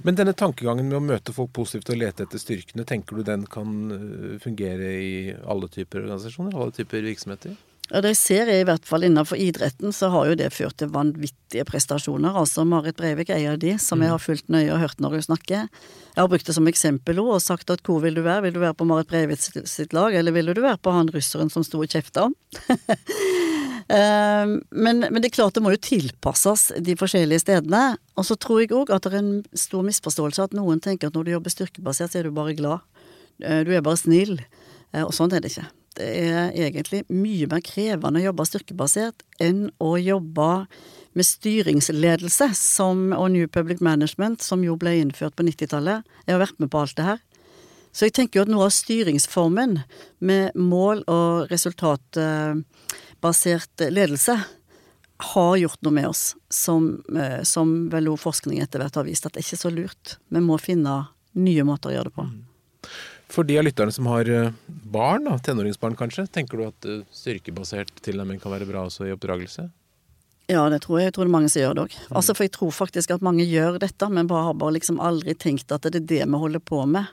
Men 0.06 0.19
denne 0.19 0.36
tankegangen 0.38 0.86
med 0.86 0.99
å 0.99 1.02
møte 1.02 1.34
folk 1.34 1.49
positivt 1.58 1.89
og 1.89 1.97
lete 2.04 2.28
etter 2.28 2.43
styrkene, 2.43 2.86
tenker 2.86 3.17
du 3.17 3.25
den 3.25 3.49
kan 3.49 3.73
eh, 3.95 4.38
fungere 4.43 4.93
i 4.93 5.12
alle 5.49 5.71
typer 5.73 6.04
organisasjoner, 6.06 6.54
alle 6.62 6.78
typer 6.78 7.10
virksomheter? 7.10 7.58
Ja, 7.89 8.04
Det 8.06 8.13
ser 8.17 8.49
jeg 8.52 8.62
i 8.62 8.65
hvert 8.67 8.86
fall 8.86 9.08
innenfor 9.08 9.39
idretten, 9.41 9.89
så 9.95 10.12
har 10.13 10.28
jo 10.30 10.36
det 10.38 10.52
ført 10.54 10.78
til 10.78 10.91
vanvittige 10.93 11.65
prestasjoner. 11.65 12.36
Altså 12.38 12.62
Marit 12.62 12.99
Breivik 12.99 13.32
er 13.34 13.41
en 13.41 13.56
av 13.56 13.62
de 13.63 13.73
som 13.82 14.02
jeg 14.02 14.13
har 14.13 14.21
fulgt 14.21 14.52
nøye 14.54 14.69
og 14.75 14.84
hørt 14.84 15.02
når 15.02 15.17
hun 15.17 15.25
snakker. 15.25 15.65
Jeg 16.13 16.21
har 16.21 16.30
brukt 16.30 16.45
det 16.45 16.54
som 16.54 16.69
eksempel 16.69 17.21
og 17.23 17.41
sagt 17.41 17.73
at 17.73 17.82
hvor 17.86 18.04
vil 18.04 18.13
du 18.13 18.21
være? 18.21 18.43
Vil 18.45 18.54
du 18.54 18.62
være 18.62 18.78
på 18.78 18.86
Marit 18.86 19.10
Breivik 19.10 19.41
sitt 19.41 19.95
lag, 19.97 20.13
eller 20.13 20.36
vil 20.36 20.54
du 20.54 20.62
være 20.62 20.78
på 20.78 20.93
han 20.93 21.10
russeren 21.10 21.49
som 21.49 21.65
sto 21.65 21.82
og 21.82 21.89
kjefta? 21.89 22.28
om? 22.30 22.36
men, 24.86 25.02
men, 25.08 25.17
det 25.17 25.32
er 25.32 25.38
klart 25.39 25.58
det 25.58 25.65
må 25.65 25.73
jo 25.73 25.82
tilpasses 25.82 26.69
de 26.78 26.97
forskjellige 26.99 27.47
stedene. 27.47 27.97
Og 28.13 28.30
så 28.30 28.38
tror 28.38 28.62
jeg 28.62 28.73
òg 28.78 28.93
at 28.93 29.08
det 29.08 29.15
er 29.15 29.23
en 29.23 29.34
stor 29.58 29.82
misforståelse 29.88 30.45
at 30.45 30.56
noen 30.58 30.84
tenker 30.84 31.10
at 31.10 31.17
når 31.17 31.25
du 31.25 31.34
jobber 31.39 31.58
styrkebasert, 31.58 32.13
så 32.13 32.21
er 32.21 32.30
du 32.30 32.38
bare 32.38 32.54
glad. 32.54 32.86
Eh, 33.41 33.65
du 33.65 33.73
er 33.73 33.82
bare 33.82 33.97
snill. 33.97 34.38
Eh, 34.93 35.02
og 35.02 35.15
sånn 35.17 35.34
er 35.34 35.41
det 35.41 35.56
ikke 35.56 35.71
er 36.00 36.56
egentlig 36.56 37.04
mye 37.12 37.48
mer 37.52 37.60
krevende 37.66 38.22
å 38.22 38.28
jobbe 38.30 38.46
styrkebasert 38.48 39.26
enn 39.44 39.66
å 39.84 39.98
jobbe 40.00 40.50
med 41.18 41.26
styringsledelse 41.26 42.54
som, 42.56 43.14
og 43.16 43.32
New 43.34 43.48
Public 43.52 43.80
Management, 43.84 44.42
som 44.46 44.64
jo 44.64 44.76
ble 44.80 45.00
innført 45.02 45.36
på 45.36 45.44
90-tallet. 45.48 46.04
Jeg 46.26 46.34
har 46.36 46.44
vært 46.44 46.60
med 46.62 46.72
på 46.72 46.80
alt 46.84 46.98
det 47.00 47.08
her. 47.08 47.20
Så 47.92 48.06
jeg 48.06 48.14
tenker 48.16 48.40
jo 48.40 48.46
at 48.46 48.54
noe 48.54 48.66
av 48.68 48.74
styringsformen 48.76 49.72
med 50.22 50.46
mål- 50.56 51.08
og 51.10 51.48
resultatbasert 51.50 53.76
ledelse 53.90 54.36
har 55.34 55.54
gjort 55.60 55.82
noe 55.84 55.94
med 55.94 56.08
oss, 56.08 56.36
som, 56.50 57.04
eh, 57.18 57.44
som 57.44 57.90
vel 57.92 58.08
òg 58.08 58.20
forskning 58.22 58.62
etter 58.64 58.80
hvert 58.80 58.96
har 58.96 59.04
vist 59.04 59.26
at 59.26 59.34
det 59.34 59.40
er 59.42 59.48
ikke 59.50 59.66
så 59.66 59.72
lurt. 59.74 60.18
Vi 60.30 60.40
må 60.40 60.58
finne 60.62 61.08
nye 61.36 61.64
måter 61.68 61.90
å 61.92 61.96
gjøre 61.98 62.08
det 62.08 62.16
på. 62.16 62.24
Mm. 62.30 62.49
For 63.30 63.46
de 63.46 63.60
av 63.62 63.65
lytterne 63.68 63.94
som 63.94 64.08
har 64.10 64.30
eh, 64.34 64.54
barn, 64.68 65.28
da, 65.30 65.38
tenåringsbarn 65.46 65.98
kanskje, 65.98 66.26
tenker 66.34 66.58
du 66.58 66.65
at 66.65 66.88
eh, 66.89 67.04
styrkebasert 67.13 68.02
tilnærming 68.06 68.42
kan 68.42 68.54
være 68.56 68.68
bra 68.70 68.88
også 68.88 69.06
i 69.06 69.13
oppdragelse? 69.13 69.68
Ja, 70.50 70.63
det 70.74 70.82
tror 70.82 70.98
jeg. 70.98 71.12
Jeg 71.12 71.15
tror 71.15 71.28
det 71.28 71.30
er 71.30 71.36
mange 71.36 71.52
som 71.54 71.62
gjør 71.62 71.76
det 71.78 71.84
òg. 71.84 71.98
Mm. 72.00 72.15
Altså, 72.18 72.34
for 72.34 72.48
jeg 72.48 72.54
tror 72.56 72.74
faktisk 72.74 73.13
at 73.13 73.26
mange 73.26 73.46
gjør 73.46 73.78
dette, 73.84 74.10
men 74.10 74.30
bare 74.30 74.48
har 74.48 74.58
bare 74.58 74.80
liksom 74.80 74.98
aldri 75.06 75.36
tenkt 75.38 75.70
at 75.76 75.86
det 75.86 76.02
er 76.02 76.08
det 76.10 76.24
vi 76.26 76.39
holder 76.42 76.63
på 76.72 76.82
med. 76.89 77.12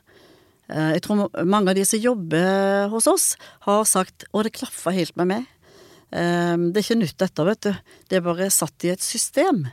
Eh, 0.72 0.94
jeg 0.96 1.04
tror 1.04 1.28
mange 1.44 1.74
av 1.74 1.76
de 1.76 1.84
som 1.84 2.00
jobber 2.00 2.88
hos 2.94 3.10
oss, 3.12 3.26
har 3.68 3.84
sagt 3.84 4.24
'å, 4.32 4.42
det 4.42 4.56
klaffer 4.56 4.96
helt 4.96 5.16
med 5.20 5.28
meg'. 5.34 5.52
Det 6.06 6.78
er 6.78 6.86
ikke 6.86 7.02
nytt 7.02 7.18
dette, 7.18 7.44
vet 7.44 7.60
du. 7.60 7.72
Det 8.08 8.16
er 8.16 8.22
bare 8.22 8.46
satt 8.48 8.84
i 8.86 8.92
et 8.94 9.02
system 9.02 9.66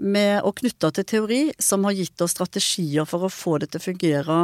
med 0.00 0.40
å 0.42 0.54
knytte 0.56 0.90
til 0.96 1.04
teori 1.04 1.40
som 1.60 1.84
har 1.84 1.92
gitt 1.92 2.20
oss 2.24 2.32
strategier 2.32 3.04
for 3.04 3.28
å 3.28 3.30
få 3.30 3.58
det 3.60 3.70
til 3.70 3.78
å 3.78 3.84
fungere 3.84 4.38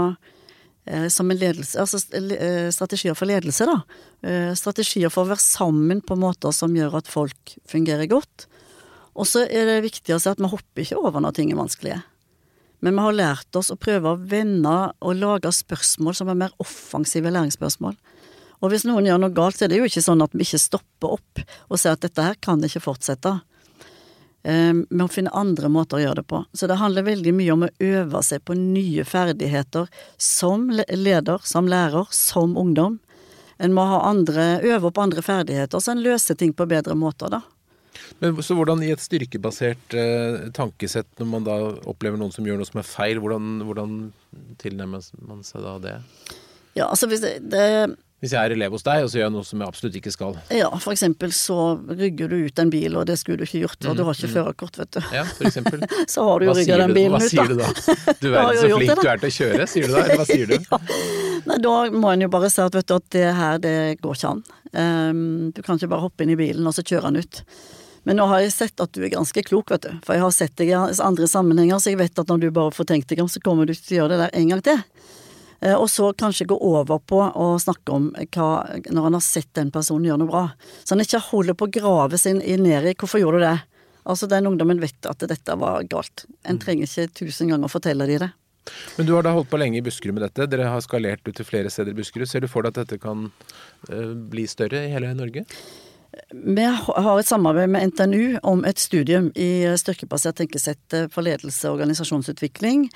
som 1.10 1.30
en 1.30 1.38
ledelse, 1.38 1.78
altså 1.82 1.98
eh, 2.14 2.68
strategier 2.74 3.16
for 3.18 3.26
ledelse, 3.26 3.66
da. 3.66 3.80
Eh, 4.22 4.52
strategier 4.58 5.10
for 5.10 5.26
å 5.26 5.32
være 5.32 5.42
sammen 5.42 6.02
på 6.06 6.18
måter 6.18 6.54
som 6.54 6.74
gjør 6.76 7.00
at 7.00 7.10
folk 7.10 7.56
fungerer 7.66 8.06
godt. 8.10 8.46
Og 9.16 9.26
så 9.26 9.46
er 9.46 9.66
det 9.66 9.80
viktig 9.86 10.14
å 10.14 10.20
si 10.22 10.30
at 10.30 10.42
vi 10.42 10.50
hopper 10.52 10.84
ikke 10.84 11.00
over 11.00 11.24
når 11.24 11.38
ting 11.38 11.50
er 11.50 11.58
vanskelige. 11.58 12.02
Men 12.84 12.98
vi 12.98 13.06
har 13.06 13.16
lært 13.16 13.58
oss 13.58 13.72
å 13.72 13.78
prøve 13.80 14.12
å 14.12 14.20
vende 14.20 14.74
og 15.00 15.18
lage 15.18 15.50
spørsmål 15.54 16.18
som 16.18 16.30
er 16.30 16.38
mer 16.38 16.54
offensive 16.62 17.32
læringsspørsmål. 17.32 17.96
Og 18.62 18.72
hvis 18.72 18.86
noen 18.88 19.08
gjør 19.08 19.20
noe 19.20 19.34
galt, 19.36 19.58
så 19.58 19.66
er 19.66 19.72
det 19.72 19.80
jo 19.80 19.88
ikke 19.88 20.04
sånn 20.04 20.24
at 20.24 20.36
vi 20.36 20.44
ikke 20.46 20.60
stopper 20.60 21.16
opp 21.18 21.42
og 21.68 21.80
ser 21.80 21.96
at 21.96 22.04
dette 22.04 22.24
her 22.24 22.38
kan 22.40 22.62
ikke 22.62 22.84
fortsette. 22.84 23.32
Ehm, 24.46 24.84
med 24.90 25.08
å 25.08 25.10
finne 25.10 25.32
andre 25.34 25.66
måter 25.72 25.98
å 25.98 26.04
gjøre 26.04 26.20
det 26.20 26.28
på. 26.30 26.44
Så 26.54 26.68
det 26.70 26.78
handler 26.78 27.08
veldig 27.08 27.32
mye 27.34 27.54
om 27.56 27.64
å 27.66 27.72
øve 27.82 28.20
seg 28.22 28.44
på 28.46 28.54
nye 28.54 29.02
ferdigheter 29.02 29.88
som 30.22 30.68
leder, 30.70 31.42
som 31.42 31.66
lærer, 31.66 32.06
som 32.14 32.54
ungdom. 32.54 33.00
En 33.58 33.74
må 33.74 33.82
andre, 33.82 34.60
øve 34.62 34.92
opp 34.92 35.00
andre 35.02 35.24
ferdigheter, 35.24 35.82
så 35.82 35.96
en 35.96 36.04
løser 36.04 36.38
ting 36.38 36.54
på 36.54 36.68
bedre 36.70 36.94
måter, 36.94 37.32
da. 37.32 37.42
Men 38.20 38.38
så 38.44 38.54
hvordan 38.54 38.84
i 38.84 38.92
et 38.92 39.02
styrkebasert 39.02 39.96
eh, 39.98 40.46
tankesett, 40.54 41.08
når 41.18 41.30
man 41.32 41.46
da 41.48 41.56
opplever 41.88 42.20
noen 42.20 42.30
som 42.30 42.46
gjør 42.46 42.60
noe 42.60 42.68
som 42.68 42.78
er 42.78 42.86
feil, 42.86 43.18
hvordan, 43.24 43.64
hvordan 43.66 43.96
tilnærmer 44.62 45.02
man 45.26 45.42
seg 45.48 45.64
da 45.66 45.74
det? 45.82 45.96
Ja, 46.76 46.86
altså 46.86 47.08
hvis 47.10 47.24
det, 47.24 47.38
det 47.50 47.66
hvis 48.24 48.32
jeg 48.32 48.40
er 48.40 48.54
elev 48.54 48.72
hos 48.72 48.84
deg 48.86 49.04
og 49.04 49.10
så 49.12 49.18
gjør 49.18 49.26
jeg 49.26 49.32
noe 49.34 49.46
som 49.46 49.60
jeg 49.60 49.68
absolutt 49.68 49.96
ikke 50.00 50.12
skal. 50.14 50.36
Ja, 50.56 50.70
for 50.80 50.94
eksempel 50.94 51.34
så 51.36 51.58
rygger 51.90 52.32
du 52.32 52.36
ut 52.46 52.62
en 52.62 52.72
bil, 52.72 52.96
og 52.96 53.04
det 53.10 53.18
skulle 53.20 53.42
du 53.42 53.44
ikke 53.44 53.66
gjort, 53.66 53.78
og 53.90 53.98
du 53.98 54.02
har 54.06 54.16
ikke 54.16 54.30
mm, 54.30 54.32
mm. 54.32 54.36
førerkort, 54.38 54.78
vet 54.80 54.92
du. 54.96 55.00
Ja, 55.12 55.24
for 55.28 55.48
eksempel. 55.50 55.84
så 56.14 56.24
har 56.24 56.40
du 56.40 56.48
jo 56.48 56.56
rygga 56.56 56.78
den 56.80 56.96
bilen 56.96 57.20
ut, 57.20 57.26
da. 57.26 57.26
Hva 57.26 57.30
sier 57.30 57.52
du 57.52 57.56
da? 57.60 58.16
Du 58.22 58.28
er 58.32 58.56
så 58.62 58.70
flink 58.72 59.02
du 59.02 59.10
er 59.12 59.22
til 59.22 59.28
å 59.28 59.34
kjøre, 59.36 59.68
sier 59.72 59.88
du 59.88 59.96
da? 59.96 60.04
Eller 60.06 60.22
hva 60.22 60.28
sier 60.30 60.52
du? 60.52 60.56
ja. 60.70 60.80
Nei, 61.46 61.58
da 61.68 61.74
må 61.92 62.12
en 62.14 62.24
jo 62.24 62.30
bare 62.32 62.50
si 62.52 62.62
at 62.64 62.78
vet 62.78 62.88
du 62.88 62.96
at 62.96 63.08
det 63.14 63.26
her, 63.36 63.60
det 63.62 63.78
går 64.00 64.16
ikke 64.16 64.32
an. 64.32 64.44
Um, 64.76 65.20
du 65.52 65.60
kan 65.62 65.76
ikke 65.76 65.92
bare 65.92 66.06
hoppe 66.08 66.24
inn 66.24 66.32
i 66.32 66.38
bilen 66.40 66.66
og 66.66 66.74
så 66.76 66.84
kjøre 66.86 67.12
den 67.12 67.20
ut. 67.20 67.42
Men 68.08 68.20
nå 68.20 68.30
har 68.30 68.44
jeg 68.44 68.54
sett 68.54 68.80
at 68.80 68.96
du 68.96 69.04
er 69.04 69.12
ganske 69.12 69.44
klok, 69.44 69.74
vet 69.74 69.84
du. 69.84 69.92
For 70.06 70.16
jeg 70.16 70.24
har 70.24 70.34
sett 70.34 70.56
deg 70.56 70.72
i 70.72 70.76
andre 70.78 71.28
sammenhenger, 71.28 71.82
så 71.82 71.92
jeg 71.92 72.00
vet 72.00 72.20
at 72.22 72.32
når 72.32 72.46
du 72.46 72.48
bare 72.54 72.72
får 72.72 72.88
tenkt 72.94 73.12
deg 73.12 73.20
om, 73.20 73.28
så 73.28 73.42
kommer 73.44 73.68
du 73.68 73.74
til 73.74 73.96
å 73.96 74.00
gjøre 74.00 74.14
det 74.14 74.20
der 74.24 74.36
en 74.40 74.52
gang 74.54 74.62
til. 74.64 74.82
Eh, 75.60 75.74
og 75.74 75.88
så 75.90 76.10
kanskje 76.12 76.48
gå 76.50 76.58
over 76.58 76.98
på 76.98 77.20
å 77.22 77.46
snakke 77.60 77.94
om 77.94 78.10
hva, 78.14 78.48
når 78.90 79.08
han 79.08 79.16
har 79.18 79.24
sett 79.24 79.52
den 79.58 79.72
personen 79.74 80.08
gjøre 80.08 80.22
noe 80.24 80.32
bra. 80.32 80.44
Så 80.84 80.94
han 80.94 81.04
ikke 81.04 81.22
holder 81.30 81.56
på 81.58 81.68
å 81.68 81.74
grave 81.78 82.20
seg 82.20 82.42
ned 82.42 82.90
i 82.90 82.94
'hvorfor 82.94 83.20
gjorde 83.20 83.40
du 83.40 83.46
det'? 83.46 83.62
Altså 84.06 84.28
Den 84.28 84.46
ungdommen 84.46 84.80
vet 84.80 85.06
at 85.06 85.18
dette 85.18 85.56
var 85.58 85.82
galt. 85.82 86.26
En 86.44 86.56
mm. 86.56 86.62
trenger 86.62 86.86
ikke 86.86 87.14
tusen 87.14 87.48
ganger 87.48 87.68
fortelle 87.68 88.06
de 88.06 88.18
det. 88.18 88.30
Men 88.96 89.06
du 89.06 89.14
har 89.14 89.22
da 89.22 89.32
holdt 89.34 89.50
på 89.50 89.58
lenge 89.58 89.78
i 89.78 89.82
Buskerud 89.82 90.14
med 90.14 90.22
dette. 90.22 90.46
Dere 90.46 90.70
har 90.70 90.80
skalert 90.80 91.26
ut 91.26 91.34
til 91.34 91.46
flere 91.46 91.70
steder 91.70 91.90
i 91.90 91.98
Buskerud. 91.98 92.28
Ser 92.28 92.40
du 92.40 92.48
for 92.48 92.62
deg 92.62 92.74
at 92.74 92.86
dette 92.86 92.98
kan 93.02 93.30
uh, 93.90 94.14
bli 94.14 94.46
større 94.46 94.86
i 94.86 94.92
hele 94.92 95.12
Norge? 95.14 95.44
Vi 96.32 96.64
har 96.64 97.18
et 97.18 97.28
samarbeid 97.28 97.70
med 97.70 97.92
NTNU 97.92 98.38
om 98.42 98.64
et 98.64 98.78
studium 98.78 99.30
i 99.36 99.66
styrkebasert 99.78 100.38
tenkesett 100.40 100.96
for 101.12 101.26
ledelse 101.26 101.68
og 101.68 101.76
organisasjonsutvikling. 101.76 102.88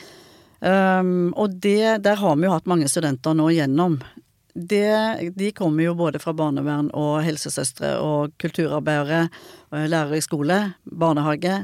Um, 0.60 1.30
og 1.40 1.54
det, 1.64 2.02
der 2.04 2.18
har 2.20 2.36
vi 2.36 2.44
jo 2.44 2.52
hatt 2.52 2.68
mange 2.68 2.88
studenter 2.90 3.36
nå 3.36 3.48
gjennom. 3.56 4.00
Det, 4.54 5.32
de 5.36 5.52
kommer 5.56 5.86
jo 5.86 5.94
både 5.96 6.20
fra 6.20 6.34
barnevern 6.36 6.90
og 6.96 7.22
helsesøstre 7.24 7.94
og 8.02 8.34
kulturarbeidere, 8.42 9.28
lærere 9.70 10.18
i 10.18 10.24
skole, 10.24 10.58
barnehage. 10.84 11.62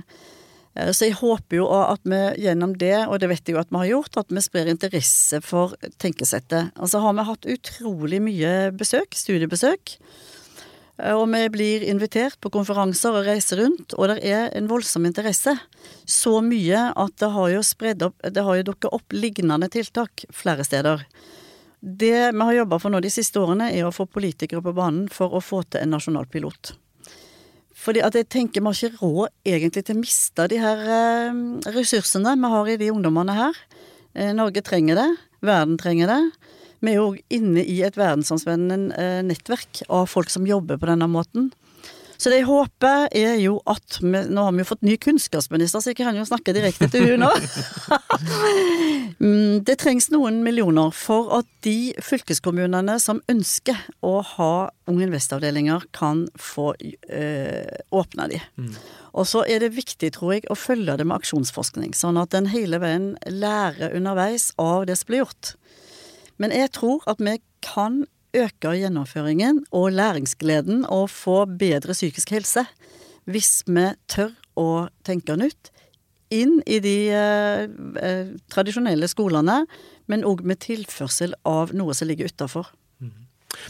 Eh, 0.77 0.93
så 0.93 1.09
jeg 1.09 1.19
håper 1.21 1.61
jo 1.61 1.67
at 1.77 2.05
vi 2.07 2.21
gjennom 2.45 2.77
det, 2.79 2.99
og 3.09 3.19
det 3.21 3.31
vet 3.33 3.49
jeg 3.49 3.57
jo 3.57 3.63
at 3.63 3.73
vi 3.73 3.83
har 3.83 3.91
gjort, 3.91 4.21
at 4.23 4.33
vi 4.33 4.45
sprer 4.45 4.71
interesse 4.73 5.43
for 5.45 5.75
tenkesettet. 6.03 6.73
Altså 6.77 7.03
har 7.05 7.17
vi 7.17 7.29
hatt 7.31 7.51
utrolig 7.57 8.23
mye 8.23 8.55
besøk, 8.77 9.17
studiebesøk. 9.17 9.97
Og 10.97 11.27
vi 11.29 11.43
blir 11.53 11.83
invitert 11.85 12.39
på 12.41 12.49
konferanser 12.55 13.13
og 13.19 13.27
reiser 13.27 13.61
rundt, 13.61 13.93
og 14.01 14.09
det 14.09 14.21
er 14.25 14.47
en 14.57 14.69
voldsom 14.71 15.05
interesse. 15.05 15.53
Så 16.09 16.39
mye 16.41 16.87
at 16.97 17.19
det 17.21 17.29
har 17.35 17.51
jo 17.53 17.65
spredd 17.67 18.07
opp 18.07 18.17
Det 18.33 18.45
har 18.47 18.57
jo 18.57 18.69
dukket 18.71 18.97
opp 18.97 19.13
lignende 19.13 19.69
tiltak 19.69 20.25
flere 20.33 20.65
steder. 20.65 21.05
Det 21.81 22.33
vi 22.33 22.41
har 22.49 22.57
jobba 22.63 22.79
for 22.81 22.91
nå 22.91 23.03
de 23.05 23.13
siste 23.13 23.39
årene, 23.39 23.69
er 23.77 23.85
å 23.85 23.93
få 23.93 24.09
politikere 24.09 24.65
på 24.65 24.73
banen 24.75 25.11
for 25.13 25.37
å 25.37 25.45
få 25.45 25.63
til 25.69 25.85
en 25.85 25.93
nasjonal 25.93 26.27
pilot. 26.33 26.73
Fordi 27.77 28.01
at 28.03 28.17
jeg 28.17 28.31
tenker 28.33 28.65
vi 28.65 28.73
har 28.73 28.89
ikke 28.89 29.05
råd 29.05 29.53
egentlig 29.53 29.85
til 29.85 29.99
å 29.99 30.01
miste 30.01 30.49
de 30.49 30.59
her 30.63 30.81
eh, 30.97 31.41
ressursene 31.77 32.33
vi 32.41 32.53
har 32.57 32.71
i 32.73 32.79
de 32.81 32.91
ungdommene 32.95 33.37
her. 33.37 33.61
Eh, 34.17 34.33
Norge 34.35 34.65
trenger 34.65 34.97
det. 34.99 35.11
Verden 35.45 35.77
trenger 35.79 36.11
det. 36.11 36.21
Vi 36.85 36.93
er 36.93 36.99
jo 37.01 37.13
inne 37.33 37.65
i 37.65 37.81
et 37.87 37.97
verdensomspennende 37.99 38.97
eh, 38.97 39.21
nettverk 39.27 39.85
av 39.89 40.09
folk 40.11 40.33
som 40.33 40.49
jobber 40.49 40.81
på 40.81 40.91
denne 40.91 41.09
måten. 41.11 41.51
Så 42.17 42.31
det 42.33 42.41
jeg 42.41 42.49
håper 42.49 43.09
er 43.17 43.35
jo 43.43 43.59
at 43.69 43.99
vi, 44.01 44.23
Nå 44.33 44.47
har 44.47 44.55
vi 44.57 44.63
jo 44.63 44.69
fått 44.71 44.85
ny 44.87 44.97
kunnskapsminister, 45.01 45.83
så 45.83 45.93
jeg 45.93 45.99
kan 46.01 46.17
jo 46.17 46.25
snakke 46.29 46.55
direkte 46.57 46.89
til 46.93 47.13
hun 47.13 47.27
nå. 47.27 47.33
Mm, 49.17 49.63
det 49.65 49.79
trengs 49.81 50.11
noen 50.13 50.43
millioner 50.45 50.91
for 50.93 51.31
at 51.39 51.47
de 51.65 51.95
fylkeskommunene 52.05 52.99
som 53.01 53.23
ønsker 53.33 53.79
å 54.05 54.19
ha 54.35 54.69
Ung 54.91 54.99
Invest-avdelinger, 55.01 55.87
kan 55.97 56.27
få 56.37 56.75
øh, 56.77 57.79
åpne 57.97 58.27
de. 58.35 58.43
Mm. 58.61 58.75
Og 59.17 59.29
så 59.31 59.47
er 59.49 59.65
det 59.65 59.73
viktig, 59.79 60.13
tror 60.19 60.35
jeg, 60.37 60.45
å 60.53 60.59
følge 60.59 60.99
det 61.01 61.09
med 61.09 61.17
aksjonsforskning, 61.17 61.97
sånn 61.97 62.21
at 62.21 62.37
en 62.37 62.51
hele 62.53 62.81
veien 62.83 63.15
lærer 63.25 63.97
underveis 63.97 64.51
av 64.61 64.85
det 64.91 64.99
som 65.01 65.09
blir 65.09 65.25
gjort. 65.25 65.55
Men 66.43 66.53
jeg 66.55 66.73
tror 66.77 67.05
at 67.11 67.23
vi 67.23 67.39
kan 67.65 68.05
øke 68.37 68.75
gjennomføringen 68.77 69.65
og 69.73 69.95
læringsgleden 69.97 70.85
og 70.93 71.09
få 71.11 71.45
bedre 71.49 71.97
psykisk 71.97 72.35
helse 72.37 72.67
hvis 73.27 73.63
vi 73.67 73.89
tør 74.11 74.35
å 74.57 74.89
tenke 75.07 75.35
nytt 75.39 75.73
inn 76.35 76.59
i 76.67 76.79
de 76.83 76.97
eh, 77.15 77.67
eh, 78.03 78.33
tradisjonelle 78.51 79.09
skolene, 79.11 79.61
men 80.11 80.27
òg 80.27 80.43
med 80.47 80.61
tilførsel 80.65 81.37
av 81.47 81.75
noe 81.77 81.95
som 81.95 82.11
ligger 82.11 82.31
utafor. 82.31 82.73
Mm. 83.03 83.27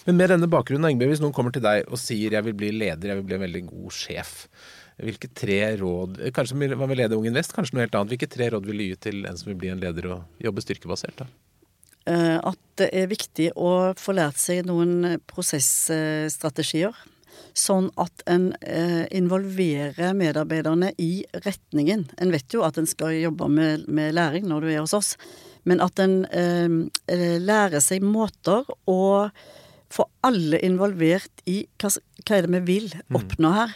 Men 0.08 0.18
med 0.20 0.32
denne 0.32 0.48
bakgrunnen, 0.50 0.88
Engbe, 0.88 1.08
hvis 1.10 1.20
noen 1.20 1.34
kommer 1.36 1.52
til 1.52 1.64
deg 1.64 1.84
og 1.90 2.00
sier 2.00 2.32
'jeg 2.32 2.44
vil 2.48 2.56
bli 2.56 2.72
leder, 2.72 3.12
jeg 3.12 3.16
vil 3.20 3.28
bli 3.28 3.36
en 3.36 3.44
veldig 3.44 3.64
god 3.66 3.92
sjef', 3.92 4.46
hvilke 4.96 5.28
tre 5.28 5.76
råd 5.76 6.32
Kanskje 6.32 6.72
hva 6.72 6.88
vil 6.88 6.96
lede 6.96 7.16
Ung 7.16 7.26
Invest, 7.28 7.52
kanskje 7.52 7.74
noe 7.76 7.84
helt 7.84 7.94
annet. 7.94 8.16
Hvilke 8.16 8.32
tre 8.32 8.48
råd 8.48 8.64
vil 8.64 8.78
du 8.78 8.84
gi 8.84 8.96
til 8.96 9.26
en 9.26 9.36
som 9.36 9.52
vil 9.52 9.60
bli 9.60 9.68
en 9.68 9.80
leder 9.80 10.08
og 10.08 10.24
jobbe 10.40 10.64
styrkebasert? 10.64 11.18
da? 11.20 11.26
Eh, 12.06 12.38
at 12.38 12.58
det 12.78 12.90
er 12.94 13.10
viktig 13.10 13.50
å 13.58 13.92
få 13.98 14.14
lært 14.14 14.38
seg 14.38 14.66
noen 14.68 15.18
prosessstrategier. 15.26 16.94
Sånn 17.56 17.88
at 18.00 18.22
en 18.30 18.50
eh, 18.60 19.04
involverer 19.16 20.14
medarbeiderne 20.16 20.92
i 21.02 21.24
retningen. 21.44 22.06
En 22.22 22.32
vet 22.32 22.54
jo 22.54 22.62
at 22.66 22.78
en 22.78 22.88
skal 22.88 23.16
jobbe 23.18 23.48
med, 23.52 23.88
med 23.88 24.14
læring 24.16 24.46
når 24.48 24.64
du 24.66 24.70
er 24.70 24.82
hos 24.84 24.94
oss, 24.96 25.14
men 25.66 25.82
at 25.82 25.98
en 26.02 26.20
eh, 26.30 27.40
lærer 27.42 27.82
seg 27.82 28.04
måter 28.06 28.68
å 28.86 29.00
få 29.90 30.06
alle 30.26 30.60
involvert 30.66 31.42
i 31.48 31.64
hva, 31.80 31.90
hva 31.90 32.38
er 32.38 32.46
det 32.46 32.60
vi 32.60 32.62
vil 32.68 32.88
mm. 32.92 33.18
oppnå 33.18 33.52
her. 33.56 33.74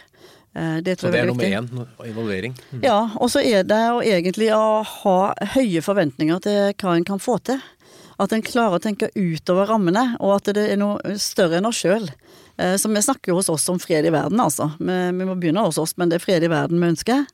Det 0.51 0.97
så 0.99 1.07
det 1.07 1.21
er 1.21 1.29
nummer 1.29 1.47
én, 1.47 1.67
involvering? 2.03 2.57
Mm. 2.73 2.81
Ja, 2.83 2.97
og 3.23 3.29
så 3.31 3.39
er 3.39 3.63
det 3.63 3.77
å 3.87 4.01
egentlig 4.03 4.49
å 4.51 4.81
ha 4.83 5.19
høye 5.53 5.79
forventninger 5.79 6.41
til 6.43 6.73
hva 6.75 6.97
en 6.97 7.07
kan 7.07 7.23
få 7.23 7.37
til. 7.47 7.61
At 8.21 8.35
en 8.35 8.43
klarer 8.45 8.77
å 8.77 8.83
tenke 8.83 9.09
utover 9.15 9.71
rammene, 9.71 10.11
og 10.21 10.35
at 10.35 10.51
det 10.53 10.67
er 10.69 10.79
noe 10.79 11.15
større 11.21 11.57
enn 11.57 11.69
oss 11.69 11.81
sjøl. 11.81 12.05
Eh, 12.61 12.75
så 12.77 12.91
vi 12.91 13.01
snakker 13.01 13.33
jo 13.33 13.39
hos 13.39 13.49
oss 13.49 13.65
om 13.73 13.81
fred 13.81 14.05
i 14.05 14.13
verden, 14.13 14.39
altså. 14.43 14.69
Vi, 14.77 14.97
vi, 15.17 15.25
må 15.25 15.35
begynne 15.39 15.65
hos 15.65 15.81
oss, 15.81 15.95
men 15.97 16.11
det 16.11 16.19
er 16.19 16.25
fred 16.25 16.45
i 16.45 16.51
verden 16.51 16.81
vi 16.81 16.91
ønsker. 16.93 17.25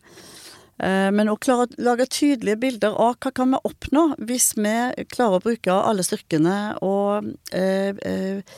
Eh, 0.77 1.09
men 1.11 1.31
å 1.31 1.37
klare 1.41 1.65
å 1.65 1.83
lage 1.89 2.05
tydelige 2.13 2.61
bilder 2.61 2.97
av 3.01 3.17
hva 3.17 3.33
kan 3.33 3.55
vi 3.55 3.61
oppnå 3.65 4.03
hvis 4.29 4.51
vi 4.59 4.75
klarer 5.09 5.39
å 5.39 5.45
bruke 5.45 5.73
alle 5.73 6.05
styrkene 6.05 6.57
og 6.85 7.31
eh, 7.51 7.93
eh, 7.97 8.57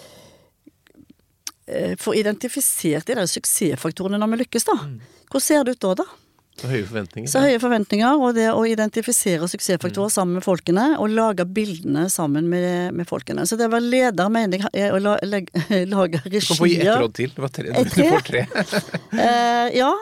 eh 1.69 1.93
få 2.01 2.15
identifisert 2.17 3.05
de 3.05 3.15
der 3.19 3.29
suksessfaktorene 3.29 4.17
når 4.17 4.33
vi 4.33 4.41
lykkes, 4.43 4.65
da. 4.67 4.75
Mm. 4.83 4.99
Hvordan 5.29 5.45
ser 5.45 5.63
det 5.63 5.77
ut 5.77 5.85
da, 5.85 5.91
da? 6.01 6.07
Så 6.59 6.67
høye 6.67 6.83
forventninger. 6.83 7.31
Så 7.31 7.41
høye 7.43 7.59
forventninger, 7.61 8.19
og 8.19 8.35
det 8.35 8.49
å 8.51 8.65
identifisere 8.67 9.47
suksessfaktorer 9.47 10.11
mm. 10.11 10.15
sammen 10.15 10.39
med 10.39 10.45
folkene, 10.45 10.87
og 10.99 11.13
lage 11.13 11.45
bildene 11.47 12.07
sammen 12.11 12.49
med, 12.51 12.91
med 12.97 13.07
folkene. 13.07 13.45
Så 13.47 13.55
det 13.59 13.69
være 13.71 13.85
leder, 13.85 14.33
mener 14.33 14.67
jeg, 14.67 14.91
å 14.91 14.99
la, 14.99 15.15
lage 15.95 16.21
regier 16.25 16.43
Du 16.43 16.51
kan 16.51 16.59
få 16.59 16.69
gi 16.69 16.81
ett 16.83 16.99
råd 16.99 17.15
til. 17.21 17.33
Det 17.35 17.45
var 17.45 17.55
tre. 17.55 17.71
Du 17.89 18.03
får 18.03 18.27
tre. 18.27 18.45
eh, 19.15 19.79
ja. 19.79 19.93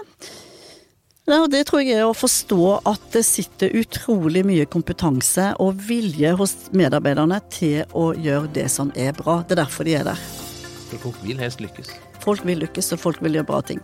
Ja, 1.28 1.41
det 1.51 1.66
tror 1.68 1.82
jeg 1.84 1.97
er 1.99 2.05
å 2.08 2.16
forstå 2.16 2.60
at 2.88 3.10
det 3.12 3.26
sitter 3.28 3.74
utrolig 3.76 4.45
mye 4.47 4.64
kompetanse 4.72 5.49
og 5.60 5.82
vilje 5.89 6.32
hos 6.39 6.55
medarbeiderne 6.72 7.41
til 7.51 7.82
å 7.91 8.14
gjøre 8.16 8.47
det 8.55 8.70
som 8.72 8.93
er 8.95 9.12
bra. 9.18 9.41
Det 9.43 9.58
er 9.58 9.66
derfor 9.66 9.88
de 9.88 9.97
er 9.99 10.08
der. 10.08 10.28
For 10.88 11.10
folk 11.10 11.20
vil 11.28 11.43
helst 11.43 11.60
lykkes. 11.60 11.91
Folk 12.24 12.47
vil 12.47 12.64
lykkes, 12.64 12.93
og 12.95 13.03
folk 13.03 13.20
vil 13.24 13.36
gjøre 13.36 13.51
bra 13.51 13.60
ting. 13.74 13.84